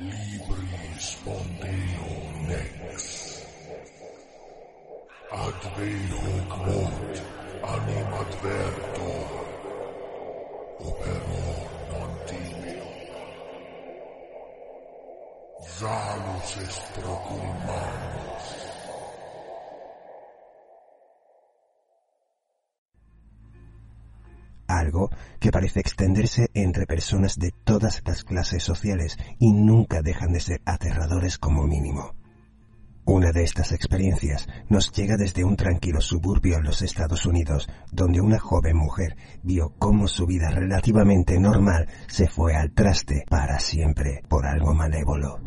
Libris 0.00 1.18
Ponteo 1.24 2.12
Nex. 2.48 3.44
Ad 5.30 5.60
hoc 5.76 6.52
mort 6.66 7.22
anim 7.72 8.12
adverto, 8.22 9.10
opero 10.88 11.42
non 11.90 12.12
timio. 12.24 12.88
Zalus 15.76 16.56
est 16.64 16.82
procul 16.94 17.48
mano, 17.66 18.29
algo 24.78 25.10
que 25.38 25.50
parece 25.50 25.80
extenderse 25.80 26.50
entre 26.54 26.86
personas 26.86 27.38
de 27.38 27.52
todas 27.64 28.02
las 28.04 28.24
clases 28.24 28.62
sociales 28.62 29.18
y 29.38 29.52
nunca 29.52 30.02
dejan 30.02 30.32
de 30.32 30.40
ser 30.40 30.60
aterradores 30.64 31.38
como 31.38 31.66
mínimo. 31.66 32.14
Una 33.04 33.32
de 33.32 33.42
estas 33.42 33.72
experiencias 33.72 34.46
nos 34.68 34.92
llega 34.92 35.16
desde 35.16 35.42
un 35.42 35.56
tranquilo 35.56 36.00
suburbio 36.00 36.58
en 36.58 36.64
los 36.64 36.80
Estados 36.82 37.26
Unidos, 37.26 37.68
donde 37.90 38.20
una 38.20 38.38
joven 38.38 38.76
mujer 38.76 39.16
vio 39.42 39.74
cómo 39.78 40.06
su 40.06 40.26
vida 40.26 40.50
relativamente 40.50 41.40
normal 41.40 41.88
se 42.06 42.28
fue 42.28 42.54
al 42.54 42.72
traste 42.72 43.24
para 43.28 43.58
siempre 43.58 44.22
por 44.28 44.46
algo 44.46 44.74
malévolo. 44.74 45.40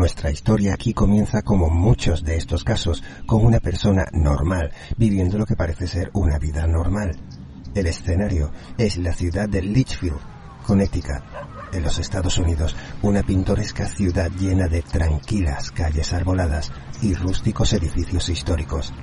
Nuestra 0.00 0.30
historia 0.30 0.72
aquí 0.72 0.94
comienza 0.94 1.42
como 1.42 1.68
muchos 1.68 2.24
de 2.24 2.38
estos 2.38 2.64
casos, 2.64 3.02
con 3.26 3.44
una 3.44 3.60
persona 3.60 4.06
normal, 4.12 4.72
viviendo 4.96 5.36
lo 5.36 5.44
que 5.44 5.56
parece 5.56 5.86
ser 5.86 6.08
una 6.14 6.38
vida 6.38 6.66
normal. 6.66 7.20
El 7.74 7.86
escenario 7.86 8.50
es 8.78 8.96
la 8.96 9.12
ciudad 9.12 9.46
de 9.46 9.60
Litchfield, 9.60 10.16
Connecticut, 10.66 11.22
en 11.74 11.82
los 11.82 11.98
Estados 11.98 12.38
Unidos, 12.38 12.74
una 13.02 13.22
pintoresca 13.22 13.86
ciudad 13.86 14.30
llena 14.30 14.68
de 14.68 14.80
tranquilas 14.80 15.70
calles 15.70 16.14
arboladas 16.14 16.72
y 17.02 17.12
rústicos 17.12 17.74
edificios 17.74 18.30
históricos. 18.30 18.94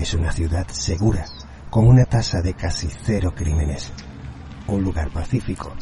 Es 0.00 0.12
una 0.12 0.32
ciudad 0.32 0.66
segura, 0.72 1.24
con 1.70 1.86
una 1.86 2.04
tasa 2.04 2.42
de 2.42 2.54
casi 2.54 2.88
cero 3.04 3.32
crímenes. 3.32 3.92
Un 4.66 4.82
lugar 4.82 5.08
pacífico, 5.12 5.72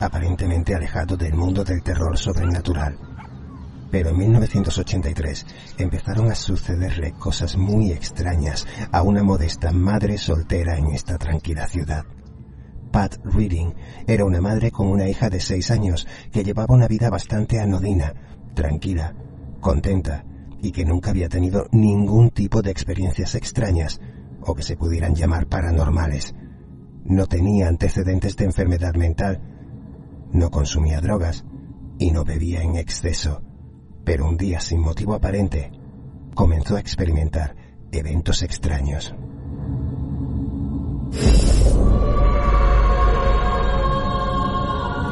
aparentemente 0.00 0.74
alejado 0.74 1.16
del 1.16 1.32
mundo 1.32 1.64
del 1.64 1.82
terror 1.82 2.18
sobrenatural. 2.18 2.98
Pero 3.92 4.08
en 4.08 4.16
1983 4.16 5.46
empezaron 5.76 6.30
a 6.30 6.34
sucederle 6.34 7.12
cosas 7.12 7.58
muy 7.58 7.92
extrañas 7.92 8.66
a 8.90 9.02
una 9.02 9.22
modesta 9.22 9.70
madre 9.70 10.16
soltera 10.16 10.78
en 10.78 10.86
esta 10.86 11.18
tranquila 11.18 11.68
ciudad. 11.68 12.06
Pat 12.90 13.16
Reading 13.22 13.74
era 14.06 14.24
una 14.24 14.40
madre 14.40 14.70
con 14.70 14.88
una 14.88 15.06
hija 15.10 15.28
de 15.28 15.40
seis 15.40 15.70
años 15.70 16.08
que 16.32 16.42
llevaba 16.42 16.74
una 16.74 16.88
vida 16.88 17.10
bastante 17.10 17.60
anodina, 17.60 18.14
tranquila, 18.54 19.14
contenta 19.60 20.24
y 20.62 20.72
que 20.72 20.86
nunca 20.86 21.10
había 21.10 21.28
tenido 21.28 21.66
ningún 21.70 22.30
tipo 22.30 22.62
de 22.62 22.70
experiencias 22.70 23.34
extrañas 23.34 24.00
o 24.40 24.54
que 24.54 24.62
se 24.62 24.76
pudieran 24.78 25.14
llamar 25.14 25.48
paranormales. 25.48 26.34
No 27.04 27.26
tenía 27.26 27.68
antecedentes 27.68 28.36
de 28.36 28.46
enfermedad 28.46 28.94
mental, 28.94 29.42
no 30.32 30.50
consumía 30.50 31.02
drogas 31.02 31.44
y 31.98 32.10
no 32.10 32.24
bebía 32.24 32.62
en 32.62 32.76
exceso 32.76 33.42
pero 34.04 34.26
un 34.26 34.36
día 34.36 34.60
sin 34.60 34.80
motivo 34.80 35.14
aparente 35.14 35.70
comenzó 36.34 36.76
a 36.76 36.80
experimentar 36.80 37.54
eventos 37.92 38.42
extraños. 38.42 39.14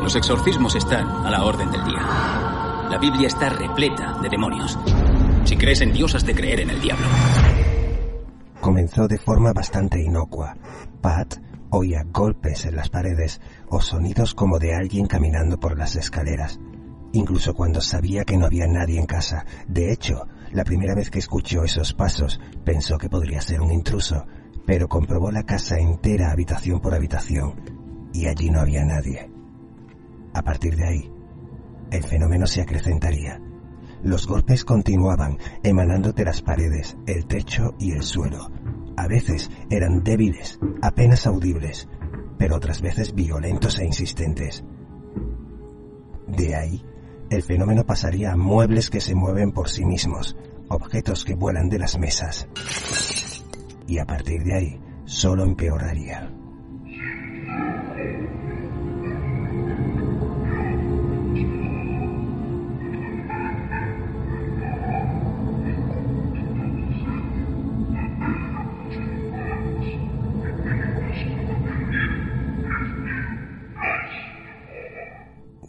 Los 0.03 0.17
exorcismos 0.17 0.75
están 0.75 1.07
a 1.09 1.31
la 1.31 1.45
orden 1.45 1.71
del 1.71 1.85
día. 1.85 2.01
La 2.91 2.99
Biblia 2.99 3.29
está 3.29 3.51
repleta 3.51 4.19
de 4.21 4.29
demonios. 4.29 4.79
Si 5.45 5.57
crees 5.57 5.83
en 5.83 5.93
Dios, 5.93 6.15
has 6.15 6.25
de 6.25 6.35
creer 6.35 6.61
en 6.61 6.71
el 6.71 6.81
diablo. 6.81 7.07
Comenzó 8.61 9.07
de 9.07 9.19
forma 9.19 9.53
bastante 9.53 10.03
inocua. 10.03 10.57
Pat 11.01 11.37
oía 11.71 12.03
golpes 12.11 12.65
en 12.65 12.77
las 12.77 12.89
paredes 12.89 13.41
o 13.69 13.81
sonidos 13.81 14.35
como 14.35 14.59
de 14.59 14.75
alguien 14.75 15.07
caminando 15.07 15.61
por 15.61 15.79
las 15.79 15.97
escaleras 15.97 16.59
incluso 17.13 17.55
cuando 17.55 17.81
sabía 17.81 18.25
que 18.25 18.37
no 18.37 18.47
había 18.47 18.67
nadie 18.67 18.99
en 18.99 19.07
casa. 19.07 19.45
De 19.67 19.93
hecho, 19.93 20.27
la 20.53 20.65
primera 20.65 20.95
vez 20.95 21.11
que 21.11 21.19
escuchó 21.19 21.65
esos 21.65 21.93
pasos 21.93 22.41
pensó 22.65 22.99
que 22.99 23.09
podría 23.09 23.41
ser 23.41 23.61
un 23.61 23.73
intruso, 23.73 24.27
pero 24.67 24.89
comprobó 24.89 25.31
la 25.31 25.45
casa 25.45 25.79
entera 25.79 26.31
habitación 26.31 26.81
por 26.81 26.95
habitación 26.95 27.55
y 28.13 28.27
allí 28.27 28.51
no 28.51 28.61
había 28.61 28.85
nadie. 28.85 29.31
A 30.35 30.43
partir 30.43 30.77
de 30.77 30.87
ahí, 30.87 31.13
el 31.91 32.05
fenómeno 32.05 32.47
se 32.47 32.63
acrecentaría. 32.63 33.41
Los 34.03 34.27
golpes 34.27 34.65
continuaban, 34.65 35.39
emanando 35.63 36.13
de 36.13 36.25
las 36.25 36.41
paredes, 36.41 36.97
el 37.07 37.27
techo 37.27 37.75
y 37.79 37.93
el 37.93 38.03
suelo. 38.03 38.51
A 38.97 39.07
veces 39.07 39.51
eran 39.71 40.03
débiles, 40.03 40.59
apenas 40.83 41.27
audibles, 41.27 41.89
pero 42.39 42.57
otras 42.57 42.81
veces 42.81 43.15
violentos 43.15 43.79
e 43.79 43.85
insistentes. 43.85 44.65
De 46.27 46.55
ahí 46.55 46.83
el 47.31 47.43
fenómeno 47.43 47.87
pasaría 47.87 48.33
a 48.33 48.37
muebles 48.37 48.91
que 48.91 49.01
se 49.01 49.15
mueven 49.15 49.53
por 49.53 49.69
sí 49.69 49.85
mismos, 49.85 50.37
objetos 50.69 51.25
que 51.25 51.35
vuelan 51.35 51.69
de 51.69 51.79
las 51.79 51.99
mesas. 51.99 52.49
Y 53.87 53.99
a 53.99 54.05
partir 54.05 54.43
de 54.43 54.55
ahí, 54.55 54.81
solo 55.05 55.45
empeoraría. 55.45 56.31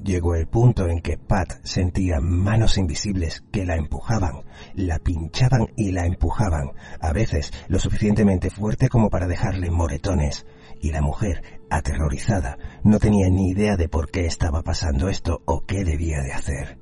Llegó 0.04 0.34
el 0.34 0.48
punto 0.48 0.88
en 0.88 1.00
que 1.00 1.20
Pat 1.20 1.60
sentía 1.64 2.20
manos 2.20 2.80
invisibles 2.80 3.44
que 3.52 3.66
la 3.66 3.76
empujaban, 3.76 4.44
la 4.74 4.98
pinchaban 4.98 5.68
y 5.78 5.92
la 5.92 6.08
empujaban, 6.08 6.72
a 7.00 7.14
veces 7.14 7.54
lo 7.68 7.78
suficientemente 7.78 8.50
fuerte 8.50 8.90
como 8.90 9.12
para 9.12 9.28
dejarle 9.28 9.70
moretones. 9.70 10.48
Y 10.82 10.92
la 10.92 11.02
mujer, 11.02 11.62
aterrorizada, 11.70 12.58
no 12.84 12.98
tenía 12.98 13.30
ni 13.30 13.50
idea 13.50 13.78
de 13.78 13.90
por 13.90 14.10
qué 14.10 14.26
estaba 14.26 14.64
pasando 14.64 15.08
esto 15.08 15.44
o 15.46 15.66
qué 15.68 15.84
debía 15.84 16.22
de 16.22 16.34
hacer. 16.34 16.80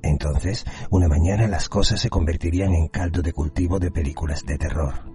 Entonces, 0.00 0.64
una 0.90 1.08
mañana 1.08 1.48
las 1.48 1.68
cosas 1.68 2.00
se 2.00 2.10
convertirían 2.10 2.74
en 2.74 2.86
caldo 2.86 3.22
de 3.22 3.32
cultivo 3.32 3.80
de 3.80 3.90
películas 3.90 4.44
de 4.46 4.58
terror. 4.58 5.11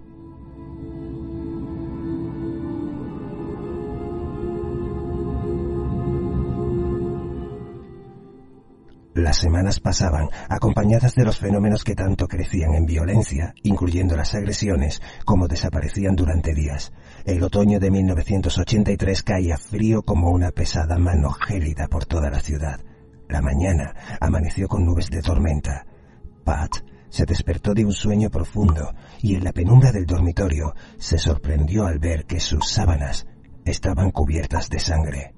Las 9.18 9.38
semanas 9.38 9.80
pasaban, 9.80 10.28
acompañadas 10.48 11.16
de 11.16 11.24
los 11.24 11.40
fenómenos 11.40 11.82
que 11.82 11.96
tanto 11.96 12.28
crecían 12.28 12.74
en 12.74 12.86
violencia, 12.86 13.52
incluyendo 13.64 14.14
las 14.14 14.32
agresiones, 14.36 15.02
como 15.24 15.48
desaparecían 15.48 16.14
durante 16.14 16.54
días. 16.54 16.92
El 17.24 17.42
otoño 17.42 17.80
de 17.80 17.90
1983 17.90 19.24
caía 19.24 19.58
frío 19.58 20.02
como 20.02 20.30
una 20.30 20.52
pesada 20.52 20.98
mano 20.98 21.32
gélida 21.32 21.88
por 21.88 22.06
toda 22.06 22.30
la 22.30 22.38
ciudad. 22.38 22.78
La 23.28 23.42
mañana 23.42 23.92
amaneció 24.20 24.68
con 24.68 24.84
nubes 24.84 25.10
de 25.10 25.20
tormenta. 25.20 25.84
Pat 26.44 26.76
se 27.08 27.24
despertó 27.24 27.74
de 27.74 27.84
un 27.84 27.92
sueño 27.92 28.30
profundo 28.30 28.94
y 29.20 29.34
en 29.34 29.42
la 29.42 29.52
penumbra 29.52 29.90
del 29.90 30.06
dormitorio 30.06 30.76
se 30.96 31.18
sorprendió 31.18 31.86
al 31.86 31.98
ver 31.98 32.24
que 32.24 32.38
sus 32.38 32.68
sábanas 32.68 33.26
estaban 33.64 34.12
cubiertas 34.12 34.70
de 34.70 34.78
sangre. 34.78 35.34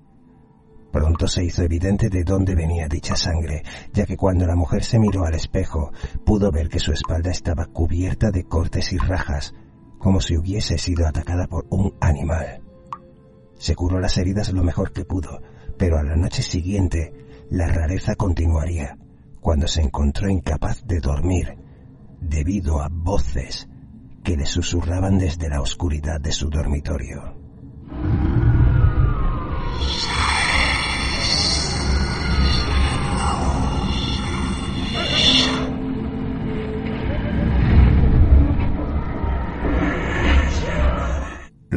Pronto 0.93 1.29
se 1.29 1.45
hizo 1.45 1.63
evidente 1.63 2.09
de 2.09 2.25
dónde 2.25 2.55
venía 2.55 2.89
dicha 2.89 3.15
sangre, 3.15 3.63
ya 3.93 4.07
que 4.07 4.17
cuando 4.17 4.47
la 4.47 4.57
mujer 4.57 4.83
se 4.83 4.99
miró 4.99 5.25
al 5.25 5.35
espejo 5.35 5.93
pudo 6.25 6.51
ver 6.51 6.69
que 6.69 6.81
su 6.81 6.93
espalda 6.93 7.31
estaba 7.31 7.67
cubierta 7.67 8.31
de 8.31 8.45
cortes 8.45 8.93
y 8.93 8.99
rajas, 8.99 9.55
como 9.99 10.21
si 10.21 10.37
hubiese 10.37 10.79
sido 10.79 11.07
atacada 11.07 11.47
por 11.47 11.67
un 11.71 11.95
animal. 12.01 12.63
Se 13.59 13.77
curó 13.77 14.01
las 14.01 14.17
heridas 14.19 14.53
lo 14.53 14.65
mejor 14.65 14.93
que 14.93 15.05
pudo, 15.05 15.43
pero 15.77 15.99
a 15.99 16.03
la 16.03 16.17
noche 16.17 16.43
siguiente 16.43 17.13
la 17.51 17.69
rareza 17.69 18.15
continuaría, 18.15 18.97
cuando 19.41 19.69
se 19.69 19.83
encontró 19.83 20.29
incapaz 20.29 20.87
de 20.87 21.01
dormir, 21.01 21.57
debido 22.21 22.81
a 22.81 22.89
voces 22.91 23.69
que 24.23 24.37
le 24.37 24.47
susurraban 24.47 25.19
desde 25.19 25.49
la 25.49 25.61
oscuridad 25.61 26.21
de 26.21 26.33
su 26.33 26.49
dormitorio. 26.49 27.35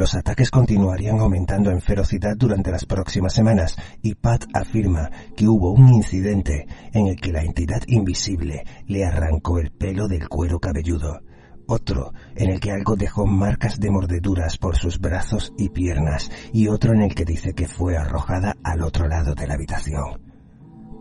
Los 0.04 0.16
ataques 0.16 0.52
continuarían 0.52 1.22
aumentando 1.22 1.72
en 1.72 1.80
ferocidad 1.80 2.36
durante 2.36 2.72
las 2.72 2.86
próximas 2.86 3.32
semanas 3.32 3.78
y 4.02 4.16
Pat 4.16 4.44
afirma 4.54 5.10
que 5.34 5.48
hubo 5.48 5.72
un 5.72 5.94
incidente 5.94 6.68
en 6.92 7.08
el 7.08 7.16
que 7.22 7.32
la 7.32 7.42
entidad 7.42 7.82
invisible 7.88 8.66
le 8.86 9.06
arrancó 9.06 9.60
el 9.60 9.72
pelo 9.72 10.10
del 10.10 10.28
cuero 10.28 10.60
cabelludo, 10.60 11.22
otro 11.68 12.12
en 12.36 12.50
el 12.50 12.60
que 12.60 12.72
algo 12.72 12.98
dejó 12.98 13.26
marcas 13.26 13.80
de 13.80 13.92
mordeduras 13.92 14.58
por 14.58 14.76
sus 14.76 15.00
brazos 15.00 15.54
y 15.58 15.70
piernas 15.70 16.30
y 16.52 16.68
otro 16.68 16.92
en 16.94 17.04
el 17.04 17.16
que 17.16 17.24
dice 17.24 17.54
que 17.54 17.70
fue 17.70 17.96
arrojada 17.96 18.58
al 18.62 18.82
otro 18.82 19.08
lado 19.08 19.36
de 19.36 19.48
la 19.48 19.54
habitación. 19.54 20.20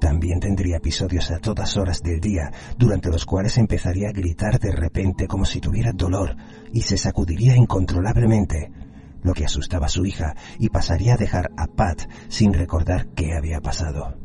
También 0.01 0.39
tendría 0.39 0.77
episodios 0.77 1.33
a 1.33 1.41
todas 1.41 1.77
horas 1.77 2.03
del 2.03 2.21
día, 2.21 2.53
durante 2.79 3.09
los 3.09 3.27
cuales 3.27 3.59
empezaría 3.59 4.11
a 4.11 4.13
gritar 4.13 4.61
de 4.61 4.71
repente 4.71 5.27
como 5.27 5.45
si 5.45 5.61
tuviera 5.61 5.91
dolor 5.93 6.37
y 6.73 6.83
se 6.83 6.97
sacudiría 6.97 7.57
incontrolablemente, 7.57 8.71
lo 9.23 9.35
que 9.35 9.45
asustaba 9.45 9.87
a 9.87 9.91
su 9.91 10.05
hija 10.05 10.35
y 10.59 10.69
pasaría 10.69 11.15
a 11.15 11.17
dejar 11.19 11.51
a 11.57 11.67
Pat 11.67 12.03
sin 12.29 12.53
recordar 12.53 13.09
qué 13.15 13.35
había 13.35 13.61
pasado. 13.61 14.17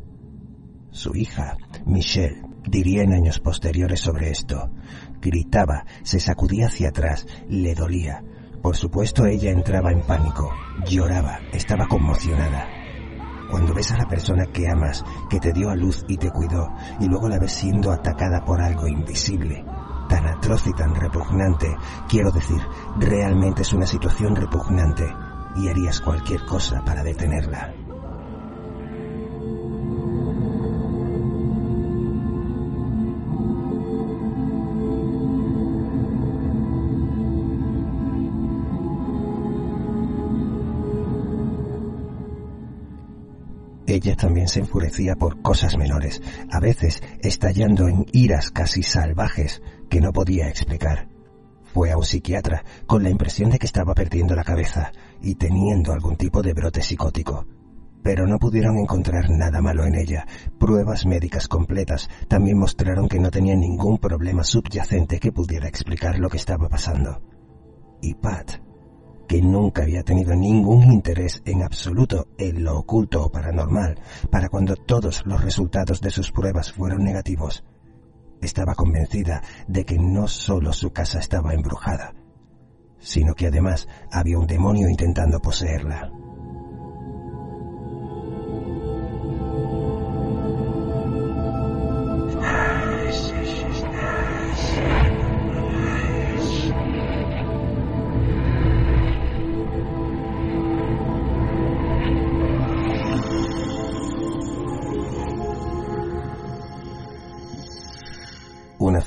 Su 0.90 1.14
hija, 1.14 1.56
Michelle, 1.86 2.42
diría 2.64 3.02
en 3.02 3.12
años 3.12 3.40
posteriores 3.40 4.00
sobre 4.00 4.30
esto. 4.30 4.70
Gritaba, 5.20 5.84
se 6.02 6.20
sacudía 6.20 6.66
hacia 6.66 6.88
atrás, 6.88 7.26
le 7.48 7.74
dolía. 7.74 8.24
Por 8.62 8.76
supuesto 8.76 9.26
ella 9.26 9.50
entraba 9.50 9.92
en 9.92 10.02
pánico, 10.02 10.50
lloraba, 10.86 11.40
estaba 11.52 11.86
conmocionada. 11.86 12.66
Cuando 13.50 13.72
ves 13.72 13.92
a 13.92 13.98
la 13.98 14.08
persona 14.08 14.46
que 14.46 14.68
amas, 14.68 15.04
que 15.30 15.40
te 15.40 15.52
dio 15.52 15.70
a 15.70 15.76
luz 15.76 16.04
y 16.08 16.16
te 16.16 16.30
cuidó, 16.30 16.68
y 17.00 17.06
luego 17.06 17.28
la 17.28 17.38
ves 17.38 17.52
siendo 17.52 17.92
atacada 17.92 18.44
por 18.44 18.60
algo 18.60 18.86
invisible, 18.86 19.64
tan 20.08 20.26
atroz 20.26 20.66
y 20.66 20.72
tan 20.72 20.94
repugnante, 20.94 21.76
quiero 22.08 22.30
decir, 22.30 22.60
realmente 22.98 23.62
es 23.62 23.72
una 23.72 23.86
situación 23.86 24.34
repugnante, 24.34 25.06
y 25.56 25.68
harías 25.68 26.00
cualquier 26.00 26.44
cosa 26.44 26.84
para 26.84 27.02
detenerla. 27.02 27.74
Ella 43.86 44.14
también 44.16 44.48
se 44.48 44.60
enfurecía 44.60 45.16
por 45.16 45.40
cosas 45.40 45.78
menores, 45.78 46.22
a 46.52 46.60
veces 46.60 47.02
estallando 47.20 47.88
en 47.88 48.04
iras 48.12 48.50
casi 48.50 48.82
salvajes 48.82 49.62
que 49.88 50.00
no 50.00 50.12
podía 50.12 50.48
explicar. 50.48 51.08
Fue 51.72 51.90
a 51.90 51.96
un 51.96 52.04
psiquiatra 52.04 52.64
con 52.86 53.02
la 53.02 53.10
impresión 53.10 53.50
de 53.50 53.58
que 53.58 53.66
estaba 53.66 53.94
perdiendo 53.94 54.34
la 54.34 54.44
cabeza 54.44 54.92
y 55.20 55.34
teniendo 55.34 55.92
algún 55.92 56.16
tipo 56.16 56.42
de 56.42 56.54
brote 56.54 56.82
psicótico. 56.82 57.46
Pero 58.02 58.26
no 58.26 58.38
pudieron 58.38 58.78
encontrar 58.78 59.28
nada 59.30 59.60
malo 59.60 59.84
en 59.84 59.94
ella. 59.94 60.26
Pruebas 60.58 61.04
médicas 61.04 61.48
completas 61.48 62.08
también 62.28 62.58
mostraron 62.58 63.08
que 63.08 63.18
no 63.18 63.30
tenía 63.30 63.54
ningún 63.54 63.98
problema 63.98 64.44
subyacente 64.44 65.20
que 65.20 65.32
pudiera 65.32 65.68
explicar 65.68 66.18
lo 66.18 66.30
que 66.30 66.38
estaba 66.38 66.68
pasando. 66.68 67.20
Y 68.00 68.14
Pat 68.14 68.68
que 69.28 69.42
nunca 69.42 69.82
había 69.82 70.02
tenido 70.02 70.34
ningún 70.34 70.90
interés 70.90 71.42
en 71.44 71.62
absoluto 71.62 72.28
en 72.38 72.64
lo 72.64 72.78
oculto 72.78 73.22
o 73.22 73.30
paranormal, 73.30 74.00
para 74.30 74.48
cuando 74.48 74.74
todos 74.74 75.24
los 75.26 75.44
resultados 75.44 76.00
de 76.00 76.10
sus 76.10 76.32
pruebas 76.32 76.72
fueron 76.72 77.04
negativos. 77.04 77.62
Estaba 78.40 78.74
convencida 78.74 79.42
de 79.66 79.84
que 79.84 79.98
no 79.98 80.28
solo 80.28 80.72
su 80.72 80.92
casa 80.92 81.18
estaba 81.18 81.54
embrujada, 81.54 82.14
sino 82.98 83.34
que 83.34 83.46
además 83.46 83.88
había 84.12 84.38
un 84.38 84.46
demonio 84.46 84.88
intentando 84.88 85.40
poseerla. 85.40 86.10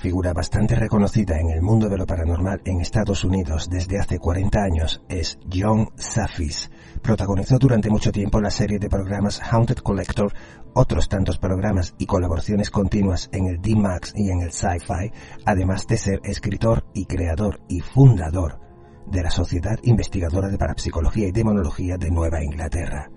Figura 0.01 0.33
bastante 0.33 0.75
reconocida 0.75 1.39
en 1.39 1.51
el 1.51 1.61
mundo 1.61 1.87
de 1.87 1.95
lo 1.95 2.07
paranormal 2.07 2.61
en 2.65 2.81
Estados 2.81 3.23
Unidos 3.23 3.69
desde 3.69 3.99
hace 3.99 4.17
40 4.17 4.59
años 4.59 5.03
es 5.07 5.37
John 5.53 5.89
Safis. 5.95 6.71
Protagonizó 7.03 7.59
durante 7.59 7.91
mucho 7.91 8.11
tiempo 8.11 8.41
la 8.41 8.49
serie 8.49 8.79
de 8.79 8.89
programas 8.89 9.39
Haunted 9.39 9.77
Collector, 9.77 10.33
otros 10.73 11.07
tantos 11.07 11.37
programas 11.37 11.93
y 11.99 12.07
colaboraciones 12.07 12.71
continuas 12.71 13.29
en 13.31 13.45
el 13.45 13.61
D-Max 13.61 14.13
y 14.15 14.31
en 14.31 14.41
el 14.41 14.51
Sci-Fi, 14.51 15.11
además 15.45 15.85
de 15.85 15.97
ser 15.97 16.19
escritor 16.23 16.83
y 16.95 17.05
creador 17.05 17.61
y 17.67 17.81
fundador 17.81 18.59
de 19.05 19.21
la 19.21 19.29
Sociedad 19.29 19.77
Investigadora 19.83 20.49
de 20.49 20.57
Parapsicología 20.57 21.27
y 21.27 21.31
Demonología 21.31 21.97
de 21.97 22.09
Nueva 22.09 22.43
Inglaterra. 22.43 23.11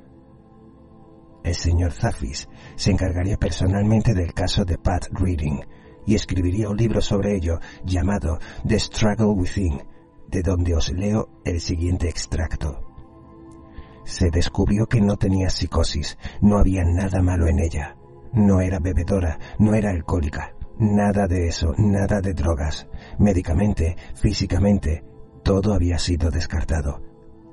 El 1.42 1.54
señor 1.54 1.92
Zafis 1.92 2.46
se 2.76 2.90
encargaría 2.90 3.38
personalmente 3.38 4.12
del 4.12 4.34
caso 4.34 4.66
de 4.66 4.76
Pat 4.76 5.06
Reading, 5.12 5.60
y 6.06 6.14
escribiría 6.14 6.68
un 6.68 6.76
libro 6.76 7.00
sobre 7.00 7.36
ello 7.36 7.60
llamado 7.84 8.38
The 8.66 8.78
Struggle 8.78 9.26
Within, 9.26 9.82
de 10.28 10.42
donde 10.42 10.74
os 10.74 10.92
leo 10.92 11.28
el 11.44 11.60
siguiente 11.60 12.08
extracto. 12.08 12.80
Se 14.04 14.30
descubrió 14.30 14.86
que 14.86 15.00
no 15.00 15.16
tenía 15.16 15.48
psicosis, 15.48 16.18
no 16.40 16.58
había 16.58 16.84
nada 16.84 17.22
malo 17.22 17.46
en 17.46 17.58
ella. 17.58 17.96
No 18.32 18.60
era 18.60 18.78
bebedora, 18.80 19.38
no 19.58 19.74
era 19.74 19.90
alcohólica, 19.90 20.54
nada 20.78 21.26
de 21.26 21.46
eso, 21.46 21.72
nada 21.78 22.20
de 22.20 22.34
drogas. 22.34 22.88
Médicamente, 23.18 23.96
físicamente, 24.14 25.04
todo 25.42 25.72
había 25.72 25.98
sido 25.98 26.30
descartado. 26.30 27.00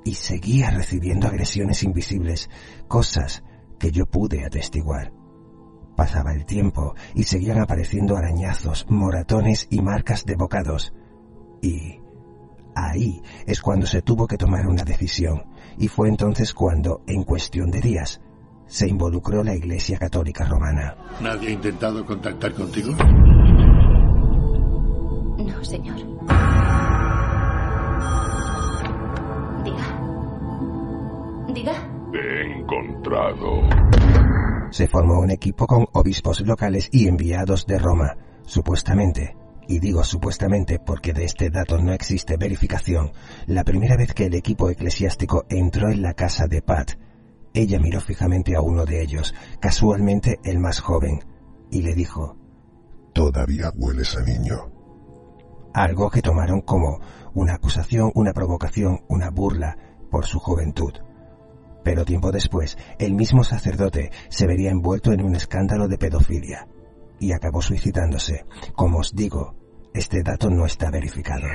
Y 0.04 0.16
seguía 0.16 0.72
recibiendo 0.72 1.28
agresiones 1.28 1.84
invisibles, 1.84 2.50
cosas 2.88 3.44
que 3.78 3.92
yo 3.92 4.06
pude 4.06 4.44
atestiguar. 4.44 5.14
Pasaba 5.96 6.34
el 6.34 6.46
tiempo 6.46 6.96
y 7.14 7.24
seguían 7.24 7.60
apareciendo 7.60 8.18
arañazos, 8.18 8.86
moratones 8.90 9.68
y 9.70 9.82
marcas 9.82 10.26
de 10.26 10.36
bocados. 10.36 10.94
Y 11.62 12.00
ahí 12.76 13.22
es 13.46 13.62
cuando 13.62 13.86
se 13.86 14.02
tuvo 14.02 14.28
que 14.28 14.38
tomar 14.38 14.68
una 14.68 14.84
decisión, 14.84 15.44
y 15.78 15.88
fue 15.88 16.10
entonces 16.10 16.54
cuando, 16.54 17.02
en 17.08 17.24
cuestión 17.24 17.70
de 17.72 17.82
días, 17.82 18.22
se 18.66 18.88
involucró 18.88 19.44
la 19.44 19.54
Iglesia 19.54 19.98
Católica 19.98 20.46
Romana. 20.46 20.96
¿Nadie 21.20 21.50
ha 21.50 21.52
intentado 21.52 22.06
contactar 22.06 22.54
contigo? 22.54 22.94
No, 25.38 25.64
señor. 25.64 25.98
Diga. 29.64 29.86
Diga. 31.54 31.74
Te 32.12 32.18
he 32.18 32.60
encontrado. 32.60 34.01
Se 34.72 34.88
formó 34.88 35.20
un 35.20 35.32
equipo 35.32 35.68
con 35.68 35.88
obispos 35.94 36.42
locales 36.42 36.90
y 36.92 37.08
enviados 37.08 37.66
de 37.66 37.78
Roma, 37.78 38.18
supuestamente, 38.46 39.36
y 39.68 39.80
digo 39.80 40.04
supuestamente 40.04 40.80
porque 40.80 41.14
de 41.14 41.26
este 41.26 41.50
dato 41.50 41.78
no 41.78 41.94
existe 41.94 42.38
verificación, 42.38 43.12
la 43.46 43.64
primera 43.64 43.96
vez 43.96 44.14
que 44.14 44.26
el 44.26 44.34
equipo 44.34 44.70
eclesiástico 44.70 45.46
entró 45.50 45.90
en 45.90 46.02
la 46.02 46.14
casa 46.14 46.48
de 46.48 46.62
Pat, 46.62 46.94
ella 47.54 47.80
miró 47.80 48.00
fijamente 48.00 48.56
a 48.56 48.62
uno 48.62 48.86
de 48.86 49.02
ellos, 49.02 49.36
casualmente 49.60 50.40
el 50.44 50.60
más 50.60 50.80
joven, 50.80 51.24
y 51.70 51.82
le 51.82 51.94
dijo, 51.94 52.38
Todavía 53.14 53.72
hueles 53.76 54.16
a 54.16 54.22
niño. 54.22 54.72
algo 55.74 56.10
que 56.10 56.22
tomaron 56.22 56.62
como 56.62 57.02
una 57.34 57.56
acusación, 57.56 58.12
una 58.16 58.32
provocación, 58.34 59.02
una 59.10 59.30
burla 59.30 59.78
por 60.10 60.26
su 60.26 60.40
juventud. 60.40 60.94
Pero 61.84 62.06
tiempo 62.06 62.32
después, 62.32 62.78
el 63.00 63.14
mismo 63.14 63.44
sacerdote 63.44 64.12
se 64.30 64.48
vería 64.48 64.72
envuelto 64.72 65.12
en 65.12 65.24
un 65.24 65.36
escándalo 65.36 65.88
de 65.88 65.98
pedofilia 65.98 66.68
y 67.20 67.34
acabó 67.34 67.62
suicidándose. 67.62 68.46
Como 68.76 69.00
os 69.00 69.16
digo, 69.16 69.56
este 69.94 70.24
dato 70.24 70.50
no 70.50 70.66
está 70.66 70.90
verificado. 70.90 71.48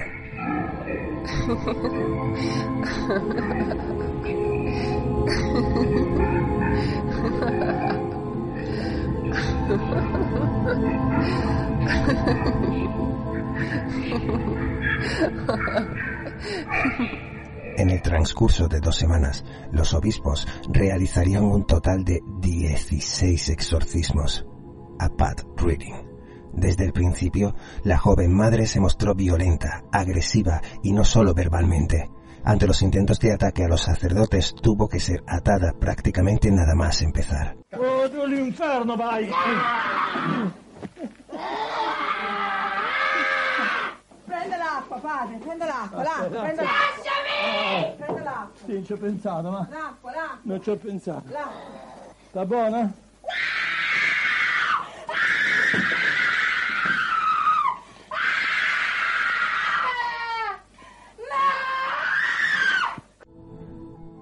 En 17.78 17.90
el 17.90 18.00
transcurso 18.00 18.68
de 18.68 18.80
dos 18.80 18.96
semanas, 18.96 19.44
los 19.70 19.92
obispos 19.92 20.48
realizarían 20.70 21.44
un 21.44 21.66
total 21.66 22.04
de 22.04 22.22
16 22.40 23.50
exorcismos 23.50 24.46
a 24.98 25.10
Pat 25.10 25.42
Reading. 25.58 25.94
Desde 26.54 26.86
el 26.86 26.94
principio, 26.94 27.54
la 27.84 27.98
joven 27.98 28.32
madre 28.34 28.66
se 28.66 28.80
mostró 28.80 29.14
violenta, 29.14 29.84
agresiva 29.92 30.62
y 30.82 30.92
no 30.92 31.04
solo 31.04 31.34
verbalmente. 31.34 32.10
Ante 32.44 32.66
los 32.66 32.80
intentos 32.80 33.20
de 33.20 33.34
ataque 33.34 33.64
a 33.64 33.68
los 33.68 33.82
sacerdotes 33.82 34.54
tuvo 34.54 34.88
que 34.88 34.98
ser 34.98 35.22
atada 35.26 35.74
prácticamente 35.78 36.50
nada 36.50 36.74
más 36.74 37.02
empezar. 37.02 37.56
Oh, 37.72 38.08
tu 38.08 38.22
all'inferno 38.22 38.96
vai! 38.96 39.28
Prende 44.26 44.56
l'acqua, 44.56 44.95
padre, 45.06 45.36
prende 45.38 45.64
l'acqua, 45.66 46.02
l'acqua, 46.02 46.40
prende 46.40 46.62
l'acqua. 46.62 46.96
Lasciami! 46.96 47.94
Prende 47.96 48.22
l'acqua, 48.22 48.50
Sì, 48.66 48.84
ci 48.84 48.92
ho 48.92 48.96
pensato, 48.96 49.50
ma 49.50 49.68
l'acqua, 49.70 50.10
l'acqua, 50.12 50.38
non 50.42 50.62
ci 50.62 50.70
ho 50.70 50.76
pensato. 50.76 51.24
l'acqua. 51.30 51.84
Sta 52.30 52.44
buona? 52.44 52.92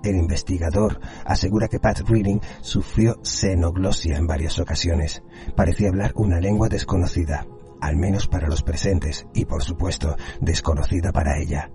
El 0.02 0.16
investigador 0.16 1.00
asegura 1.24 1.68
que 1.68 1.80
Pat 1.80 2.00
Reading 2.06 2.40
sufrió 2.60 3.14
xenoglosia 3.22 4.18
en 4.18 4.26
varias 4.26 4.58
ocasiones. 4.58 5.22
Parecía 5.56 5.88
hablar 5.88 6.12
una 6.16 6.40
lengua 6.40 6.68
desconocida, 6.68 7.46
al 7.84 7.96
menos 7.96 8.28
para 8.28 8.48
los 8.48 8.62
presentes, 8.62 9.26
y 9.34 9.44
por 9.44 9.62
supuesto, 9.62 10.16
desconocida 10.40 11.12
para 11.12 11.38
ella. 11.38 11.70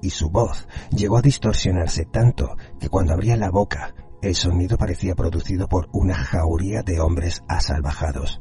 Y 0.00 0.10
su 0.10 0.30
voz 0.30 0.66
llegó 0.90 1.18
a 1.18 1.22
distorsionarse 1.22 2.06
tanto 2.06 2.56
que 2.78 2.88
cuando 2.88 3.12
abría 3.12 3.36
la 3.36 3.50
boca, 3.50 3.94
el 4.22 4.34
sonido 4.34 4.78
parecía 4.78 5.14
producido 5.14 5.68
por 5.68 5.88
una 5.92 6.14
jauría 6.14 6.82
de 6.82 7.00
hombres 7.00 7.42
asalvajados. 7.48 8.38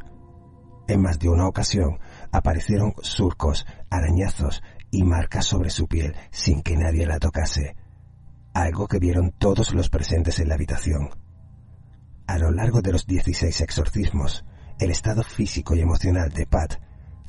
En 0.87 1.01
más 1.01 1.19
de 1.19 1.27
una 1.29 1.47
ocasión 1.47 1.99
aparecieron 2.31 2.93
surcos, 3.01 3.65
arañazos 3.89 4.63
y 4.89 5.03
marcas 5.03 5.45
sobre 5.45 5.69
su 5.69 5.87
piel 5.87 6.15
sin 6.31 6.61
que 6.61 6.77
nadie 6.77 7.05
la 7.05 7.19
tocase 7.19 7.75
algo 8.53 8.87
que 8.87 8.99
vieron 8.99 9.31
todos 9.31 9.73
los 9.73 9.89
presentes 9.89 10.39
en 10.39 10.49
la 10.49 10.55
habitación. 10.55 11.09
A 12.27 12.37
lo 12.37 12.51
largo 12.51 12.81
de 12.81 12.91
los 12.91 13.05
16 13.05 13.61
exorcismos, 13.61 14.45
el 14.79 14.91
estado 14.91 15.23
físico 15.23 15.75
y 15.75 15.81
emocional 15.81 16.29
de 16.29 16.45
Pat 16.45 16.88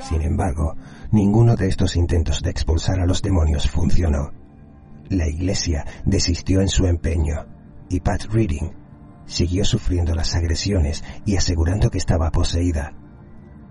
Sin 0.00 0.22
embargo, 0.22 0.76
ninguno 1.10 1.56
de 1.56 1.68
estos 1.68 1.96
intentos 1.96 2.42
de 2.42 2.50
expulsar 2.50 3.00
a 3.00 3.06
los 3.06 3.22
demonios 3.22 3.70
funcionó. 3.70 4.32
La 5.08 5.28
iglesia 5.28 5.84
desistió 6.04 6.60
en 6.60 6.68
su 6.68 6.86
empeño 6.86 7.46
y 7.88 8.00
Pat 8.00 8.24
Reading 8.32 8.70
siguió 9.26 9.64
sufriendo 9.64 10.14
las 10.14 10.34
agresiones 10.34 11.04
y 11.24 11.36
asegurando 11.36 11.90
que 11.90 11.98
estaba 11.98 12.30
poseída, 12.30 12.94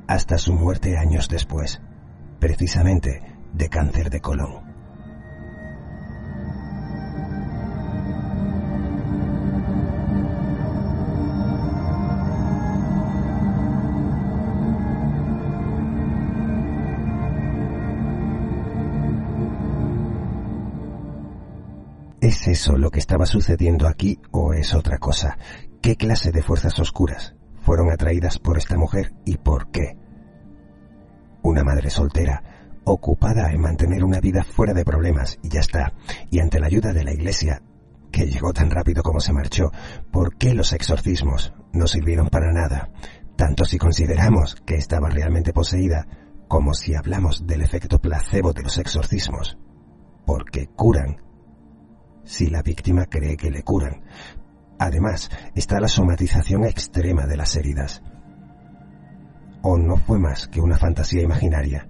hasta 0.07 0.37
su 0.37 0.53
muerte 0.53 0.97
años 0.97 1.27
después, 1.29 1.81
precisamente 2.39 3.21
de 3.53 3.69
cáncer 3.69 4.09
de 4.09 4.21
colon. 4.21 4.64
Eso 22.55 22.77
lo 22.77 22.89
que 22.89 22.99
estaba 22.99 23.25
sucediendo 23.25 23.85
aquí 23.85 24.17
o 24.31 24.53
es 24.53 24.73
otra 24.73 24.97
cosa? 24.97 25.37
¿Qué 25.81 25.97
clase 25.97 26.31
de 26.31 26.41
fuerzas 26.41 26.79
oscuras 26.79 27.35
fueron 27.59 27.91
atraídas 27.91 28.39
por 28.39 28.57
esta 28.57 28.77
mujer 28.77 29.13
y 29.25 29.35
por 29.35 29.71
qué? 29.71 29.97
Una 31.43 31.65
madre 31.65 31.89
soltera, 31.89 32.79
ocupada 32.85 33.51
en 33.51 33.59
mantener 33.59 34.05
una 34.05 34.21
vida 34.21 34.45
fuera 34.45 34.73
de 34.73 34.85
problemas 34.85 35.37
y 35.43 35.49
ya 35.49 35.59
está, 35.59 35.91
y 36.31 36.39
ante 36.39 36.61
la 36.61 36.67
ayuda 36.67 36.93
de 36.93 37.03
la 37.03 37.11
iglesia, 37.11 37.61
que 38.09 38.25
llegó 38.25 38.53
tan 38.53 38.71
rápido 38.71 39.03
como 39.03 39.19
se 39.19 39.33
marchó, 39.33 39.73
¿por 40.09 40.37
qué 40.37 40.53
los 40.53 40.71
exorcismos 40.71 41.53
no 41.73 41.87
sirvieron 41.87 42.29
para 42.29 42.53
nada? 42.53 42.89
Tanto 43.35 43.65
si 43.65 43.77
consideramos 43.77 44.55
que 44.65 44.75
estaba 44.75 45.09
realmente 45.09 45.51
poseída, 45.51 46.07
como 46.47 46.73
si 46.73 46.95
hablamos 46.95 47.45
del 47.45 47.63
efecto 47.63 47.99
placebo 47.99 48.53
de 48.53 48.63
los 48.63 48.77
exorcismos. 48.77 49.57
Porque 50.25 50.67
curan 50.67 51.17
si 52.25 52.47
la 52.47 52.61
víctima 52.61 53.05
cree 53.05 53.37
que 53.37 53.51
le 53.51 53.63
curan. 53.63 54.03
Además, 54.77 55.29
está 55.55 55.79
la 55.79 55.87
somatización 55.87 56.65
extrema 56.65 57.25
de 57.25 57.37
las 57.37 57.55
heridas. 57.55 58.03
¿O 59.61 59.77
no 59.77 59.97
fue 59.97 60.19
más 60.19 60.47
que 60.47 60.59
una 60.59 60.77
fantasía 60.77 61.21
imaginaria? 61.21 61.87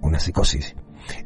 Una 0.00 0.18
psicosis. 0.18 0.74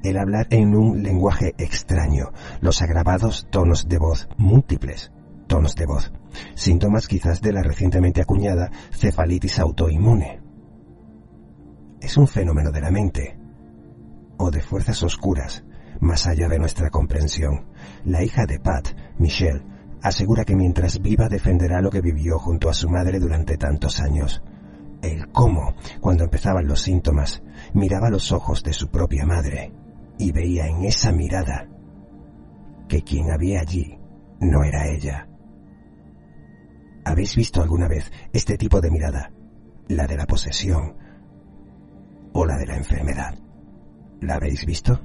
El 0.02 0.18
hablar 0.18 0.46
en 0.50 0.76
un 0.76 1.02
lenguaje 1.02 1.54
extraño, 1.58 2.32
los 2.60 2.82
agravados 2.82 3.48
tonos 3.50 3.88
de 3.88 3.98
voz, 3.98 4.28
múltiples 4.36 5.10
tonos 5.46 5.74
de 5.74 5.86
voz, 5.86 6.12
síntomas 6.54 7.08
quizás 7.08 7.42
de 7.42 7.52
la 7.52 7.62
recientemente 7.62 8.22
acuñada 8.22 8.70
cefalitis 8.90 9.58
autoinmune. 9.58 10.40
Es 12.00 12.16
un 12.16 12.26
fenómeno 12.26 12.70
de 12.70 12.80
la 12.80 12.90
mente 12.90 13.38
o 14.38 14.50
de 14.50 14.62
fuerzas 14.62 15.02
oscuras 15.02 15.64
más 16.00 16.26
allá 16.26 16.48
de 16.48 16.58
nuestra 16.58 16.90
comprensión. 16.90 17.66
La 18.04 18.22
hija 18.22 18.46
de 18.46 18.59
Pat, 18.59 18.88
Michelle, 19.18 19.62
asegura 20.02 20.44
que 20.44 20.56
mientras 20.56 21.00
viva 21.00 21.28
defenderá 21.28 21.80
lo 21.80 21.90
que 21.90 22.00
vivió 22.00 22.38
junto 22.38 22.68
a 22.68 22.74
su 22.74 22.88
madre 22.88 23.18
durante 23.18 23.56
tantos 23.56 24.00
años. 24.00 24.42
El 25.02 25.28
cómo, 25.32 25.74
cuando 26.00 26.24
empezaban 26.24 26.66
los 26.66 26.80
síntomas, 26.80 27.42
miraba 27.74 28.10
los 28.10 28.32
ojos 28.32 28.62
de 28.62 28.72
su 28.72 28.88
propia 28.88 29.26
madre 29.26 29.72
y 30.18 30.32
veía 30.32 30.66
en 30.66 30.84
esa 30.84 31.12
mirada 31.12 31.68
que 32.88 33.02
quien 33.02 33.30
había 33.30 33.60
allí 33.60 33.98
no 34.40 34.62
era 34.64 34.88
ella. 34.88 35.28
¿Habéis 37.04 37.34
visto 37.34 37.62
alguna 37.62 37.88
vez 37.88 38.12
este 38.32 38.56
tipo 38.56 38.80
de 38.80 38.90
mirada? 38.90 39.32
La 39.88 40.06
de 40.06 40.16
la 40.16 40.26
posesión 40.26 40.96
o 42.32 42.46
la 42.46 42.56
de 42.56 42.66
la 42.66 42.76
enfermedad. 42.76 43.34
¿La 44.20 44.36
habéis 44.36 44.64
visto? 44.64 45.00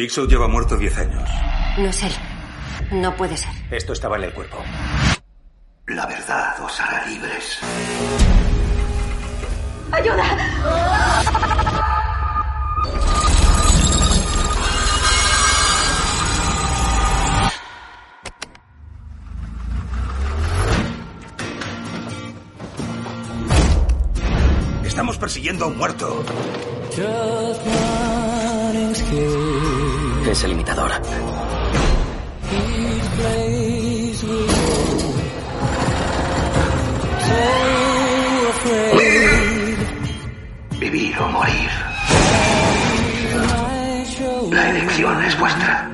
Jigsaw 0.00 0.26
lleva 0.26 0.48
muerto 0.48 0.78
10 0.78 0.96
años. 0.96 1.28
No 1.76 1.90
es 1.90 2.02
él. 2.02 2.12
No 2.92 3.14
puede 3.18 3.36
ser. 3.36 3.50
Esto 3.70 3.92
estaba 3.92 4.16
en 4.16 4.24
el 4.24 4.32
cuerpo. 4.32 4.56
La 5.88 6.06
verdad 6.06 6.58
os 6.64 6.80
hará 6.80 7.04
libres. 7.04 7.58
¡Ayuda! 9.92 10.24
Estamos 24.82 25.18
persiguiendo 25.18 25.66
a 25.66 25.68
un 25.68 25.76
muerto 25.76 26.24
es 30.30 30.44
el 30.44 30.52
imitador. 30.52 30.92
Vivir 40.78 41.18
o 41.18 41.28
morir. 41.28 41.70
La 44.50 44.70
elección 44.70 45.24
es 45.24 45.38
vuestra. 45.38 45.90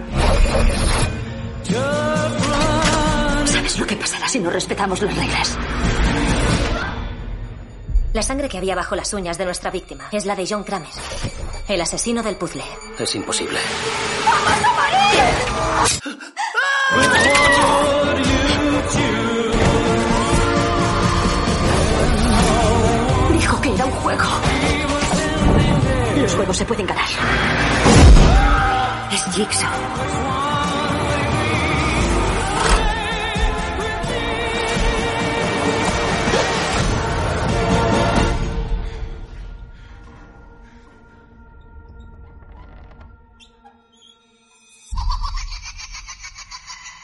¿Sabes 3.44 3.78
lo 3.78 3.86
que 3.86 3.96
pasará 3.96 4.28
si 4.28 4.38
no 4.38 4.50
respetamos 4.50 5.00
las 5.00 5.16
reglas? 5.16 5.58
La 8.12 8.22
sangre 8.22 8.48
que 8.48 8.56
había 8.56 8.74
bajo 8.74 8.96
las 8.96 9.12
uñas 9.12 9.36
de 9.36 9.44
nuestra 9.44 9.70
víctima 9.70 10.08
es 10.10 10.24
la 10.24 10.34
de 10.34 10.46
John 10.48 10.64
Kramer, 10.64 10.88
el 11.68 11.80
asesino 11.80 12.22
del 12.22 12.36
puzzle. 12.36 12.64
Es 12.98 13.14
imposible. 13.14 13.58
Dijo 23.32 23.60
que 23.60 23.74
era 23.74 23.84
un 23.84 23.92
juego. 23.92 24.24
Los 26.16 26.34
juegos 26.34 26.56
se 26.56 26.64
pueden 26.64 26.86
ganar. 26.86 27.08
Es 29.12 29.24
Jigsaw. 29.34 30.15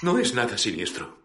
No 0.03 0.19
es 0.19 0.35
nada 0.35 0.59
siniestro. 0.59 1.17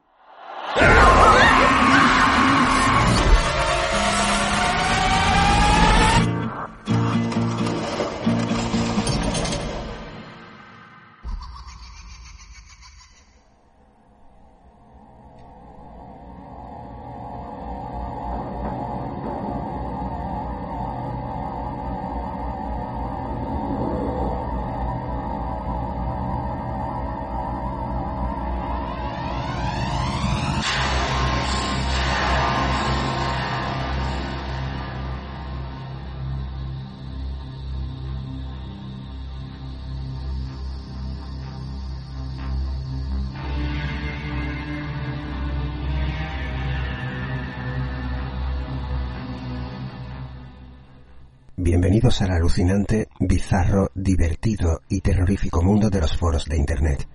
Al 52.07 52.31
alucinante, 52.31 53.09
bizarro, 53.19 53.91
divertido 53.93 54.79
y 54.87 55.01
terrorífico 55.01 55.61
mundo 55.61 55.89
de 55.89 55.99
los 55.99 56.17
foros 56.17 56.45
de 56.45 56.55
Internet. 56.55 57.05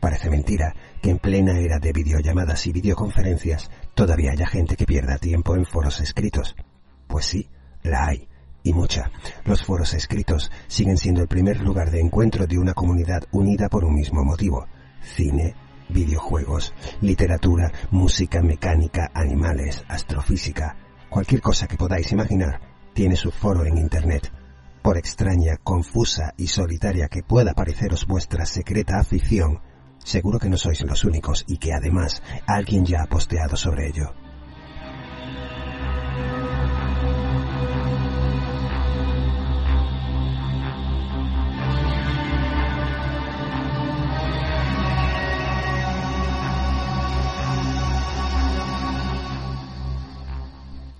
Parece 0.00 0.28
mentira 0.28 0.74
que 1.00 1.08
en 1.08 1.18
plena 1.18 1.58
era 1.58 1.78
de 1.78 1.94
videollamadas 1.94 2.66
y 2.66 2.72
videoconferencias 2.72 3.70
todavía 3.94 4.32
haya 4.32 4.46
gente 4.46 4.76
que 4.76 4.84
pierda 4.84 5.16
tiempo 5.16 5.56
en 5.56 5.64
foros 5.64 5.98
escritos. 6.02 6.56
Pues 7.06 7.24
sí, 7.24 7.48
la 7.82 8.06
hay, 8.06 8.28
y 8.62 8.74
mucha. 8.74 9.10
Los 9.46 9.64
foros 9.64 9.94
escritos 9.94 10.52
siguen 10.66 10.98
siendo 10.98 11.22
el 11.22 11.28
primer 11.28 11.62
lugar 11.62 11.90
de 11.90 12.00
encuentro 12.00 12.46
de 12.46 12.58
una 12.58 12.74
comunidad 12.74 13.24
unida 13.32 13.70
por 13.70 13.82
un 13.82 13.94
mismo 13.94 14.24
motivo. 14.24 14.66
Cine, 15.00 15.54
videojuegos, 15.88 16.74
literatura, 17.00 17.72
música, 17.90 18.42
mecánica, 18.42 19.10
animales, 19.14 19.82
astrofísica, 19.88 20.76
cualquier 21.08 21.40
cosa 21.40 21.66
que 21.66 21.78
podáis 21.78 22.12
imaginar 22.12 22.73
tiene 22.94 23.16
su 23.16 23.30
foro 23.30 23.66
en 23.66 23.76
Internet. 23.76 24.32
Por 24.82 24.96
extraña, 24.96 25.58
confusa 25.62 26.32
y 26.36 26.46
solitaria 26.46 27.08
que 27.08 27.22
pueda 27.22 27.54
pareceros 27.54 28.06
vuestra 28.06 28.46
secreta 28.46 28.98
afición, 28.98 29.60
seguro 29.98 30.38
que 30.38 30.48
no 30.48 30.56
sois 30.56 30.82
los 30.82 31.04
únicos 31.04 31.44
y 31.46 31.58
que 31.58 31.74
además 31.74 32.22
alguien 32.46 32.84
ya 32.84 33.02
ha 33.02 33.06
posteado 33.06 33.56
sobre 33.56 33.88
ello. 33.88 34.23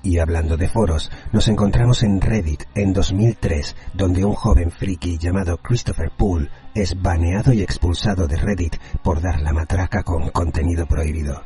Y 0.04 0.18
hablando 0.18 0.58
de 0.58 0.68
foros, 0.68 1.10
nos 1.32 1.48
encontramos 1.48 2.02
en 2.02 2.20
Reddit 2.20 2.64
en 2.74 2.92
2003, 2.92 3.74
donde 3.94 4.22
un 4.22 4.34
joven 4.34 4.70
friki 4.70 5.16
llamado 5.16 5.56
Christopher 5.56 6.12
Poole 6.14 6.50
es 6.74 7.00
baneado 7.00 7.54
y 7.54 7.62
expulsado 7.62 8.28
de 8.28 8.36
Reddit 8.36 8.76
por 9.02 9.22
dar 9.22 9.40
la 9.40 9.54
matraca 9.54 10.02
con 10.02 10.28
contenido 10.28 10.84
prohibido. 10.84 11.42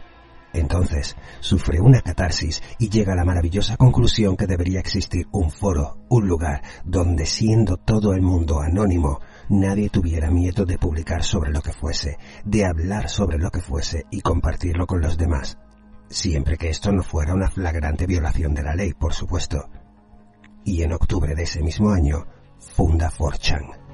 Entonces, 0.52 1.14
sufre 1.38 1.80
una 1.80 2.00
catarsis 2.00 2.60
y 2.80 2.88
llega 2.88 3.12
a 3.12 3.16
la 3.16 3.24
maravillosa 3.24 3.76
conclusión 3.76 4.36
que 4.36 4.48
debería 4.48 4.80
existir 4.80 5.28
un 5.30 5.52
foro, 5.52 5.98
un 6.08 6.26
lugar 6.26 6.60
donde 6.84 7.26
siendo 7.26 7.76
todo 7.76 8.12
el 8.12 8.22
mundo 8.22 8.60
anónimo, 8.60 9.20
nadie 9.48 9.88
tuviera 9.88 10.32
miedo 10.32 10.64
de 10.64 10.78
publicar 10.78 11.22
sobre 11.22 11.52
lo 11.52 11.60
que 11.60 11.72
fuese, 11.72 12.18
de 12.44 12.64
hablar 12.64 13.08
sobre 13.08 13.38
lo 13.38 13.52
que 13.52 13.60
fuese 13.60 14.04
y 14.10 14.20
compartirlo 14.20 14.84
con 14.88 15.00
los 15.00 15.16
demás 15.16 15.58
siempre 16.08 16.56
que 16.56 16.70
esto 16.70 16.92
no 16.92 17.02
fuera 17.02 17.34
una 17.34 17.50
flagrante 17.50 18.06
violación 18.06 18.54
de 18.54 18.62
la 18.62 18.74
ley, 18.74 18.94
por 18.94 19.14
supuesto. 19.14 19.68
Y 20.64 20.82
en 20.82 20.92
octubre 20.92 21.34
de 21.34 21.42
ese 21.44 21.62
mismo 21.62 21.90
año, 21.90 22.26
funda 22.58 23.10
4chan. 23.10 23.87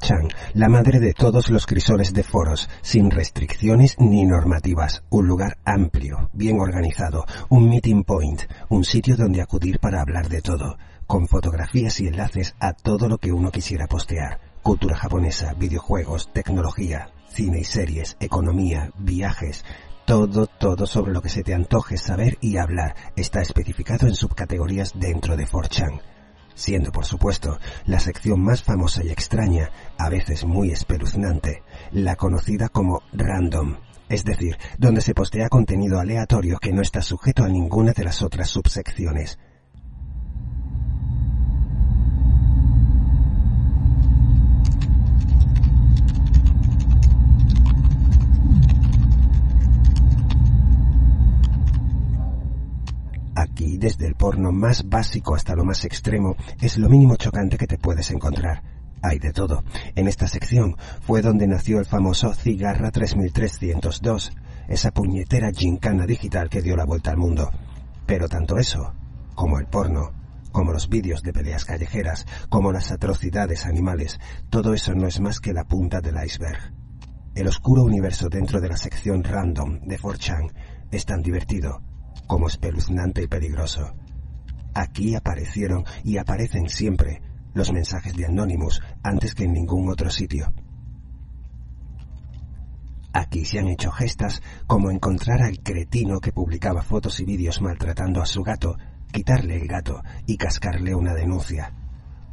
Chan 0.00 0.28
la 0.54 0.68
madre 0.68 1.00
de 1.00 1.12
todos 1.12 1.50
los 1.50 1.66
crisoles 1.66 2.12
de 2.12 2.22
foros, 2.22 2.68
sin 2.82 3.10
restricciones 3.10 3.96
ni 3.98 4.24
normativas, 4.24 5.02
un 5.10 5.26
lugar 5.26 5.58
amplio, 5.64 6.30
bien 6.32 6.60
organizado, 6.60 7.24
un 7.48 7.68
meeting 7.68 8.04
point, 8.04 8.42
un 8.68 8.84
sitio 8.84 9.16
donde 9.16 9.42
acudir 9.42 9.78
para 9.78 10.00
hablar 10.00 10.28
de 10.28 10.40
todo, 10.40 10.78
con 11.06 11.28
fotografías 11.28 12.00
y 12.00 12.08
enlaces 12.08 12.54
a 12.58 12.72
todo 12.72 13.08
lo 13.08 13.18
que 13.18 13.32
uno 13.32 13.50
quisiera 13.50 13.86
postear, 13.86 14.40
cultura 14.62 14.96
japonesa, 14.96 15.54
videojuegos, 15.54 16.32
tecnología, 16.32 17.10
cine 17.28 17.60
y 17.60 17.64
series, 17.64 18.16
economía, 18.18 18.90
viajes, 18.98 19.64
todo, 20.06 20.46
todo 20.46 20.86
sobre 20.86 21.12
lo 21.12 21.20
que 21.20 21.28
se 21.28 21.42
te 21.42 21.54
antoje 21.54 21.98
saber 21.98 22.38
y 22.40 22.56
hablar 22.56 22.94
está 23.16 23.42
especificado 23.42 24.06
en 24.06 24.14
subcategorías 24.14 24.92
dentro 24.98 25.36
de 25.36 25.46
4chan 25.46 26.00
siendo 26.56 26.90
por 26.90 27.04
supuesto 27.04 27.60
la 27.84 28.00
sección 28.00 28.40
más 28.40 28.64
famosa 28.64 29.04
y 29.04 29.10
extraña, 29.10 29.70
a 29.96 30.08
veces 30.08 30.44
muy 30.44 30.72
espeluznante, 30.72 31.62
la 31.92 32.16
conocida 32.16 32.68
como 32.68 33.02
random, 33.12 33.76
es 34.08 34.24
decir, 34.24 34.56
donde 34.78 35.02
se 35.02 35.14
postea 35.14 35.48
contenido 35.48 36.00
aleatorio 36.00 36.58
que 36.58 36.72
no 36.72 36.82
está 36.82 37.02
sujeto 37.02 37.44
a 37.44 37.48
ninguna 37.48 37.92
de 37.92 38.04
las 38.04 38.22
otras 38.22 38.48
subsecciones. 38.50 39.38
Aquí, 53.38 53.76
desde 53.76 54.06
el 54.06 54.14
porno 54.14 54.50
más 54.50 54.88
básico 54.88 55.34
hasta 55.34 55.54
lo 55.54 55.62
más 55.62 55.84
extremo, 55.84 56.36
es 56.58 56.78
lo 56.78 56.88
mínimo 56.88 57.16
chocante 57.16 57.58
que 57.58 57.66
te 57.66 57.76
puedes 57.76 58.10
encontrar. 58.10 58.62
Hay 59.02 59.18
de 59.18 59.30
todo. 59.34 59.62
En 59.94 60.08
esta 60.08 60.26
sección 60.26 60.74
fue 61.02 61.20
donde 61.20 61.46
nació 61.46 61.78
el 61.78 61.84
famoso 61.84 62.32
Cigarra 62.32 62.90
3302, 62.90 64.32
esa 64.68 64.90
puñetera 64.90 65.50
gincana 65.52 66.06
digital 66.06 66.48
que 66.48 66.62
dio 66.62 66.76
la 66.76 66.86
vuelta 66.86 67.10
al 67.10 67.18
mundo. 67.18 67.50
Pero 68.06 68.26
tanto 68.26 68.56
eso, 68.56 68.94
como 69.34 69.58
el 69.58 69.66
porno, 69.66 70.12
como 70.50 70.72
los 70.72 70.88
vídeos 70.88 71.22
de 71.22 71.34
peleas 71.34 71.66
callejeras, 71.66 72.24
como 72.48 72.72
las 72.72 72.90
atrocidades 72.90 73.66
animales, 73.66 74.18
todo 74.48 74.72
eso 74.72 74.94
no 74.94 75.06
es 75.06 75.20
más 75.20 75.40
que 75.40 75.52
la 75.52 75.64
punta 75.64 76.00
del 76.00 76.16
iceberg. 76.24 76.72
El 77.34 77.48
oscuro 77.48 77.82
universo 77.82 78.30
dentro 78.30 78.62
de 78.62 78.70
la 78.70 78.78
sección 78.78 79.22
random 79.22 79.80
de 79.80 79.98
4chan 79.98 80.54
es 80.90 81.04
tan 81.04 81.20
divertido 81.20 81.82
como 82.26 82.48
espeluznante 82.48 83.22
y 83.22 83.26
peligroso. 83.26 83.94
Aquí 84.74 85.14
aparecieron 85.14 85.84
y 86.04 86.18
aparecen 86.18 86.68
siempre 86.68 87.22
los 87.54 87.72
mensajes 87.72 88.14
de 88.14 88.26
Anonymous 88.26 88.82
antes 89.02 89.34
que 89.34 89.44
en 89.44 89.54
ningún 89.54 89.88
otro 89.88 90.10
sitio. 90.10 90.52
Aquí 93.12 93.46
se 93.46 93.58
han 93.58 93.68
hecho 93.68 93.90
gestas 93.90 94.42
como 94.66 94.90
encontrar 94.90 95.40
al 95.40 95.60
cretino 95.60 96.20
que 96.20 96.32
publicaba 96.32 96.82
fotos 96.82 97.18
y 97.20 97.24
vídeos 97.24 97.62
maltratando 97.62 98.20
a 98.20 98.26
su 98.26 98.42
gato, 98.42 98.76
quitarle 99.10 99.56
el 99.56 99.66
gato 99.66 100.02
y 100.26 100.36
cascarle 100.36 100.94
una 100.94 101.14
denuncia. 101.14 101.72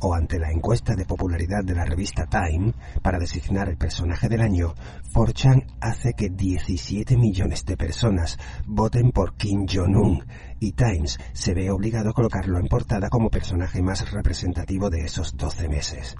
O 0.03 0.13
ante 0.13 0.37
la 0.37 0.51
encuesta 0.51 0.95
de 0.95 1.05
popularidad 1.05 1.63
de 1.63 1.75
la 1.75 1.85
revista 1.85 2.25
Time 2.25 2.73
para 3.01 3.19
designar 3.19 3.69
el 3.69 3.77
personaje 3.77 4.27
del 4.27 4.41
año, 4.41 4.75
4chan 5.13 5.65
hace 5.79 6.13
que 6.13 6.29
17 6.29 7.15
millones 7.17 7.65
de 7.65 7.77
personas 7.77 8.37
voten 8.65 9.11
por 9.11 9.35
Kim 9.35 9.65
Jong-un 9.65 10.25
y 10.59 10.73
Times 10.73 11.17
se 11.31 11.53
ve 11.53 11.71
obligado 11.71 12.09
a 12.09 12.13
colocarlo 12.13 12.59
en 12.59 12.67
portada 12.67 13.09
como 13.09 13.29
personaje 13.29 13.81
más 13.81 14.11
representativo 14.11 14.89
de 14.89 15.05
esos 15.05 15.37
12 15.37 15.69
meses. 15.69 16.15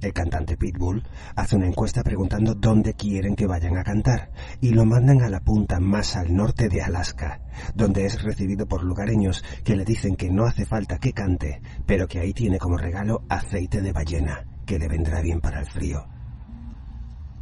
El 0.00 0.12
cantante 0.12 0.56
Pitbull 0.56 1.02
hace 1.34 1.56
una 1.56 1.66
encuesta 1.66 2.04
preguntando 2.04 2.54
dónde 2.54 2.94
quieren 2.94 3.34
que 3.34 3.48
vayan 3.48 3.76
a 3.76 3.82
cantar 3.82 4.30
y 4.60 4.70
lo 4.70 4.84
mandan 4.84 5.22
a 5.22 5.28
la 5.28 5.40
punta 5.40 5.80
más 5.80 6.14
al 6.14 6.34
norte 6.34 6.68
de 6.68 6.82
Alaska, 6.82 7.40
donde 7.74 8.06
es 8.06 8.22
recibido 8.22 8.68
por 8.68 8.84
lugareños 8.84 9.42
que 9.64 9.74
le 9.74 9.84
dicen 9.84 10.14
que 10.14 10.30
no 10.30 10.44
hace 10.44 10.66
falta 10.66 10.98
que 10.98 11.12
cante, 11.12 11.62
pero 11.84 12.06
que 12.06 12.20
ahí 12.20 12.32
tiene 12.32 12.58
como 12.58 12.76
regalo 12.76 13.24
aceite 13.28 13.80
de 13.80 13.92
ballena, 13.92 14.44
que 14.64 14.78
le 14.78 14.86
vendrá 14.86 15.20
bien 15.20 15.40
para 15.40 15.58
el 15.58 15.66
frío. 15.66 16.06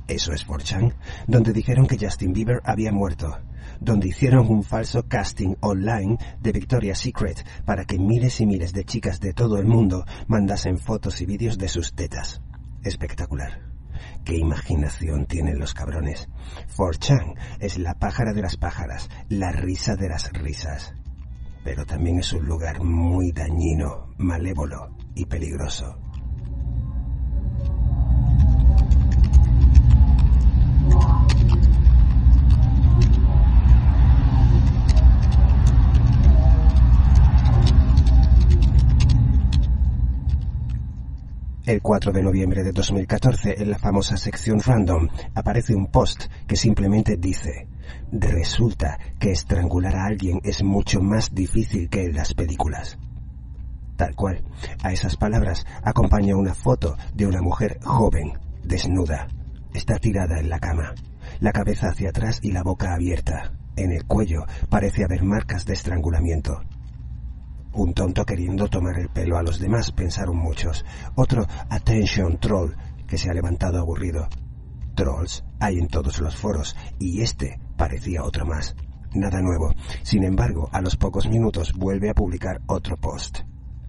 Eso 0.08 0.32
es 0.32 0.46
4chan, 0.46 0.94
donde 1.26 1.52
dijeron 1.52 1.86
que 1.86 1.98
Justin 1.98 2.32
Bieber 2.32 2.62
había 2.64 2.92
muerto, 2.92 3.38
donde 3.80 4.08
hicieron 4.08 4.46
un 4.48 4.62
falso 4.62 5.06
casting 5.08 5.56
online 5.60 6.16
de 6.40 6.52
Victoria's 6.52 7.00
Secret 7.00 7.44
para 7.64 7.84
que 7.84 7.98
miles 7.98 8.40
y 8.40 8.46
miles 8.46 8.72
de 8.72 8.84
chicas 8.84 9.20
de 9.20 9.34
todo 9.34 9.58
el 9.58 9.66
mundo 9.66 10.06
mandasen 10.28 10.78
fotos 10.78 11.20
y 11.20 11.26
vídeos 11.26 11.58
de 11.58 11.68
sus 11.68 11.92
tetas. 11.94 12.40
Espectacular. 12.86 13.62
Qué 14.24 14.36
imaginación 14.36 15.26
tienen 15.26 15.58
los 15.58 15.74
cabrones. 15.74 16.28
4chan 16.76 17.34
es 17.58 17.78
la 17.78 17.94
pájara 17.94 18.32
de 18.32 18.42
las 18.42 18.56
pájaras, 18.56 19.08
la 19.28 19.50
risa 19.50 19.96
de 19.96 20.08
las 20.08 20.32
risas. 20.32 20.94
Pero 21.64 21.84
también 21.84 22.20
es 22.20 22.32
un 22.32 22.46
lugar 22.46 22.84
muy 22.84 23.32
dañino, 23.32 24.14
malévolo 24.18 24.96
y 25.16 25.26
peligroso. 25.26 25.98
El 41.66 41.82
4 41.82 42.12
de 42.12 42.22
noviembre 42.22 42.62
de 42.62 42.70
2014, 42.70 43.60
en 43.60 43.70
la 43.72 43.78
famosa 43.78 44.16
sección 44.16 44.60
Random, 44.60 45.08
aparece 45.34 45.74
un 45.74 45.88
post 45.88 46.26
que 46.46 46.54
simplemente 46.54 47.16
dice, 47.16 47.66
resulta 48.12 49.00
que 49.18 49.32
estrangular 49.32 49.96
a 49.96 50.04
alguien 50.04 50.38
es 50.44 50.62
mucho 50.62 51.00
más 51.00 51.34
difícil 51.34 51.88
que 51.88 52.04
en 52.04 52.14
las 52.14 52.34
películas. 52.34 52.96
Tal 53.96 54.14
cual, 54.14 54.44
a 54.84 54.92
esas 54.92 55.16
palabras 55.16 55.66
acompaña 55.82 56.36
una 56.36 56.54
foto 56.54 56.96
de 57.14 57.26
una 57.26 57.42
mujer 57.42 57.80
joven, 57.82 58.38
desnuda. 58.62 59.26
Está 59.74 59.98
tirada 59.98 60.38
en 60.38 60.48
la 60.48 60.60
cama, 60.60 60.94
la 61.40 61.50
cabeza 61.50 61.88
hacia 61.88 62.10
atrás 62.10 62.38
y 62.42 62.52
la 62.52 62.62
boca 62.62 62.94
abierta. 62.94 63.54
En 63.74 63.90
el 63.90 64.04
cuello 64.04 64.46
parece 64.70 65.02
haber 65.02 65.24
marcas 65.24 65.66
de 65.66 65.74
estrangulamiento. 65.74 66.60
Un 67.76 67.92
tonto 67.92 68.24
queriendo 68.24 68.68
tomar 68.68 68.98
el 68.98 69.10
pelo 69.10 69.36
a 69.36 69.42
los 69.42 69.60
demás, 69.60 69.92
pensaron 69.92 70.38
muchos. 70.38 70.82
Otro 71.14 71.46
attention 71.68 72.38
troll 72.38 72.74
que 73.06 73.18
se 73.18 73.28
ha 73.28 73.34
levantado 73.34 73.78
aburrido. 73.78 74.28
Trolls 74.94 75.44
hay 75.60 75.76
en 75.76 75.88
todos 75.88 76.20
los 76.20 76.34
foros 76.34 76.74
y 76.98 77.20
este 77.20 77.60
parecía 77.76 78.24
otro 78.24 78.46
más. 78.46 78.74
Nada 79.14 79.42
nuevo. 79.42 79.74
Sin 80.02 80.24
embargo, 80.24 80.70
a 80.72 80.80
los 80.80 80.96
pocos 80.96 81.28
minutos 81.28 81.74
vuelve 81.74 82.08
a 82.08 82.14
publicar 82.14 82.62
otro 82.66 82.96
post. 82.96 83.40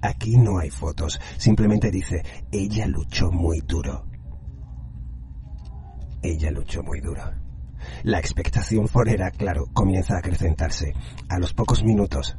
Aquí 0.01 0.35
no 0.35 0.59
hay 0.59 0.69
fotos, 0.69 1.21
simplemente 1.37 1.89
dice, 1.89 2.23
ella 2.51 2.87
luchó 2.87 3.31
muy 3.31 3.61
duro. 3.61 4.05
Ella 6.21 6.51
luchó 6.51 6.83
muy 6.83 6.99
duro. 6.99 7.23
La 8.03 8.19
expectación 8.19 8.89
forera, 8.89 9.31
claro, 9.31 9.67
comienza 9.71 10.15
a 10.15 10.19
acrecentarse. 10.19 10.93
A 11.29 11.39
los 11.39 11.53
pocos 11.53 11.85
minutos, 11.85 12.37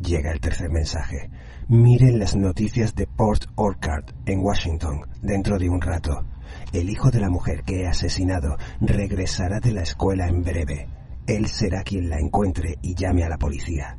Llega 0.00 0.32
el 0.32 0.40
tercer 0.40 0.70
mensaje. 0.70 1.30
Miren 1.68 2.18
las 2.18 2.34
noticias 2.36 2.94
de 2.94 3.06
Port 3.06 3.46
Orchard, 3.54 4.04
en 4.26 4.40
Washington, 4.40 5.02
dentro 5.22 5.58
de 5.58 5.68
un 5.68 5.80
rato. 5.80 6.24
El 6.72 6.90
hijo 6.90 7.10
de 7.10 7.20
la 7.20 7.30
mujer 7.30 7.62
que 7.62 7.82
he 7.82 7.86
asesinado 7.86 8.56
regresará 8.80 9.60
de 9.60 9.72
la 9.72 9.82
escuela 9.82 10.26
en 10.26 10.42
breve. 10.42 10.88
Él 11.26 11.46
será 11.46 11.82
quien 11.82 12.10
la 12.10 12.18
encuentre 12.18 12.78
y 12.82 12.94
llame 12.94 13.24
a 13.24 13.28
la 13.28 13.38
policía. 13.38 13.98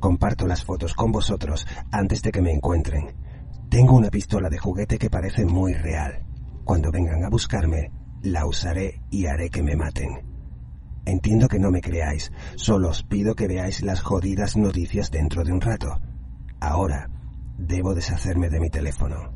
Comparto 0.00 0.46
las 0.46 0.64
fotos 0.64 0.94
con 0.94 1.12
vosotros 1.12 1.66
antes 1.90 2.22
de 2.22 2.32
que 2.32 2.42
me 2.42 2.52
encuentren. 2.52 3.14
Tengo 3.68 3.94
una 3.94 4.10
pistola 4.10 4.48
de 4.48 4.58
juguete 4.58 4.98
que 4.98 5.10
parece 5.10 5.44
muy 5.44 5.74
real. 5.74 6.24
Cuando 6.64 6.90
vengan 6.90 7.24
a 7.24 7.28
buscarme, 7.28 7.90
la 8.22 8.46
usaré 8.46 9.02
y 9.10 9.26
haré 9.26 9.50
que 9.50 9.62
me 9.62 9.76
maten. 9.76 10.27
Entiendo 11.08 11.48
que 11.48 11.58
no 11.58 11.70
me 11.70 11.80
creáis, 11.80 12.30
solo 12.56 12.90
os 12.90 13.02
pido 13.02 13.34
que 13.34 13.48
veáis 13.48 13.80
las 13.80 14.02
jodidas 14.02 14.58
noticias 14.58 15.10
dentro 15.10 15.42
de 15.42 15.52
un 15.52 15.62
rato. 15.62 15.98
Ahora, 16.60 17.08
debo 17.56 17.94
deshacerme 17.94 18.50
de 18.50 18.60
mi 18.60 18.68
teléfono. 18.68 19.32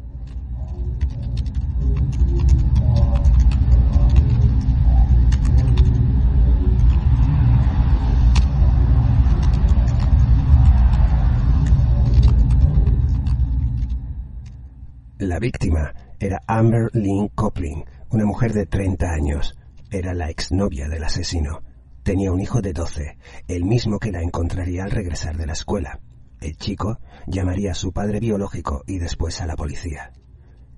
La 15.16 15.38
víctima 15.38 15.94
era 16.20 16.42
Amber 16.46 16.90
Lynn 16.92 17.28
Coplin, 17.28 17.82
una 18.10 18.26
mujer 18.26 18.52
de 18.52 18.66
30 18.66 19.10
años. 19.10 19.56
Era 19.92 20.14
la 20.14 20.30
exnovia 20.30 20.88
del 20.88 21.04
asesino. 21.04 21.60
Tenía 22.02 22.32
un 22.32 22.40
hijo 22.40 22.62
de 22.62 22.72
12, 22.72 23.18
el 23.46 23.64
mismo 23.66 23.98
que 23.98 24.10
la 24.10 24.22
encontraría 24.22 24.84
al 24.84 24.90
regresar 24.90 25.36
de 25.36 25.44
la 25.44 25.52
escuela. 25.52 26.00
El 26.40 26.56
chico 26.56 26.98
llamaría 27.26 27.72
a 27.72 27.74
su 27.74 27.92
padre 27.92 28.18
biológico 28.18 28.84
y 28.86 28.98
después 28.98 29.42
a 29.42 29.46
la 29.46 29.54
policía. 29.54 30.10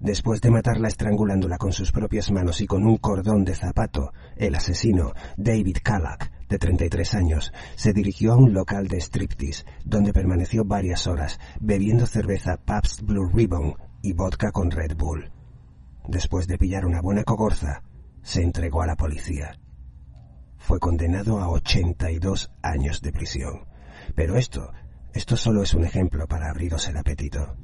Después 0.01 0.41
de 0.41 0.51
matarla 0.51 0.89
estrangulándola 0.89 1.59
con 1.59 1.73
sus 1.73 1.93
propias 1.93 2.33
manos 2.33 2.61
y 2.61 2.67
con 2.67 2.85
un 2.85 2.97
cordón 2.97 3.45
de 3.45 3.55
zapato, 3.55 4.13
el 4.37 4.57
asesino, 4.57 5.13
David 5.37 5.77
Calac, 5.85 6.33
de 6.49 6.59
33 6.59 7.15
años, 7.15 7.53
se 7.77 7.93
dirigió 7.93 8.33
a 8.33 8.37
un 8.37 8.53
local 8.53 8.89
de 8.89 9.01
striptease, 9.01 9.65
donde 9.85 10.13
permaneció 10.13 10.65
varias 10.65 11.07
horas, 11.07 11.39
bebiendo 11.61 12.07
cerveza 12.07 12.57
Pabst 12.57 13.03
Blue 13.03 13.31
Ribbon 13.33 13.77
y 14.03 14.13
vodka 14.13 14.51
con 14.51 14.73
Red 14.73 14.97
Bull. 14.97 15.31
Después 16.09 16.49
de 16.49 16.59
pillar 16.59 16.85
una 16.85 17.01
buena 17.01 17.23
cogorza, 17.23 17.85
se 18.25 18.43
entregó 18.43 18.83
a 18.83 18.87
la 18.87 18.97
policía. 18.97 19.57
Fue 20.57 20.81
condenado 20.81 21.41
a 21.41 21.49
82 21.51 22.51
años 22.63 23.03
de 23.03 23.13
prisión. 23.13 23.69
Pero 24.17 24.37
esto, 24.37 24.73
esto 25.13 25.37
solo 25.37 25.63
es 25.63 25.75
un 25.75 25.85
ejemplo 25.85 26.27
para 26.27 26.51
abriros 26.51 26.89
el 26.89 26.97
apetito. 26.97 27.57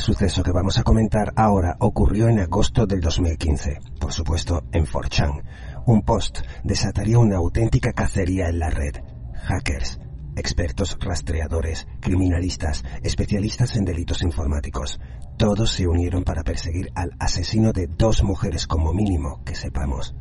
Suceso 0.00 0.42
que 0.42 0.52
vamos 0.52 0.78
a 0.78 0.82
comentar 0.82 1.32
ahora 1.36 1.76
ocurrió 1.78 2.28
en 2.28 2.40
agosto 2.40 2.86
del 2.86 3.00
2015, 3.00 3.78
por 3.98 4.12
supuesto 4.12 4.64
en 4.72 4.84
4chan. 4.86 5.42
Un 5.86 6.02
post 6.02 6.40
desataría 6.64 7.18
una 7.18 7.36
auténtica 7.36 7.92
cacería 7.92 8.48
en 8.48 8.58
la 8.58 8.70
red. 8.70 8.96
Hackers, 9.34 10.00
expertos 10.36 10.96
rastreadores, 11.00 11.86
criminalistas, 12.00 12.84
especialistas 13.02 13.76
en 13.76 13.84
delitos 13.84 14.22
informáticos, 14.22 15.00
todos 15.36 15.72
se 15.72 15.86
unieron 15.86 16.24
para 16.24 16.42
perseguir 16.42 16.90
al 16.94 17.12
asesino 17.18 17.72
de 17.72 17.86
dos 17.86 18.22
mujeres 18.22 18.66
como 18.66 18.92
mínimo, 18.92 19.42
que 19.44 19.54
sepamos. 19.54 20.14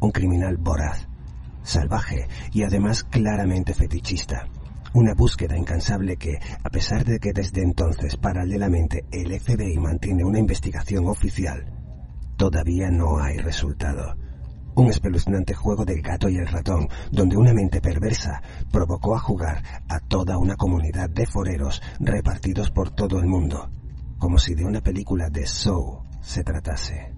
Un 0.00 0.10
criminal 0.10 0.56
voraz, 0.56 1.08
salvaje 1.62 2.28
y 2.52 2.64
además 2.64 3.04
claramente 3.04 3.74
fetichista. 3.74 4.48
Una 4.94 5.14
búsqueda 5.14 5.56
incansable 5.56 6.16
que, 6.16 6.38
a 6.62 6.70
pesar 6.70 7.04
de 7.04 7.18
que 7.18 7.32
desde 7.32 7.62
entonces 7.62 8.16
paralelamente 8.16 9.04
el 9.10 9.38
FBI 9.38 9.78
mantiene 9.78 10.24
una 10.24 10.38
investigación 10.38 11.06
oficial, 11.08 11.72
todavía 12.36 12.90
no 12.90 13.18
hay 13.18 13.38
resultado. 13.38 14.16
un 14.76 14.88
espeluznante 14.90 15.54
juego 15.54 15.86
del 15.86 16.02
gato 16.02 16.28
y 16.28 16.36
el 16.36 16.46
ratón, 16.46 16.86
donde 17.10 17.38
una 17.38 17.54
mente 17.54 17.80
perversa 17.80 18.42
provocó 18.70 19.16
a 19.16 19.18
jugar 19.18 19.62
a 19.88 20.00
toda 20.00 20.36
una 20.36 20.54
comunidad 20.56 21.08
de 21.08 21.24
foreros 21.26 21.80
repartidos 21.98 22.70
por 22.70 22.90
todo 22.90 23.18
el 23.18 23.26
mundo, 23.26 23.70
como 24.18 24.38
si 24.38 24.54
de 24.54 24.66
una 24.66 24.82
película 24.82 25.30
de 25.30 25.46
Saw 25.46 26.02
se 26.20 26.44
tratase. 26.44 27.15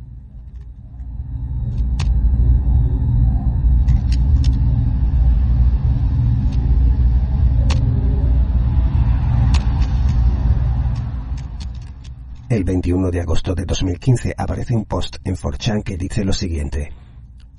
El 12.50 12.64
21 12.64 13.10
de 13.10 13.20
agosto 13.20 13.54
de 13.54 13.66
2015 13.66 14.34
aparece 14.34 14.74
un 14.74 14.86
post 14.86 15.16
en 15.24 15.36
4chan 15.36 15.82
que 15.82 15.98
dice 15.98 16.24
lo 16.24 16.32
siguiente. 16.32 16.94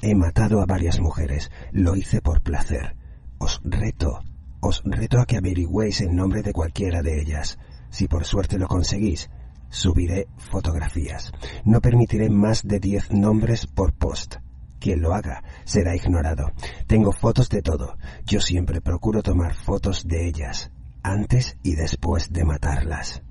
He 0.02 0.16
matado 0.16 0.62
a 0.62 0.66
varias 0.66 1.00
mujeres, 1.00 1.52
lo 1.72 1.96
hice 1.96 2.22
por 2.22 2.42
placer. 2.42 2.96
Os 3.38 3.62
reto, 3.64 4.24
os 4.62 4.82
reto 4.84 5.20
a 5.20 5.28
que 5.28 5.38
averigüéis 5.38 6.02
el 6.02 6.16
nombre 6.16 6.42
de 6.42 6.54
cualquiera 6.54 7.04
de 7.04 7.22
ellas. 7.22 7.60
Si 7.92 8.08
por 8.08 8.26
suerte 8.26 8.58
lo 8.58 8.68
conseguís, 8.68 9.30
subiré 9.70 10.28
fotografías. 10.38 11.34
No 11.66 11.82
permitiré 11.82 12.32
más 12.32 12.68
de 12.68 12.80
10 12.80 13.12
nombres 13.12 13.68
por 13.68 13.94
post. 13.94 14.38
Quien 14.80 15.02
lo 15.02 15.14
haga 15.14 15.44
será 15.66 15.96
ignorado. 15.96 16.52
Tengo 16.88 17.12
fotos 17.12 17.50
de 17.50 17.62
todo. 17.62 17.96
Yo 18.26 18.42
siempre 18.42 18.82
procuro 18.82 19.22
tomar 19.22 19.54
fotos 19.54 20.08
de 20.08 20.28
ellas, 20.28 20.72
antes 21.04 21.60
y 21.62 21.76
después 21.76 22.34
de 22.34 22.44
matarlas. 22.44 23.22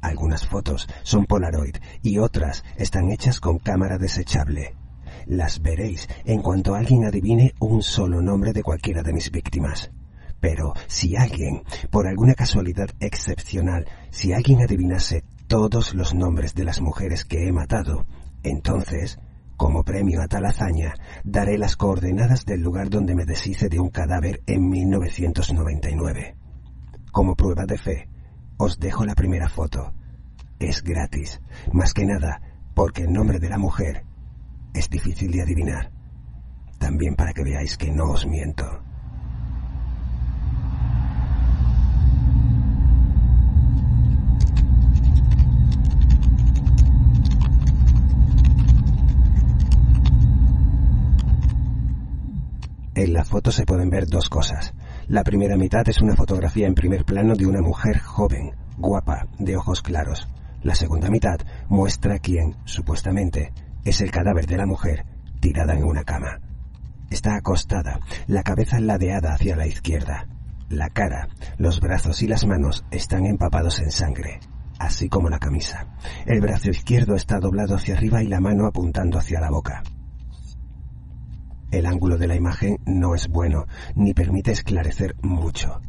Algunas 0.00 0.46
fotos 0.46 0.88
son 1.02 1.26
Polaroid 1.26 1.76
y 2.02 2.18
otras 2.18 2.64
están 2.76 3.10
hechas 3.10 3.40
con 3.40 3.58
cámara 3.58 3.98
desechable. 3.98 4.76
Las 5.26 5.60
veréis 5.60 6.08
en 6.24 6.40
cuanto 6.40 6.74
alguien 6.74 7.04
adivine 7.04 7.54
un 7.58 7.82
solo 7.82 8.22
nombre 8.22 8.52
de 8.52 8.62
cualquiera 8.62 9.02
de 9.02 9.12
mis 9.12 9.30
víctimas. 9.30 9.90
Pero 10.40 10.72
si 10.86 11.16
alguien, 11.16 11.64
por 11.90 12.06
alguna 12.06 12.34
casualidad 12.34 12.88
excepcional, 13.00 13.86
si 14.10 14.32
alguien 14.32 14.62
adivinase 14.62 15.24
todos 15.48 15.94
los 15.94 16.14
nombres 16.14 16.54
de 16.54 16.64
las 16.64 16.80
mujeres 16.80 17.24
que 17.24 17.48
he 17.48 17.52
matado, 17.52 18.06
entonces, 18.42 19.18
como 19.56 19.82
premio 19.82 20.22
a 20.22 20.28
tal 20.28 20.46
hazaña, 20.46 20.94
daré 21.24 21.58
las 21.58 21.76
coordenadas 21.76 22.46
del 22.46 22.60
lugar 22.60 22.88
donde 22.88 23.16
me 23.16 23.24
deshice 23.24 23.68
de 23.68 23.80
un 23.80 23.90
cadáver 23.90 24.42
en 24.46 24.68
1999. 24.68 26.36
Como 27.10 27.34
prueba 27.34 27.66
de 27.66 27.78
fe, 27.78 28.08
os 28.58 28.78
dejo 28.78 29.06
la 29.06 29.14
primera 29.14 29.48
foto. 29.48 29.94
Es 30.58 30.82
gratis, 30.82 31.40
más 31.72 31.94
que 31.94 32.04
nada 32.04 32.42
porque 32.74 33.02
el 33.02 33.12
nombre 33.12 33.38
de 33.38 33.48
la 33.48 33.58
mujer 33.58 34.04
es 34.74 34.90
difícil 34.90 35.30
de 35.32 35.42
adivinar. 35.42 35.90
También 36.78 37.14
para 37.16 37.32
que 37.32 37.42
veáis 37.42 37.76
que 37.76 37.90
no 37.90 38.10
os 38.10 38.26
miento. 38.26 38.64
En 52.94 53.12
la 53.12 53.24
foto 53.24 53.52
se 53.52 53.64
pueden 53.64 53.90
ver 53.90 54.08
dos 54.08 54.28
cosas. 54.28 54.74
La 55.08 55.24
primera 55.24 55.56
mitad 55.56 55.88
es 55.88 56.02
una 56.02 56.14
fotografía 56.14 56.66
en 56.66 56.74
primer 56.74 57.06
plano 57.06 57.34
de 57.34 57.46
una 57.46 57.62
mujer 57.62 57.98
joven, 57.98 58.52
guapa, 58.76 59.26
de 59.38 59.56
ojos 59.56 59.80
claros. 59.80 60.28
La 60.62 60.74
segunda 60.74 61.08
mitad 61.08 61.38
muestra 61.70 62.18
quién, 62.18 62.56
supuestamente, 62.66 63.54
es 63.86 64.02
el 64.02 64.10
cadáver 64.10 64.46
de 64.46 64.58
la 64.58 64.66
mujer 64.66 65.06
tirada 65.40 65.72
en 65.74 65.84
una 65.84 66.04
cama. 66.04 66.40
Está 67.08 67.36
acostada, 67.36 68.00
la 68.26 68.42
cabeza 68.42 68.80
ladeada 68.80 69.32
hacia 69.32 69.56
la 69.56 69.66
izquierda. 69.66 70.26
La 70.68 70.90
cara, 70.90 71.28
los 71.56 71.80
brazos 71.80 72.20
y 72.22 72.26
las 72.26 72.46
manos 72.46 72.84
están 72.90 73.24
empapados 73.24 73.80
en 73.80 73.90
sangre, 73.90 74.40
así 74.78 75.08
como 75.08 75.30
la 75.30 75.38
camisa. 75.38 75.86
El 76.26 76.42
brazo 76.42 76.68
izquierdo 76.68 77.14
está 77.14 77.40
doblado 77.40 77.76
hacia 77.76 77.94
arriba 77.94 78.22
y 78.22 78.26
la 78.26 78.40
mano 78.40 78.66
apuntando 78.66 79.18
hacia 79.18 79.40
la 79.40 79.48
boca. 79.48 79.82
El 81.70 81.86
ángulo 81.86 82.16
de 82.16 82.26
la 82.26 82.36
imagen 82.36 82.78
no 82.86 83.14
es 83.14 83.28
bueno, 83.28 83.66
ni 83.94 84.14
permite 84.14 84.52
esclarecer 84.52 85.16
mucho. 85.22 85.80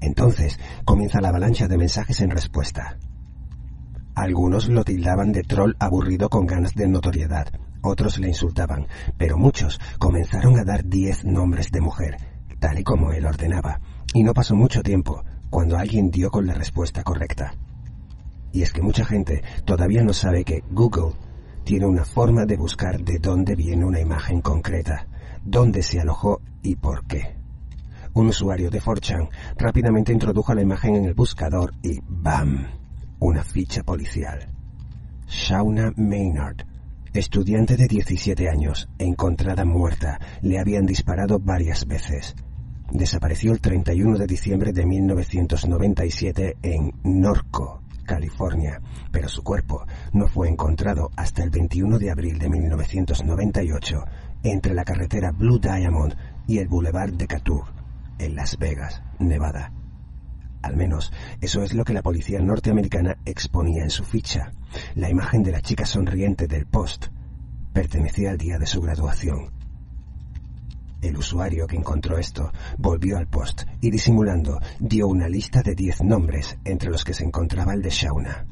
Entonces 0.00 0.58
comienza 0.84 1.20
la 1.20 1.28
avalancha 1.28 1.68
de 1.68 1.78
mensajes 1.78 2.20
en 2.20 2.30
respuesta. 2.30 2.98
Algunos 4.14 4.68
lo 4.68 4.84
tildaban 4.84 5.32
de 5.32 5.42
troll 5.42 5.74
aburrido 5.78 6.28
con 6.28 6.46
ganas 6.46 6.74
de 6.74 6.86
notoriedad, 6.86 7.48
otros 7.82 8.18
le 8.18 8.28
insultaban, 8.28 8.86
pero 9.16 9.36
muchos 9.38 9.80
comenzaron 9.98 10.58
a 10.58 10.64
dar 10.64 10.84
diez 10.84 11.24
nombres 11.24 11.70
de 11.72 11.80
mujer, 11.80 12.16
tal 12.60 12.78
y 12.78 12.84
como 12.84 13.12
él 13.12 13.26
ordenaba, 13.26 13.80
y 14.14 14.22
no 14.22 14.34
pasó 14.34 14.54
mucho 14.54 14.82
tiempo 14.82 15.24
cuando 15.50 15.76
alguien 15.76 16.10
dio 16.10 16.30
con 16.30 16.46
la 16.46 16.54
respuesta 16.54 17.02
correcta. 17.02 17.54
Y 18.52 18.62
es 18.62 18.72
que 18.72 18.82
mucha 18.82 19.04
gente 19.04 19.42
todavía 19.64 20.02
no 20.04 20.12
sabe 20.12 20.44
que 20.44 20.62
Google 20.70 21.14
tiene 21.64 21.86
una 21.86 22.04
forma 22.04 22.44
de 22.44 22.56
buscar 22.56 23.02
de 23.02 23.18
dónde 23.18 23.54
viene 23.54 23.84
una 23.84 24.00
imagen 24.00 24.40
concreta, 24.40 25.06
dónde 25.44 25.82
se 25.82 26.00
alojó 26.00 26.40
y 26.62 26.76
por 26.76 27.06
qué. 27.06 27.36
Un 28.14 28.26
usuario 28.28 28.70
de 28.70 28.80
4chan 28.80 29.28
rápidamente 29.56 30.12
introdujo 30.12 30.52
la 30.54 30.62
imagen 30.62 30.96
en 30.96 31.04
el 31.06 31.14
buscador 31.14 31.72
y 31.82 32.00
¡bam! 32.06 32.66
Una 33.20 33.42
ficha 33.42 33.82
policial. 33.82 34.50
Shauna 35.28 35.92
Maynard, 35.96 36.66
estudiante 37.14 37.76
de 37.76 37.88
17 37.88 38.48
años, 38.48 38.88
encontrada 38.98 39.64
muerta, 39.64 40.18
le 40.42 40.58
habían 40.58 40.84
disparado 40.84 41.38
varias 41.38 41.86
veces. 41.86 42.34
Desapareció 42.90 43.52
el 43.52 43.60
31 43.60 44.18
de 44.18 44.26
diciembre 44.26 44.72
de 44.72 44.84
1997 44.84 46.56
en 46.62 46.92
Norco, 47.04 47.81
California, 48.12 48.82
pero 49.10 49.26
su 49.30 49.42
cuerpo 49.42 49.86
no 50.12 50.28
fue 50.28 50.46
encontrado 50.46 51.10
hasta 51.16 51.42
el 51.42 51.48
21 51.48 51.98
de 51.98 52.10
abril 52.10 52.38
de 52.38 52.50
1998 52.50 54.04
entre 54.42 54.74
la 54.74 54.84
carretera 54.84 55.30
Blue 55.32 55.58
Diamond 55.58 56.14
y 56.46 56.58
el 56.58 56.68
Boulevard 56.68 57.14
Decatur, 57.14 57.64
en 58.18 58.36
Las 58.36 58.58
Vegas, 58.58 59.02
Nevada. 59.18 59.72
Al 60.60 60.76
menos 60.76 61.10
eso 61.40 61.62
es 61.62 61.72
lo 61.72 61.84
que 61.84 61.94
la 61.94 62.02
policía 62.02 62.38
norteamericana 62.40 63.16
exponía 63.24 63.82
en 63.82 63.90
su 63.90 64.04
ficha. 64.04 64.52
La 64.94 65.08
imagen 65.08 65.42
de 65.42 65.52
la 65.52 65.62
chica 65.62 65.86
sonriente 65.86 66.46
del 66.46 66.66
post 66.66 67.06
pertenecía 67.72 68.32
al 68.32 68.36
día 68.36 68.58
de 68.58 68.66
su 68.66 68.82
graduación. 68.82 69.61
El 71.02 71.16
usuario 71.16 71.66
que 71.66 71.74
encontró 71.74 72.16
esto 72.16 72.52
volvió 72.78 73.18
al 73.18 73.26
post 73.26 73.64
y 73.80 73.90
disimulando 73.90 74.60
dio 74.78 75.08
una 75.08 75.28
lista 75.28 75.60
de 75.60 75.74
10 75.74 76.04
nombres 76.04 76.56
entre 76.64 76.90
los 76.90 77.02
que 77.02 77.12
se 77.12 77.24
encontraba 77.24 77.74
el 77.74 77.82
de 77.82 77.90
Shauna. 77.90 78.46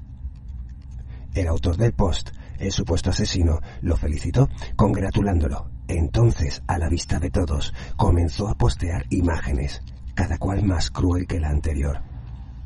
El 1.33 1.47
autor 1.47 1.77
del 1.77 1.93
post, 1.93 2.31
el 2.59 2.73
supuesto 2.73 3.11
asesino, 3.11 3.61
lo 3.83 3.97
felicitó 3.97 4.49
congratulándolo. 4.75 5.71
Entonces, 5.87 6.61
a 6.67 6.77
la 6.77 6.89
vista 6.89 7.21
de 7.21 7.31
todos, 7.31 7.73
comenzó 7.97 8.49
a 8.49 8.57
postear 8.57 9.07
imágenes, 9.11 9.81
cada 10.15 10.37
cual 10.37 10.65
más 10.65 10.91
cruel 10.91 11.29
que 11.29 11.39
la 11.39 11.51
anterior. 11.51 12.03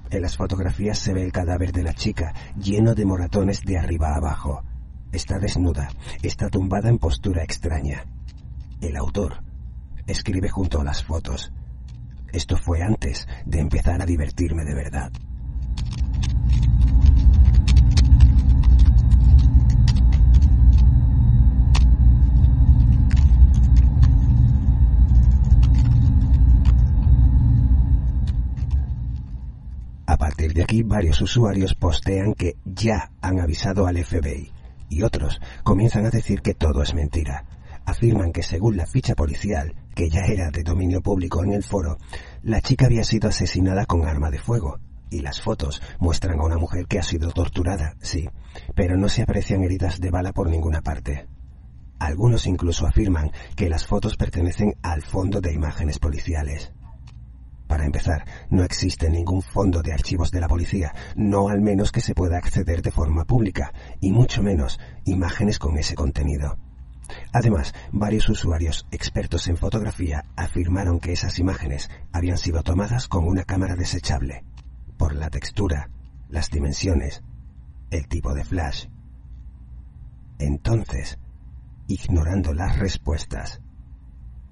En 0.09 0.23
las 0.23 0.39
fotografías 0.39 0.99
se 0.99 1.13
ve 1.13 1.25
el 1.25 1.33
cadáver 1.33 1.73
de 1.73 1.83
la 1.83 1.93
chica, 1.93 2.33
lleno 2.57 2.95
de 2.95 3.05
moratones 3.05 3.61
de 3.61 3.77
arriba 3.77 4.15
a 4.15 4.17
abajo. 4.17 4.63
Está 5.13 5.39
desnuda, 5.39 5.91
está 6.23 6.49
tumbada 6.49 6.89
en 6.89 6.99
postura 6.99 7.43
extraña. 7.43 8.07
El 8.81 8.97
autor 8.97 9.45
escribe 10.07 10.49
junto 10.49 10.81
a 10.81 10.85
las 10.85 11.03
fotos. 11.03 11.53
Esto 12.33 12.57
fue 12.57 12.83
antes 12.83 13.29
de 13.47 13.61
empezar 13.61 14.03
a 14.03 14.07
divertirme 14.07 14.65
de 14.65 14.75
verdad. 14.75 15.13
A 30.07 30.17
partir 30.17 30.55
de 30.55 30.63
aquí, 30.63 30.83
varios 30.83 31.21
usuarios 31.21 31.75
postean 31.75 32.35
que 32.35 32.57
ya 32.65 33.11
han 33.21 33.41
avisado 33.41 33.87
al 33.87 34.03
FBI 34.05 34.53
y 34.89 35.03
otros 35.03 35.41
comienzan 35.63 36.07
a 36.07 36.11
decir 36.11 36.41
que 36.43 36.55
todo 36.55 36.83
es 36.83 36.95
mentira. 36.95 37.45
Afirman 37.85 38.33
que 38.33 38.43
según 38.43 38.77
la 38.77 38.87
ficha 38.87 39.15
policial, 39.15 39.75
que 39.95 40.11
ya 40.11 40.23
era 40.23 40.51
de 40.51 40.63
dominio 40.63 41.01
público 41.01 41.43
en 41.43 41.53
el 41.53 41.63
foro, 41.63 41.99
la 42.43 42.61
chica 42.61 42.87
había 42.87 43.05
sido 43.05 43.29
asesinada 43.29 43.87
con 43.87 44.07
arma 44.07 44.31
de 44.31 44.39
fuego. 44.39 44.79
Y 45.11 45.21
las 45.21 45.41
fotos 45.41 45.81
muestran 46.01 46.41
a 46.41 46.45
una 46.45 46.59
mujer 46.59 46.87
que 46.87 46.99
ha 46.99 47.03
sido 47.03 47.31
torturada, 47.31 47.95
sí, 48.01 48.29
pero 48.75 48.97
no 48.97 49.09
se 49.09 49.23
aprecian 49.23 49.63
heridas 49.63 50.01
de 50.01 50.11
bala 50.11 50.33
por 50.33 50.51
ninguna 50.51 50.83
parte. 50.83 51.29
Algunos 52.01 52.47
incluso 52.47 52.87
afirman 52.87 53.31
que 53.55 53.69
las 53.69 53.87
fotos 53.87 54.17
pertenecen 54.17 54.75
al 54.83 55.03
fondo 55.03 55.41
de 55.41 55.53
imágenes 55.53 55.99
policiales. 55.99 56.73
Para 57.69 57.87
empezar, 57.87 58.25
no 58.51 58.63
existe 58.65 59.09
ningún 59.09 59.41
fondo 59.41 59.83
de 59.83 59.93
archivos 59.93 60.31
de 60.31 60.41
la 60.41 60.49
policía, 60.49 60.93
no 61.17 61.49
al 61.49 61.61
menos 61.61 61.93
que 61.93 62.01
se 62.01 62.15
pueda 62.15 62.37
acceder 62.37 62.83
de 62.83 62.91
forma 62.91 63.25
pública, 63.25 63.73
y 64.01 64.13
mucho 64.13 64.43
menos 64.43 64.79
imágenes 65.05 65.59
con 65.59 65.79
ese 65.79 65.95
contenido. 65.95 66.59
Además, 67.33 67.75
varios 67.93 68.29
usuarios 68.29 68.87
expertos 68.91 69.49
en 69.49 69.57
fotografía 69.57 70.25
afirmaron 70.37 71.01
que 71.01 71.13
esas 71.13 71.39
imágenes 71.39 71.91
habían 72.13 72.39
sido 72.39 72.63
tomadas 72.63 73.09
con 73.09 73.27
una 73.27 73.45
cámara 73.45 73.77
desechable, 73.77 74.45
por 74.97 75.15
la 75.15 75.31
textura, 75.31 75.91
las 76.29 76.51
dimensiones, 76.51 77.23
el 77.91 78.09
tipo 78.09 78.35
de 78.35 78.45
flash. 78.45 78.87
Entonces, 80.39 81.19
ignorando 81.87 82.53
las 82.55 82.79
respuestas, 82.79 83.61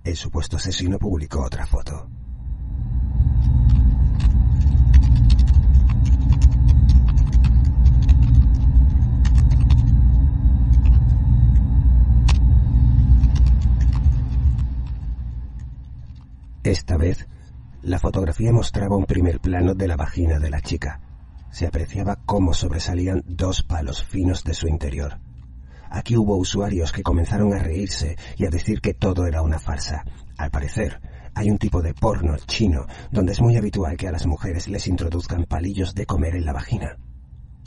el 0.04 0.16
supuesto 0.16 0.56
asesino 0.56 0.98
publicó 0.98 1.42
otra 1.42 1.66
foto. 1.66 2.08
Esta 16.64 16.96
vez, 16.96 17.26
la 17.82 17.98
fotografía 17.98 18.52
mostraba 18.52 18.96
un 18.96 19.04
primer 19.04 19.40
plano 19.40 19.74
de 19.74 19.88
la 19.88 19.96
vagina 19.96 20.38
de 20.38 20.48
la 20.48 20.60
chica. 20.60 21.00
Se 21.50 21.66
apreciaba 21.66 22.20
cómo 22.24 22.54
sobresalían 22.54 23.24
dos 23.26 23.64
palos 23.64 24.04
finos 24.04 24.44
de 24.44 24.54
su 24.54 24.68
interior. 24.68 25.18
Aquí 25.90 26.16
hubo 26.16 26.36
usuarios 26.36 26.92
que 26.92 27.02
comenzaron 27.02 27.52
a 27.52 27.58
reírse 27.58 28.16
y 28.36 28.46
a 28.46 28.50
decir 28.50 28.80
que 28.80 28.94
todo 28.94 29.26
era 29.26 29.42
una 29.42 29.58
farsa. 29.58 30.04
Al 30.38 30.52
parecer, 30.52 31.00
hay 31.34 31.50
un 31.50 31.58
tipo 31.58 31.82
de 31.82 31.94
porno 31.94 32.36
chino 32.46 32.86
donde 33.10 33.32
es 33.32 33.40
muy 33.40 33.56
habitual 33.56 33.96
que 33.96 34.06
a 34.06 34.12
las 34.12 34.26
mujeres 34.26 34.68
les 34.68 34.86
introduzcan 34.86 35.44
palillos 35.44 35.96
de 35.96 36.06
comer 36.06 36.36
en 36.36 36.44
la 36.44 36.52
vagina. 36.52 36.96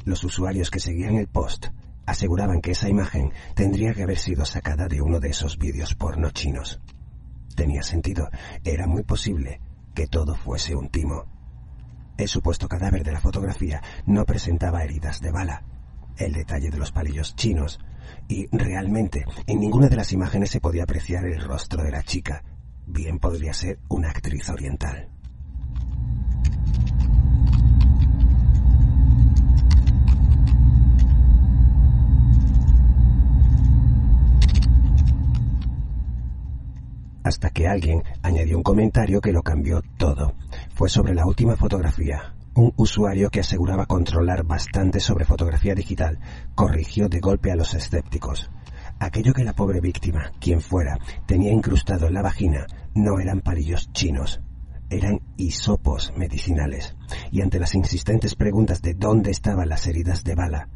Los 0.05 0.23
usuarios 0.23 0.71
que 0.71 0.79
seguían 0.79 1.15
el 1.15 1.27
post 1.27 1.67
aseguraban 2.05 2.61
que 2.61 2.71
esa 2.71 2.87
imagen 2.87 3.33
tendría 3.55 3.93
que 3.93 4.03
haber 4.03 4.17
sido 4.17 4.45
sacada 4.45 4.87
de 4.87 5.01
uno 5.01 5.19
de 5.19 5.31
esos 5.31 5.57
vídeos 5.57 5.95
porno 5.95 6.29
chinos. 6.29 6.79
Tenía 7.55 7.83
sentido, 7.83 8.29
era 8.63 8.85
muy 8.85 9.03
posible 9.03 9.61
que 9.93 10.07
todo 10.07 10.35
fuese 10.35 10.75
un 10.75 10.89
timo. 10.89 11.25
El 12.17 12.27
supuesto 12.27 12.67
cadáver 12.67 13.03
de 13.03 13.13
la 13.13 13.21
fotografía 13.21 13.81
no 14.05 14.25
presentaba 14.25 14.83
heridas 14.83 15.21
de 15.21 15.31
bala, 15.31 15.63
el 16.17 16.33
detalle 16.33 16.69
de 16.69 16.77
los 16.77 16.91
palillos 16.91 17.35
chinos, 17.35 17.79
y 18.27 18.47
realmente 18.55 19.25
en 19.47 19.59
ninguna 19.59 19.87
de 19.87 19.95
las 19.95 20.11
imágenes 20.11 20.51
se 20.51 20.61
podía 20.61 20.83
apreciar 20.83 21.25
el 21.25 21.41
rostro 21.41 21.83
de 21.83 21.91
la 21.91 22.03
chica. 22.03 22.43
Bien 22.85 23.19
podría 23.19 23.53
ser 23.53 23.79
una 23.89 24.09
actriz 24.09 24.49
oriental. 24.49 25.14
Hasta 37.25 37.49
que 37.49 37.67
alguien 37.67 38.03
añadió 38.21 38.55
un 38.55 38.63
comentario 38.63 39.19
que 39.19 39.31
lo 39.31 39.41
cambió 39.41 39.81
todo. 39.97 40.35
Fue 40.75 40.89
sobre 40.89 41.15
la 41.15 41.25
última 41.25 41.57
fotografía. 41.57 42.35
Un 42.53 42.71
usuario 42.77 43.31
que 43.31 43.39
aseguraba 43.39 43.87
controlar 43.87 44.45
bastante 44.45 44.99
sobre 44.99 45.25
fotografía 45.25 45.73
digital 45.73 46.19
corrigió 46.53 47.09
de 47.09 47.19
golpe 47.19 47.51
a 47.51 47.55
los 47.55 47.73
escépticos. 47.73 48.51
Aquello 48.99 49.33
que 49.33 49.43
la 49.43 49.53
pobre 49.53 49.81
víctima, 49.81 50.31
quien 50.39 50.61
fuera, 50.61 50.99
tenía 51.25 51.51
incrustado 51.51 52.05
en 52.05 52.13
la 52.13 52.21
vagina 52.21 52.67
no 52.93 53.19
eran 53.19 53.41
palillos 53.41 53.91
chinos, 53.91 54.39
eran 54.91 55.19
hisopos 55.35 56.13
medicinales. 56.15 56.95
Y 57.31 57.41
ante 57.41 57.59
las 57.59 57.73
insistentes 57.73 58.35
preguntas 58.35 58.83
de 58.83 58.93
dónde 58.93 59.31
estaban 59.31 59.67
las 59.67 59.87
heridas 59.87 60.23
de 60.23 60.35
bala, 60.35 60.69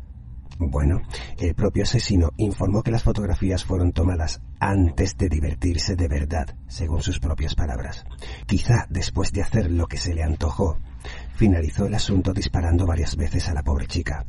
bueno, 0.60 1.02
el 1.38 1.56
propio 1.56 1.84
asesino 1.84 2.34
informó 2.36 2.84
que 2.84 2.92
las 2.92 3.04
fotografías 3.04 3.64
fueron 3.64 3.94
tomadas 3.94 4.42
antes 4.60 5.18
de 5.18 5.30
divertirse 5.30 5.96
de 5.96 6.10
verdad, 6.10 6.54
según 6.68 7.02
sus 7.02 7.20
propias 7.20 7.56
palabras. 7.56 8.06
Quizá 8.46 8.86
después 8.90 9.32
de 9.32 9.42
hacer 9.42 9.72
lo 9.72 9.88
que 9.88 9.96
se 9.96 10.14
le 10.14 10.22
antojó, 10.22 10.78
finalizó 11.36 11.86
el 11.86 11.96
asunto 11.96 12.34
disparando 12.34 12.86
varias 12.86 13.16
veces 13.16 13.48
a 13.48 13.54
la 13.54 13.64
pobre 13.64 13.88
chica. 13.88 14.26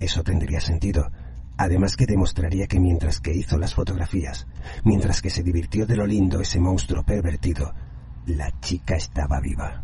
Eso 0.00 0.24
tendría 0.24 0.60
sentido, 0.60 1.12
además 1.56 1.96
que 1.96 2.06
demostraría 2.06 2.66
que 2.66 2.80
mientras 2.80 3.20
que 3.20 3.32
hizo 3.32 3.56
las 3.56 3.74
fotografías, 3.74 4.48
mientras 4.82 5.22
que 5.22 5.30
se 5.30 5.44
divirtió 5.44 5.86
de 5.86 5.94
lo 5.94 6.06
lindo 6.06 6.40
ese 6.40 6.58
monstruo 6.58 7.04
pervertido, 7.04 7.72
la 8.26 8.50
chica 8.60 8.96
estaba 8.96 9.38
viva. 9.40 9.80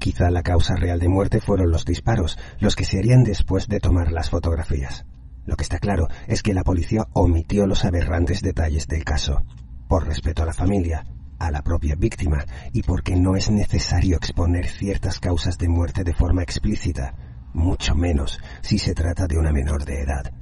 Quizá 0.00 0.30
la 0.30 0.42
causa 0.42 0.76
real 0.76 0.98
de 0.98 1.10
muerte 1.10 1.42
fueron 1.42 1.70
los 1.70 1.84
disparos, 1.84 2.38
los 2.58 2.74
que 2.74 2.86
se 2.86 2.98
harían 2.98 3.22
después 3.22 3.68
de 3.68 3.80
tomar 3.80 4.12
las 4.12 4.30
fotografías. 4.30 5.04
Lo 5.44 5.56
que 5.56 5.62
está 5.62 5.78
claro 5.78 6.08
es 6.26 6.42
que 6.42 6.54
la 6.54 6.64
policía 6.64 7.06
omitió 7.12 7.66
los 7.66 7.84
aberrantes 7.84 8.40
detalles 8.40 8.88
del 8.88 9.04
caso, 9.04 9.42
por 9.88 10.06
respeto 10.06 10.42
a 10.42 10.46
la 10.46 10.54
familia, 10.54 11.04
a 11.38 11.50
la 11.50 11.60
propia 11.60 11.96
víctima 11.96 12.46
y 12.72 12.82
porque 12.82 13.14
no 13.14 13.36
es 13.36 13.50
necesario 13.50 14.16
exponer 14.16 14.68
ciertas 14.68 15.20
causas 15.20 15.58
de 15.58 15.68
muerte 15.68 16.02
de 16.02 16.14
forma 16.14 16.42
explícita, 16.42 17.14
mucho 17.52 17.94
menos 17.94 18.40
si 18.62 18.78
se 18.78 18.94
trata 18.94 19.26
de 19.26 19.36
una 19.36 19.52
menor 19.52 19.84
de 19.84 20.00
edad. 20.00 20.32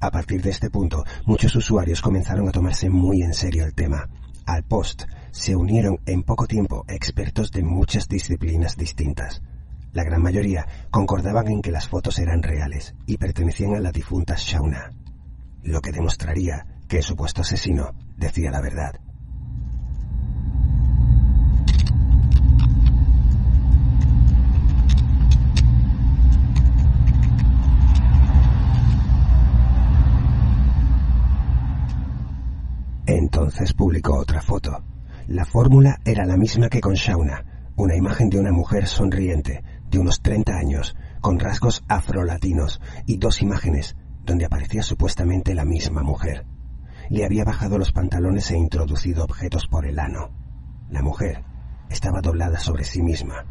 A 0.00 0.10
partir 0.10 0.42
de 0.42 0.50
este 0.50 0.70
punto, 0.70 1.04
muchos 1.24 1.54
usuarios 1.54 2.00
comenzaron 2.00 2.48
a 2.48 2.52
tomarse 2.52 2.90
muy 2.90 3.22
en 3.22 3.32
serio 3.32 3.64
el 3.64 3.74
tema. 3.74 4.08
Al 4.48 4.64
post 4.64 5.02
se 5.30 5.54
unieron 5.54 6.00
en 6.06 6.22
poco 6.22 6.46
tiempo 6.46 6.86
expertos 6.88 7.52
de 7.52 7.62
muchas 7.62 8.08
disciplinas 8.08 8.78
distintas. 8.78 9.42
La 9.92 10.04
gran 10.04 10.22
mayoría 10.22 10.66
concordaban 10.90 11.48
en 11.48 11.60
que 11.60 11.70
las 11.70 11.86
fotos 11.86 12.18
eran 12.18 12.42
reales 12.42 12.94
y 13.04 13.18
pertenecían 13.18 13.74
a 13.74 13.80
la 13.80 13.92
difunta 13.92 14.36
Shauna, 14.38 14.94
lo 15.64 15.82
que 15.82 15.92
demostraría 15.92 16.64
que 16.88 16.96
el 16.96 17.02
supuesto 17.02 17.42
asesino 17.42 17.92
decía 18.16 18.50
la 18.50 18.62
verdad. 18.62 18.98
Entonces 33.08 33.72
publicó 33.72 34.18
otra 34.18 34.42
foto. 34.42 34.84
La 35.28 35.46
fórmula 35.46 35.98
era 36.04 36.26
la 36.26 36.36
misma 36.36 36.68
que 36.68 36.82
con 36.82 36.92
Shauna, 36.92 37.72
una 37.74 37.96
imagen 37.96 38.28
de 38.28 38.38
una 38.38 38.52
mujer 38.52 38.86
sonriente, 38.86 39.64
de 39.90 39.98
unos 39.98 40.20
30 40.20 40.52
años, 40.54 40.94
con 41.22 41.38
rasgos 41.38 41.82
afrolatinos, 41.88 42.82
y 43.06 43.16
dos 43.16 43.40
imágenes 43.40 43.96
donde 44.26 44.44
aparecía 44.44 44.82
supuestamente 44.82 45.54
la 45.54 45.64
misma 45.64 46.02
mujer. 46.02 46.44
Le 47.08 47.24
había 47.24 47.44
bajado 47.44 47.78
los 47.78 47.92
pantalones 47.92 48.50
e 48.50 48.58
introducido 48.58 49.24
objetos 49.24 49.66
por 49.68 49.86
el 49.86 49.98
ano. 50.00 50.30
La 50.90 51.00
mujer 51.00 51.44
estaba 51.88 52.20
doblada 52.20 52.58
sobre 52.58 52.84
sí 52.84 53.02
misma, 53.02 53.46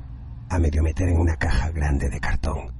a 0.49 0.59
medio 0.59 0.83
meter 0.83 1.09
en 1.09 1.17
una 1.17 1.35
caja 1.35 1.71
grande 1.71 2.09
de 2.09 2.19
cartón. 2.19 2.76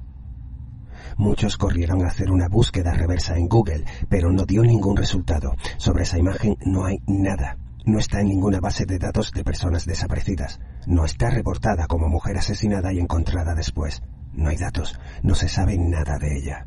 Muchos 1.18 1.56
corrieron 1.56 2.04
a 2.04 2.08
hacer 2.08 2.30
una 2.30 2.48
búsqueda 2.48 2.92
reversa 2.92 3.36
en 3.36 3.48
Google, 3.48 3.84
pero 4.08 4.30
no 4.30 4.44
dio 4.44 4.62
ningún 4.62 4.96
resultado. 4.96 5.52
Sobre 5.76 6.04
esa 6.04 6.16
imagen 6.16 6.56
no 6.64 6.84
hay 6.84 7.02
nada. 7.08 7.58
No 7.84 7.98
está 7.98 8.20
en 8.20 8.28
ninguna 8.28 8.60
base 8.60 8.86
de 8.86 9.00
datos 9.00 9.32
de 9.32 9.42
personas 9.42 9.84
desaparecidas. 9.84 10.60
No 10.86 11.04
está 11.04 11.28
reportada 11.30 11.88
como 11.88 12.08
mujer 12.08 12.38
asesinada 12.38 12.92
y 12.92 13.00
encontrada 13.00 13.56
después. 13.56 14.00
No 14.32 14.48
hay 14.48 14.58
datos. 14.58 14.96
No 15.24 15.34
se 15.34 15.48
sabe 15.48 15.76
nada 15.76 16.18
de 16.18 16.38
ella. 16.38 16.66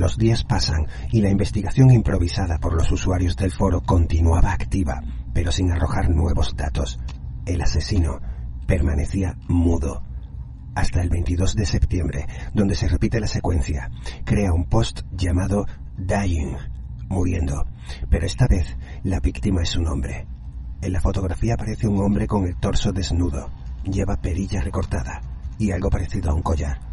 Los 0.00 0.16
días 0.16 0.44
pasan 0.44 0.86
y 1.12 1.20
la 1.20 1.28
investigación 1.28 1.90
improvisada 1.90 2.56
por 2.56 2.72
los 2.72 2.90
usuarios 2.90 3.36
del 3.36 3.52
foro 3.52 3.82
continuaba 3.82 4.50
activa, 4.50 5.02
pero 5.34 5.52
sin 5.52 5.70
arrojar 5.70 6.08
nuevos 6.08 6.56
datos. 6.56 6.98
El 7.44 7.60
asesino 7.60 8.18
permanecía 8.66 9.36
mudo. 9.46 10.02
Hasta 10.74 11.02
el 11.02 11.10
22 11.10 11.54
de 11.54 11.66
septiembre, 11.66 12.26
donde 12.54 12.76
se 12.76 12.88
repite 12.88 13.20
la 13.20 13.26
secuencia, 13.26 13.90
crea 14.24 14.54
un 14.54 14.64
post 14.64 15.02
llamado 15.12 15.66
Dying, 15.98 16.56
muriendo, 17.10 17.66
pero 18.08 18.24
esta 18.24 18.46
vez 18.46 18.78
la 19.02 19.20
víctima 19.20 19.60
es 19.60 19.76
un 19.76 19.86
hombre. 19.86 20.26
En 20.80 20.94
la 20.94 21.02
fotografía 21.02 21.52
aparece 21.52 21.88
un 21.88 22.00
hombre 22.00 22.26
con 22.26 22.46
el 22.46 22.56
torso 22.56 22.90
desnudo, 22.90 23.50
lleva 23.84 24.16
perilla 24.16 24.62
recortada, 24.62 25.20
y 25.58 25.72
algo 25.72 25.90
parecido 25.90 26.30
a 26.30 26.34
un 26.34 26.40
collar. 26.40 26.89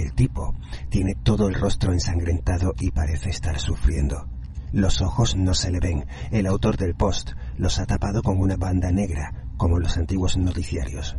El 0.00 0.14
tipo 0.14 0.54
tiene 0.88 1.14
todo 1.14 1.46
el 1.46 1.54
rostro 1.54 1.92
ensangrentado 1.92 2.72
y 2.80 2.90
parece 2.90 3.28
estar 3.28 3.60
sufriendo. 3.60 4.26
Los 4.72 5.02
ojos 5.02 5.36
no 5.36 5.52
se 5.52 5.70
le 5.70 5.78
ven. 5.78 6.06
El 6.30 6.46
autor 6.46 6.78
del 6.78 6.94
post 6.94 7.32
los 7.58 7.78
ha 7.78 7.84
tapado 7.84 8.22
con 8.22 8.40
una 8.40 8.56
banda 8.56 8.90
negra, 8.90 9.44
como 9.58 9.78
los 9.78 9.98
antiguos 9.98 10.38
noticiarios. 10.38 11.18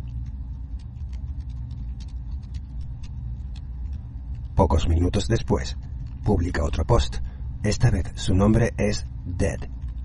Pocos 4.56 4.88
minutos 4.88 5.28
después, 5.28 5.78
publica 6.24 6.64
otro 6.64 6.84
post. 6.84 7.18
Esta 7.62 7.88
vez 7.90 8.10
su 8.16 8.34
nombre 8.34 8.74
es 8.78 9.06
Dead, 9.24 9.60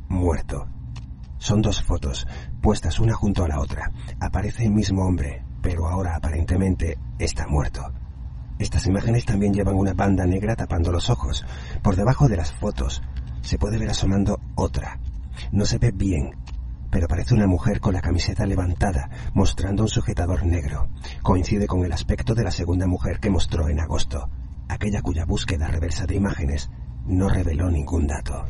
muerto. 0.08 0.68
Son 1.40 1.64
dos 1.64 1.82
fotos, 1.82 2.28
puestas 2.62 3.00
una 3.00 3.16
junto 3.16 3.44
a 3.44 3.48
la 3.48 3.60
otra. 3.60 3.92
Aparece 4.20 4.66
el 4.66 4.72
mismo 4.72 5.04
hombre, 5.04 5.44
pero 5.64 5.88
ahora 5.88 6.16
aparentemente 6.16 7.00
está 7.18 7.48
muerto. 7.48 7.92
Estas 8.60 8.88
imágenes 8.88 9.26
también 9.26 9.54
llevan 9.54 9.76
una 9.76 9.94
banda 9.94 10.26
negra 10.26 10.56
tapando 10.56 10.92
los 10.92 11.10
ojos. 11.10 11.46
Por 11.84 11.96
debajo 11.96 12.28
de 12.28 12.38
las 12.38 12.52
fotos 12.54 13.04
se 13.42 13.58
puede 13.58 13.78
ver 13.78 13.90
asomando 13.90 14.40
otra. 14.56 15.00
No 15.52 15.66
se 15.66 15.78
ve 15.78 15.92
bien, 15.92 16.32
pero 16.90 17.08
parece 17.08 17.36
una 17.36 17.48
mujer 17.48 17.80
con 17.80 17.94
la 17.94 18.02
camiseta 18.02 18.46
levantada, 18.46 19.10
mostrando 19.34 19.84
un 19.84 19.90
sujetador 19.90 20.46
negro. 20.46 20.90
Coincide 21.22 21.68
con 21.68 21.86
el 21.86 21.92
aspecto 21.92 22.34
de 22.34 22.44
la 22.44 22.52
segunda 22.52 22.88
mujer 22.88 23.20
que 23.20 23.30
mostró 23.30 23.70
en 23.70 23.80
agosto, 23.80 24.30
aquella 24.68 25.02
cuya 25.02 25.26
búsqueda 25.26 25.68
reversa 25.68 26.06
de 26.06 26.16
imágenes 26.16 26.70
no 27.06 27.30
reveló 27.30 27.70
ningún 27.70 28.08
dato. 28.08 28.46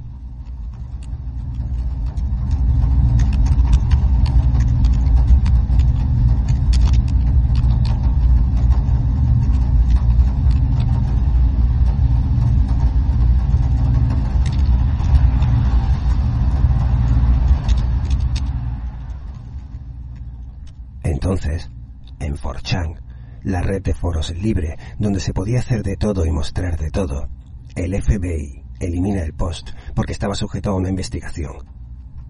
Entonces, 21.27 21.69
en 22.21 22.37
4chan, 22.37 23.01
la 23.43 23.61
red 23.61 23.81
de 23.81 23.93
foros 23.93 24.33
libre 24.33 24.77
donde 24.97 25.19
se 25.19 25.33
podía 25.33 25.59
hacer 25.59 25.83
de 25.83 25.97
todo 25.97 26.25
y 26.25 26.31
mostrar 26.31 26.79
de 26.79 26.89
todo, 26.89 27.27
el 27.75 28.01
FBI 28.01 28.63
elimina 28.79 29.23
el 29.23 29.33
post 29.33 29.71
porque 29.93 30.13
estaba 30.13 30.35
sujeto 30.35 30.69
a 30.69 30.75
una 30.75 30.87
investigación. 30.87 31.57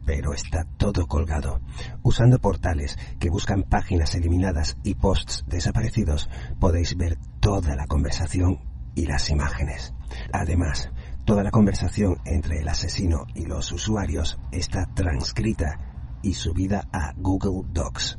Pero 0.03 0.33
está 0.33 0.63
todo 0.77 1.05
colgado. 1.05 1.61
Usando 2.01 2.39
portales 2.39 2.97
que 3.19 3.29
buscan 3.29 3.61
páginas 3.61 4.15
eliminadas 4.15 4.77
y 4.81 4.95
posts 4.95 5.45
desaparecidos, 5.45 6.27
podéis 6.59 6.97
ver 6.97 7.19
toda 7.39 7.75
la 7.75 7.85
conversación 7.85 8.61
y 8.95 9.05
las 9.05 9.29
imágenes. 9.29 9.93
Además, 10.33 10.89
toda 11.23 11.43
la 11.43 11.51
conversación 11.51 12.17
entre 12.25 12.61
el 12.61 12.67
asesino 12.67 13.27
y 13.35 13.45
los 13.45 13.71
usuarios 13.71 14.39
está 14.51 14.87
transcrita 14.95 16.17
y 16.23 16.33
subida 16.33 16.87
a 16.91 17.13
Google 17.15 17.61
Docs. 17.71 18.17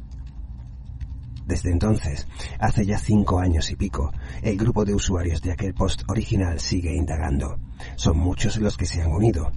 Desde 1.48 1.70
entonces, 1.70 2.28
hace 2.60 2.84
ya 2.84 2.98
cinco 2.98 3.40
años 3.40 3.70
y 3.70 3.76
pico, 3.76 4.12
el 4.42 4.58
grupo 4.58 4.84
de 4.84 4.92
usuarios 4.92 5.40
de 5.40 5.52
aquel 5.52 5.72
post 5.72 6.02
original 6.06 6.60
sigue 6.60 6.94
indagando. 6.94 7.58
Son 7.96 8.18
muchos 8.18 8.58
los 8.58 8.76
que 8.76 8.84
se 8.84 9.00
han 9.00 9.10
unido, 9.10 9.50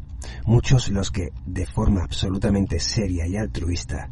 muchos 0.45 0.87
los 0.87 1.11
que, 1.11 1.33
de 1.45 1.65
forma 1.65 2.01
absolutamente 2.01 2.79
seria 2.79 3.27
y 3.27 3.35
altruista, 3.35 4.09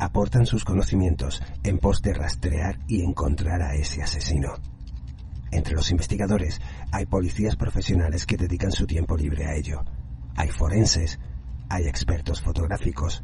aportan 0.00 0.44
sus 0.44 0.64
conocimientos 0.64 1.40
en 1.62 1.78
pos 1.78 2.02
de 2.02 2.14
rastrear 2.14 2.80
y 2.88 3.04
encontrar 3.04 3.62
a 3.62 3.76
ese 3.76 4.02
asesino. 4.02 4.54
Entre 5.52 5.76
los 5.76 5.92
investigadores 5.92 6.60
hay 6.90 7.06
policías 7.06 7.54
profesionales 7.54 8.26
que 8.26 8.38
dedican 8.38 8.72
su 8.72 8.88
tiempo 8.88 9.16
libre 9.16 9.46
a 9.46 9.54
ello. 9.54 9.84
Hay 10.34 10.48
forenses, 10.48 11.20
hay 11.68 11.86
expertos 11.86 12.40
fotográficos, 12.40 13.22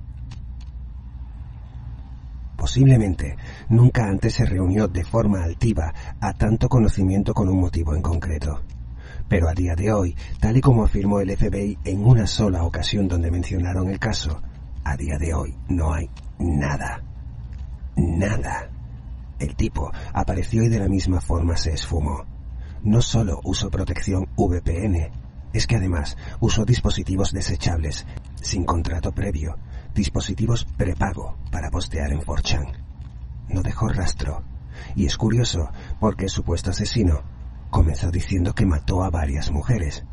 Posiblemente 2.56 3.36
nunca 3.68 4.08
antes 4.08 4.34
se 4.34 4.46
reunió 4.46 4.88
de 4.88 5.04
forma 5.04 5.44
altiva 5.44 5.92
a 6.20 6.32
tanto 6.32 6.68
conocimiento 6.68 7.34
con 7.34 7.48
un 7.48 7.60
motivo 7.60 7.94
en 7.94 8.02
concreto. 8.02 8.62
Pero 9.28 9.48
a 9.48 9.52
día 9.52 9.74
de 9.74 9.92
hoy, 9.92 10.16
tal 10.40 10.56
y 10.56 10.60
como 10.60 10.84
afirmó 10.84 11.20
el 11.20 11.36
FBI 11.36 11.78
en 11.84 12.04
una 12.04 12.26
sola 12.26 12.64
ocasión 12.64 13.08
donde 13.08 13.30
mencionaron 13.30 13.88
el 13.90 13.98
caso, 13.98 14.40
a 14.84 14.96
día 14.96 15.18
de 15.18 15.34
hoy 15.34 15.54
no 15.68 15.92
hay 15.92 16.08
nada. 16.38 17.02
Nada. 17.96 18.70
El 19.38 19.54
tipo 19.56 19.90
apareció 20.12 20.62
y 20.62 20.68
de 20.68 20.78
la 20.78 20.88
misma 20.88 21.20
forma 21.20 21.56
se 21.56 21.72
esfumó. 21.72 22.24
No 22.82 23.02
solo 23.02 23.40
usó 23.44 23.68
protección 23.68 24.28
VPN, 24.36 25.10
es 25.52 25.66
que 25.66 25.76
además 25.76 26.16
usó 26.40 26.64
dispositivos 26.64 27.32
desechables, 27.32 28.06
sin 28.40 28.64
contrato 28.64 29.12
previo, 29.12 29.56
dispositivos 29.96 30.64
prepago 30.76 31.36
para 31.50 31.70
postear 31.70 32.12
en 32.12 32.20
4chan. 32.20 32.72
No 33.48 33.62
dejó 33.62 33.88
rastro. 33.88 34.44
Y 34.94 35.06
es 35.06 35.16
curioso 35.16 35.70
porque 35.98 36.24
el 36.24 36.30
supuesto 36.30 36.70
asesino 36.70 37.22
comenzó 37.70 38.10
diciendo 38.10 38.54
que 38.54 38.66
mató 38.66 39.02
a 39.02 39.10
varias 39.10 39.50
mujeres. 39.50 40.04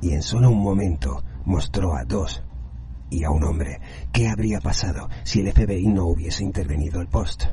Y 0.00 0.12
en 0.12 0.22
solo 0.22 0.50
un 0.50 0.62
momento 0.62 1.24
mostró 1.44 1.96
a 1.96 2.04
dos 2.04 2.42
y 3.10 3.24
a 3.24 3.30
un 3.30 3.44
hombre. 3.44 3.80
¿Qué 4.12 4.28
habría 4.28 4.60
pasado 4.60 5.08
si 5.24 5.40
el 5.40 5.50
FBI 5.52 5.88
no 5.88 6.04
hubiese 6.04 6.44
intervenido 6.44 7.00
el 7.00 7.08
post? 7.08 7.44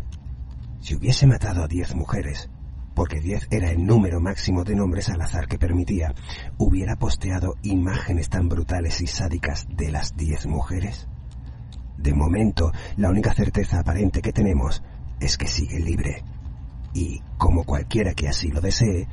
Si 0.82 0.96
hubiese 0.96 1.26
matado 1.26 1.64
a 1.64 1.68
diez 1.68 1.96
mujeres, 1.96 2.50
porque 2.94 3.22
diez 3.22 3.48
era 3.50 3.72
el 3.72 3.86
número 3.86 4.20
máximo 4.20 4.64
de 4.64 4.76
nombres 4.76 5.10
al 5.10 5.22
azar 5.22 5.48
que 5.48 5.58
permitía, 5.58 6.14
¿hubiera 6.58 6.98
posteado 6.98 7.56
imágenes 7.62 8.30
tan 8.30 8.50
brutales 8.50 9.00
y 9.02 9.08
sádicas 9.08 9.68
de 9.70 9.92
las 9.92 10.18
diez 10.18 10.46
mujeres? 10.46 11.08
De 12.02 12.14
momento, 12.16 12.72
la 12.98 13.10
única 13.10 13.32
certeza 13.32 13.80
aparente 13.80 14.22
que 14.22 14.34
tenemos 14.34 14.82
es 15.20 15.38
que 15.38 15.48
sigue 15.48 15.80
libre. 15.80 16.24
Y, 16.96 17.22
como 17.38 17.64
cualquiera 17.64 18.16
que 18.16 18.28
así 18.28 18.50
lo 18.50 18.60
desee, 18.60 19.08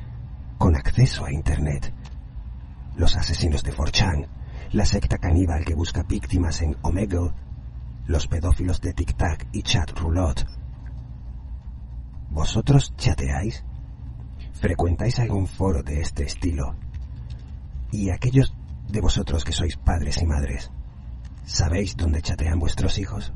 con 0.57 0.75
acceso 0.75 1.23
a 1.23 1.31
Internet. 1.31 1.93
Los 2.95 3.15
asesinos 3.15 3.63
de 3.63 3.73
4chan, 3.73 4.27
la 4.71 4.85
secta 4.85 5.19
caníbal 5.19 5.65
que 5.65 5.75
busca 5.75 6.01
víctimas 6.01 6.61
en 6.63 6.75
Omegle, 6.81 7.31
los 8.07 8.27
pedófilos 8.27 8.81
de 8.81 8.93
Tic 8.93 9.15
Tac 9.15 9.47
y 9.51 9.61
Chat 9.61 9.91
Roulette. 9.91 10.47
¿Vosotros 12.31 12.95
chateáis? 12.97 13.63
¿Frecuentáis 14.53 15.19
algún 15.19 15.45
foro 15.45 15.83
de 15.83 16.01
este 16.01 16.23
estilo? 16.23 16.75
Y 17.91 18.09
aquellos 18.09 18.55
de 18.87 18.99
vosotros 18.99 19.43
que 19.43 19.51
sois 19.51 19.77
padres 19.77 20.21
y 20.21 20.25
madres, 20.25 20.71
¿Sabéis 21.51 21.97
dónde 21.97 22.21
chatean 22.21 22.59
vuestros 22.59 22.99
hijos? 22.99 23.33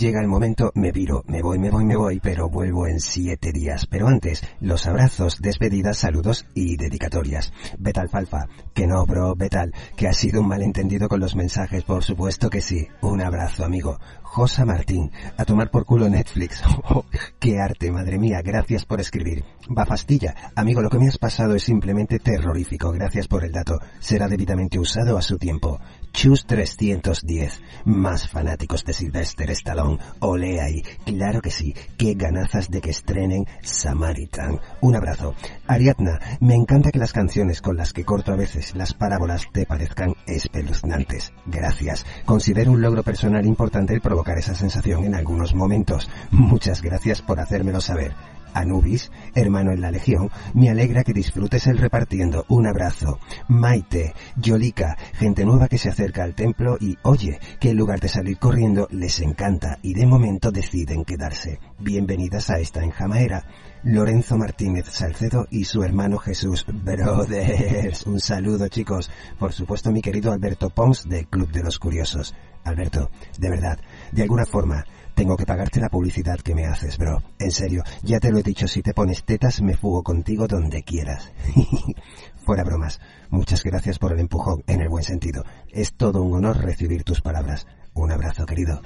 Llega 0.00 0.20
el 0.20 0.28
momento, 0.28 0.72
me 0.74 0.92
viro, 0.92 1.22
me 1.26 1.42
voy, 1.42 1.58
me 1.58 1.70
voy, 1.70 1.84
me 1.84 1.94
voy, 1.94 2.20
pero 2.20 2.48
vuelvo 2.48 2.86
en 2.86 3.00
siete 3.00 3.52
días. 3.52 3.86
Pero 3.86 4.08
antes, 4.08 4.42
los 4.60 4.86
abrazos, 4.86 5.40
despedidas, 5.40 5.98
saludos 5.98 6.46
y 6.54 6.76
dedicatorias. 6.76 7.52
Betal 7.78 8.08
Falfa, 8.08 8.48
que 8.72 8.86
no, 8.86 9.04
bro, 9.04 9.34
Betal, 9.36 9.74
que 9.96 10.08
ha 10.08 10.14
sido 10.14 10.40
un 10.40 10.48
malentendido 10.48 11.06
con 11.06 11.20
los 11.20 11.36
mensajes, 11.36 11.84
por 11.84 12.02
supuesto 12.02 12.48
que 12.48 12.62
sí. 12.62 12.88
Un 13.02 13.20
abrazo 13.20 13.64
amigo. 13.64 13.98
Josa 14.22 14.64
Martín, 14.64 15.10
a 15.36 15.44
tomar 15.44 15.70
por 15.70 15.84
culo 15.84 16.08
Netflix. 16.08 16.62
Oh, 16.92 17.04
¡Qué 17.38 17.60
arte, 17.60 17.92
madre 17.92 18.18
mía! 18.18 18.40
Gracias 18.42 18.84
por 18.84 19.00
escribir. 19.00 19.44
Bafastilla, 19.68 20.34
amigo, 20.56 20.80
lo 20.80 20.90
que 20.90 20.98
me 20.98 21.06
has 21.06 21.18
pasado 21.18 21.54
es 21.54 21.62
simplemente 21.62 22.18
terrorífico. 22.18 22.90
Gracias 22.90 23.28
por 23.28 23.44
el 23.44 23.52
dato. 23.52 23.78
Será 24.00 24.26
debidamente 24.26 24.78
usado 24.78 25.16
a 25.16 25.22
su 25.22 25.38
tiempo. 25.38 25.78
Chus 26.12 26.44
310, 26.46 27.60
más 27.84 28.28
fanáticos 28.28 28.84
de 28.84 28.92
Sylvester 28.92 29.50
Stallone. 29.52 29.98
Ole 30.20 30.60
ahí, 30.60 30.82
claro 31.04 31.40
que 31.40 31.50
sí. 31.50 31.74
Qué 31.96 32.14
ganazas 32.14 32.70
de 32.70 32.80
que 32.80 32.90
estrenen 32.90 33.46
Samaritan. 33.62 34.60
Un 34.80 34.96
abrazo. 34.96 35.34
Ariadna, 35.66 36.18
me 36.40 36.54
encanta 36.54 36.90
que 36.90 36.98
las 36.98 37.12
canciones 37.12 37.62
con 37.62 37.76
las 37.76 37.92
que 37.92 38.04
corto 38.04 38.32
a 38.32 38.36
veces 38.36 38.74
las 38.74 38.94
parábolas 38.94 39.46
te 39.52 39.66
parezcan 39.66 40.14
espeluznantes. 40.26 41.32
Gracias. 41.46 42.04
Considero 42.24 42.72
un 42.72 42.82
logro 42.82 43.02
personal 43.02 43.46
importante 43.46 43.94
el 43.94 44.00
provocar 44.00 44.38
esa 44.38 44.54
sensación 44.54 45.04
en 45.04 45.14
algunos 45.14 45.54
momentos. 45.54 46.08
Muchas 46.30 46.82
gracias 46.82 47.22
por 47.22 47.40
hacérmelo 47.40 47.80
saber. 47.80 48.12
Anubis, 48.54 49.10
hermano 49.34 49.72
en 49.72 49.80
la 49.80 49.90
Legión, 49.90 50.30
me 50.54 50.70
alegra 50.70 51.04
que 51.04 51.12
disfrutes 51.12 51.66
el 51.66 51.78
repartiendo. 51.78 52.44
Un 52.48 52.66
abrazo. 52.66 53.18
Maite, 53.48 54.14
Yolika, 54.36 54.96
gente 55.14 55.44
nueva 55.44 55.68
que 55.68 55.78
se 55.78 55.88
acerca 55.88 56.24
al 56.24 56.34
templo 56.34 56.76
y, 56.80 56.96
oye, 57.02 57.38
que 57.58 57.70
en 57.70 57.76
lugar 57.76 58.00
de 58.00 58.08
salir 58.08 58.38
corriendo, 58.38 58.88
les 58.90 59.20
encanta 59.20 59.78
y 59.82 59.94
de 59.94 60.06
momento 60.06 60.50
deciden 60.50 61.04
quedarse. 61.04 61.58
Bienvenidas 61.78 62.50
a 62.50 62.58
esta 62.58 62.82
enjamaera. 62.82 63.44
Lorenzo 63.82 64.36
Martínez 64.36 64.86
Salcedo 64.90 65.46
y 65.50 65.64
su 65.64 65.82
hermano 65.82 66.18
Jesús 66.18 66.66
Brothers. 66.68 68.06
Un 68.06 68.20
saludo 68.20 68.68
chicos. 68.68 69.10
Por 69.38 69.52
supuesto 69.52 69.90
mi 69.90 70.02
querido 70.02 70.32
Alberto 70.32 70.68
Pons 70.68 71.08
del 71.08 71.26
Club 71.26 71.50
de 71.50 71.62
los 71.62 71.78
Curiosos. 71.78 72.34
Alberto, 72.64 73.10
de 73.38 73.48
verdad, 73.48 73.78
de 74.12 74.22
alguna 74.22 74.44
forma, 74.44 74.84
tengo 75.20 75.36
que 75.36 75.44
pagarte 75.44 75.80
la 75.80 75.90
publicidad 75.90 76.40
que 76.40 76.54
me 76.54 76.64
haces, 76.64 76.96
bro. 76.96 77.22
En 77.38 77.50
serio, 77.50 77.82
ya 78.02 78.18
te 78.18 78.32
lo 78.32 78.38
he 78.38 78.42
dicho, 78.42 78.66
si 78.66 78.80
te 78.80 78.94
pones 78.94 79.22
tetas 79.22 79.60
me 79.60 79.76
fugo 79.76 80.02
contigo 80.02 80.48
donde 80.48 80.82
quieras. 80.82 81.30
Fuera 82.46 82.64
bromas. 82.64 83.00
Muchas 83.28 83.62
gracias 83.62 83.98
por 83.98 84.14
el 84.14 84.20
empujón, 84.20 84.64
en 84.66 84.80
el 84.80 84.88
buen 84.88 85.04
sentido. 85.04 85.44
Es 85.68 85.92
todo 85.92 86.22
un 86.22 86.36
honor 86.36 86.56
recibir 86.56 87.04
tus 87.04 87.20
palabras. 87.20 87.66
Un 87.92 88.12
abrazo, 88.12 88.46
querido. 88.46 88.80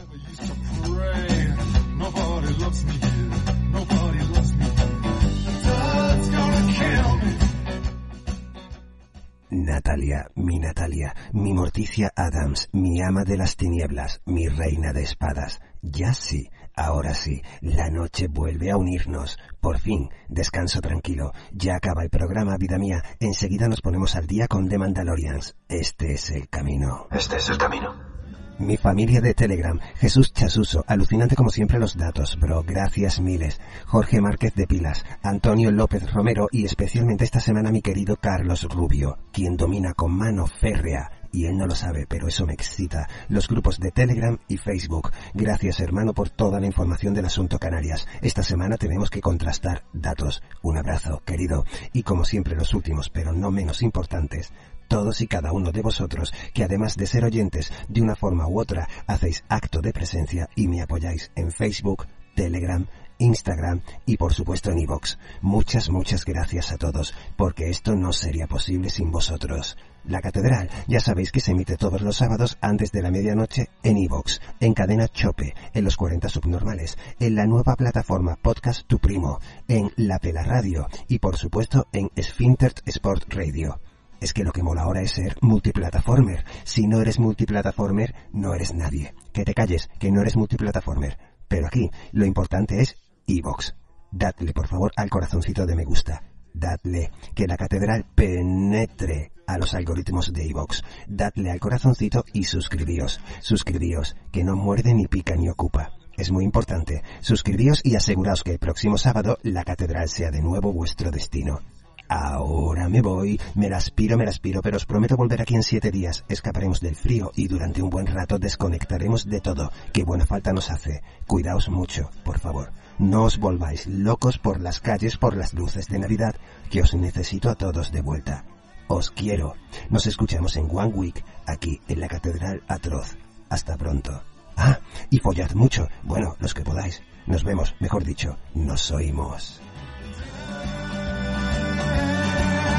Natalia, 9.74 10.30
mi 10.36 10.60
Natalia, 10.60 11.16
mi 11.32 11.52
Morticia 11.52 12.12
Adams, 12.14 12.68
mi 12.72 13.02
ama 13.02 13.24
de 13.24 13.36
las 13.36 13.56
tinieblas, 13.56 14.22
mi 14.24 14.46
reina 14.46 14.92
de 14.92 15.02
espadas. 15.02 15.60
Ya 15.82 16.14
sí, 16.14 16.48
ahora 16.76 17.12
sí, 17.12 17.42
la 17.60 17.90
noche 17.90 18.28
vuelve 18.28 18.70
a 18.70 18.76
unirnos. 18.76 19.36
Por 19.60 19.80
fin, 19.80 20.10
descanso 20.28 20.80
tranquilo. 20.80 21.32
Ya 21.52 21.74
acaba 21.74 22.04
el 22.04 22.10
programa, 22.10 22.56
vida 22.56 22.78
mía. 22.78 23.02
Enseguida 23.18 23.66
nos 23.66 23.80
ponemos 23.80 24.14
al 24.14 24.28
día 24.28 24.46
con 24.46 24.68
The 24.68 24.78
Mandalorians. 24.78 25.56
Este 25.68 26.12
es 26.12 26.30
el 26.30 26.48
camino. 26.48 27.08
Este 27.10 27.38
es 27.38 27.50
el 27.50 27.58
camino. 27.58 28.13
Mi 28.58 28.76
familia 28.76 29.20
de 29.20 29.34
Telegram, 29.34 29.80
Jesús 29.96 30.32
Chasuso, 30.32 30.84
alucinante 30.86 31.34
como 31.34 31.50
siempre 31.50 31.80
los 31.80 31.96
datos, 31.96 32.38
bro, 32.38 32.62
gracias 32.62 33.20
miles. 33.20 33.60
Jorge 33.84 34.20
Márquez 34.20 34.54
de 34.54 34.68
Pilas, 34.68 35.04
Antonio 35.22 35.72
López 35.72 36.12
Romero 36.12 36.46
y 36.52 36.64
especialmente 36.64 37.24
esta 37.24 37.40
semana 37.40 37.72
mi 37.72 37.82
querido 37.82 38.16
Carlos 38.16 38.62
Rubio, 38.62 39.18
quien 39.32 39.56
domina 39.56 39.92
con 39.92 40.12
mano 40.12 40.46
férrea 40.46 41.10
y 41.34 41.46
él 41.46 41.56
no 41.56 41.66
lo 41.66 41.74
sabe, 41.74 42.06
pero 42.08 42.28
eso 42.28 42.46
me 42.46 42.52
excita. 42.52 43.08
Los 43.28 43.48
grupos 43.48 43.80
de 43.80 43.90
Telegram 43.90 44.38
y 44.46 44.56
Facebook. 44.56 45.10
Gracias, 45.34 45.80
hermano, 45.80 46.14
por 46.14 46.30
toda 46.30 46.60
la 46.60 46.66
información 46.66 47.12
del 47.12 47.24
asunto 47.24 47.58
Canarias. 47.58 48.06
Esta 48.22 48.44
semana 48.44 48.76
tenemos 48.76 49.10
que 49.10 49.20
contrastar 49.20 49.82
datos. 49.92 50.44
Un 50.62 50.78
abrazo, 50.78 51.22
querido. 51.26 51.64
Y 51.92 52.04
como 52.04 52.24
siempre, 52.24 52.54
los 52.54 52.72
últimos, 52.72 53.10
pero 53.10 53.32
no 53.32 53.50
menos 53.50 53.82
importantes, 53.82 54.52
todos 54.88 55.20
y 55.20 55.26
cada 55.26 55.52
uno 55.52 55.72
de 55.72 55.82
vosotros, 55.82 56.32
que 56.52 56.64
además 56.64 56.96
de 56.96 57.06
ser 57.06 57.24
oyentes, 57.24 57.72
de 57.88 58.02
una 58.02 58.16
forma 58.16 58.48
u 58.48 58.60
otra, 58.60 58.88
hacéis 59.06 59.44
acto 59.48 59.80
de 59.80 59.92
presencia 59.92 60.48
y 60.54 60.68
me 60.68 60.82
apoyáis 60.82 61.30
en 61.34 61.50
Facebook, 61.50 62.06
Telegram, 62.34 62.86
Instagram 63.18 63.80
y 64.06 64.16
por 64.16 64.32
supuesto 64.32 64.70
en 64.70 64.78
iVoox. 64.80 65.16
Muchas, 65.40 65.90
muchas 65.90 66.24
gracias 66.24 66.72
a 66.72 66.78
todos, 66.78 67.14
porque 67.36 67.70
esto 67.70 67.94
no 67.94 68.12
sería 68.12 68.46
posible 68.46 68.90
sin 68.90 69.10
vosotros. 69.10 69.76
La 70.04 70.20
Catedral, 70.20 70.68
ya 70.86 71.00
sabéis 71.00 71.32
que 71.32 71.40
se 71.40 71.52
emite 71.52 71.76
todos 71.76 72.02
los 72.02 72.16
sábados 72.16 72.58
antes 72.60 72.92
de 72.92 73.00
la 73.00 73.10
medianoche 73.10 73.70
en 73.82 73.96
iVoox, 73.96 74.38
en 74.60 74.74
cadena 74.74 75.08
Chope, 75.08 75.54
en 75.72 75.84
los 75.84 75.96
40 75.96 76.28
subnormales, 76.28 76.98
en 77.18 77.34
la 77.34 77.46
nueva 77.46 77.74
plataforma 77.76 78.36
Podcast 78.36 78.86
Tu 78.86 78.98
Primo, 78.98 79.40
en 79.66 79.90
La 79.96 80.18
Pela 80.18 80.42
Radio 80.42 80.88
y 81.08 81.18
por 81.20 81.36
supuesto 81.36 81.86
en 81.92 82.10
Sphinter 82.20 82.74
Sport 82.84 83.32
Radio. 83.32 83.80
Es 84.20 84.32
que 84.32 84.44
lo 84.44 84.52
que 84.52 84.62
mola 84.62 84.82
ahora 84.82 85.02
es 85.02 85.12
ser 85.12 85.36
multiplataformer. 85.42 86.44
Si 86.64 86.86
no 86.86 87.00
eres 87.00 87.18
multiplataformer, 87.18 88.14
no 88.32 88.54
eres 88.54 88.74
nadie. 88.74 89.14
Que 89.32 89.44
te 89.44 89.54
calles, 89.54 89.88
que 89.98 90.10
no 90.10 90.20
eres 90.22 90.36
multiplataformer. 90.36 91.18
Pero 91.48 91.66
aquí 91.66 91.90
lo 92.12 92.24
importante 92.24 92.80
es 92.80 92.96
iVox. 93.26 93.74
Dadle 94.10 94.52
por 94.52 94.68
favor 94.68 94.92
al 94.96 95.10
corazoncito 95.10 95.66
de 95.66 95.76
me 95.76 95.84
gusta. 95.84 96.22
Dadle 96.52 97.10
que 97.34 97.46
la 97.46 97.56
catedral 97.56 98.06
penetre 98.14 99.32
a 99.46 99.58
los 99.58 99.74
algoritmos 99.74 100.32
de 100.32 100.46
iVox. 100.46 100.82
Dadle 101.08 101.50
al 101.50 101.60
corazoncito 101.60 102.24
y 102.32 102.44
suscribíos. 102.44 103.20
Suscribíos, 103.40 104.16
que 104.32 104.44
no 104.44 104.56
muerde 104.56 104.94
ni 104.94 105.06
pica 105.06 105.34
ni 105.36 105.48
ocupa. 105.48 105.92
Es 106.16 106.30
muy 106.30 106.44
importante. 106.44 107.02
Suscribíos 107.20 107.80
y 107.82 107.96
aseguraos 107.96 108.44
que 108.44 108.52
el 108.52 108.58
próximo 108.58 108.98
sábado 108.98 109.38
la 109.42 109.64
catedral 109.64 110.08
sea 110.08 110.30
de 110.30 110.42
nuevo 110.42 110.72
vuestro 110.72 111.10
destino. 111.10 111.60
Ahora 112.08 112.88
me 112.88 113.00
voy, 113.00 113.40
me 113.54 113.70
la 113.70 113.78
aspiro, 113.78 114.18
me 114.18 114.24
la 114.24 114.30
aspiro, 114.30 114.60
pero 114.60 114.76
os 114.76 114.84
prometo 114.84 115.16
volver 115.16 115.40
aquí 115.40 115.54
en 115.54 115.62
siete 115.62 115.90
días. 115.90 116.24
Escaparemos 116.28 116.80
del 116.80 116.96
frío 116.96 117.32
y 117.34 117.48
durante 117.48 117.82
un 117.82 117.90
buen 117.90 118.06
rato 118.06 118.38
desconectaremos 118.38 119.24
de 119.26 119.40
todo, 119.40 119.72
que 119.92 120.04
buena 120.04 120.26
falta 120.26 120.52
nos 120.52 120.70
hace. 120.70 121.02
Cuidaos 121.26 121.68
mucho, 121.70 122.10
por 122.24 122.38
favor. 122.38 122.72
No 122.98 123.24
os 123.24 123.38
volváis 123.38 123.86
locos 123.86 124.38
por 124.38 124.60
las 124.60 124.80
calles 124.80 125.16
por 125.16 125.36
las 125.36 125.54
luces 125.54 125.88
de 125.88 125.98
Navidad, 125.98 126.36
que 126.70 126.82
os 126.82 126.94
necesito 126.94 127.50
a 127.50 127.54
todos 127.54 127.90
de 127.90 128.02
vuelta. 128.02 128.44
Os 128.86 129.10
quiero. 129.10 129.54
Nos 129.88 130.06
escuchamos 130.06 130.56
en 130.56 130.68
One 130.70 130.92
Week, 130.94 131.24
aquí 131.46 131.80
en 131.88 132.00
la 132.00 132.08
Catedral 132.08 132.62
Atroz. 132.68 133.16
Hasta 133.48 133.76
pronto. 133.76 134.22
Ah, 134.56 134.78
y 135.10 135.18
follad 135.18 135.52
mucho. 135.54 135.88
Bueno, 136.02 136.36
los 136.38 136.54
que 136.54 136.62
podáis. 136.62 137.02
Nos 137.26 137.44
vemos, 137.44 137.74
mejor 137.80 138.04
dicho, 138.04 138.36
nos 138.54 138.90
oímos. 138.90 139.60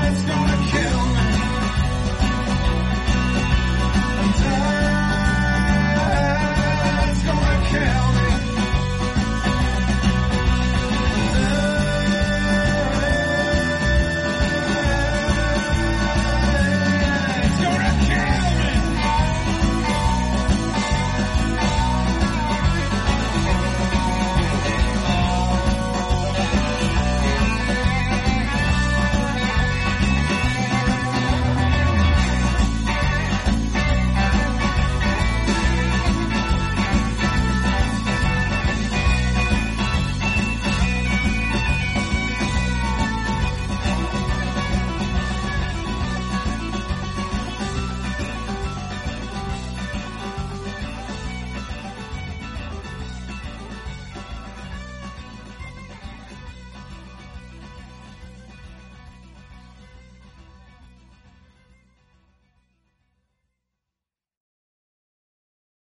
It's 0.07 0.21
gonna 0.23 0.57
kill 0.71 0.84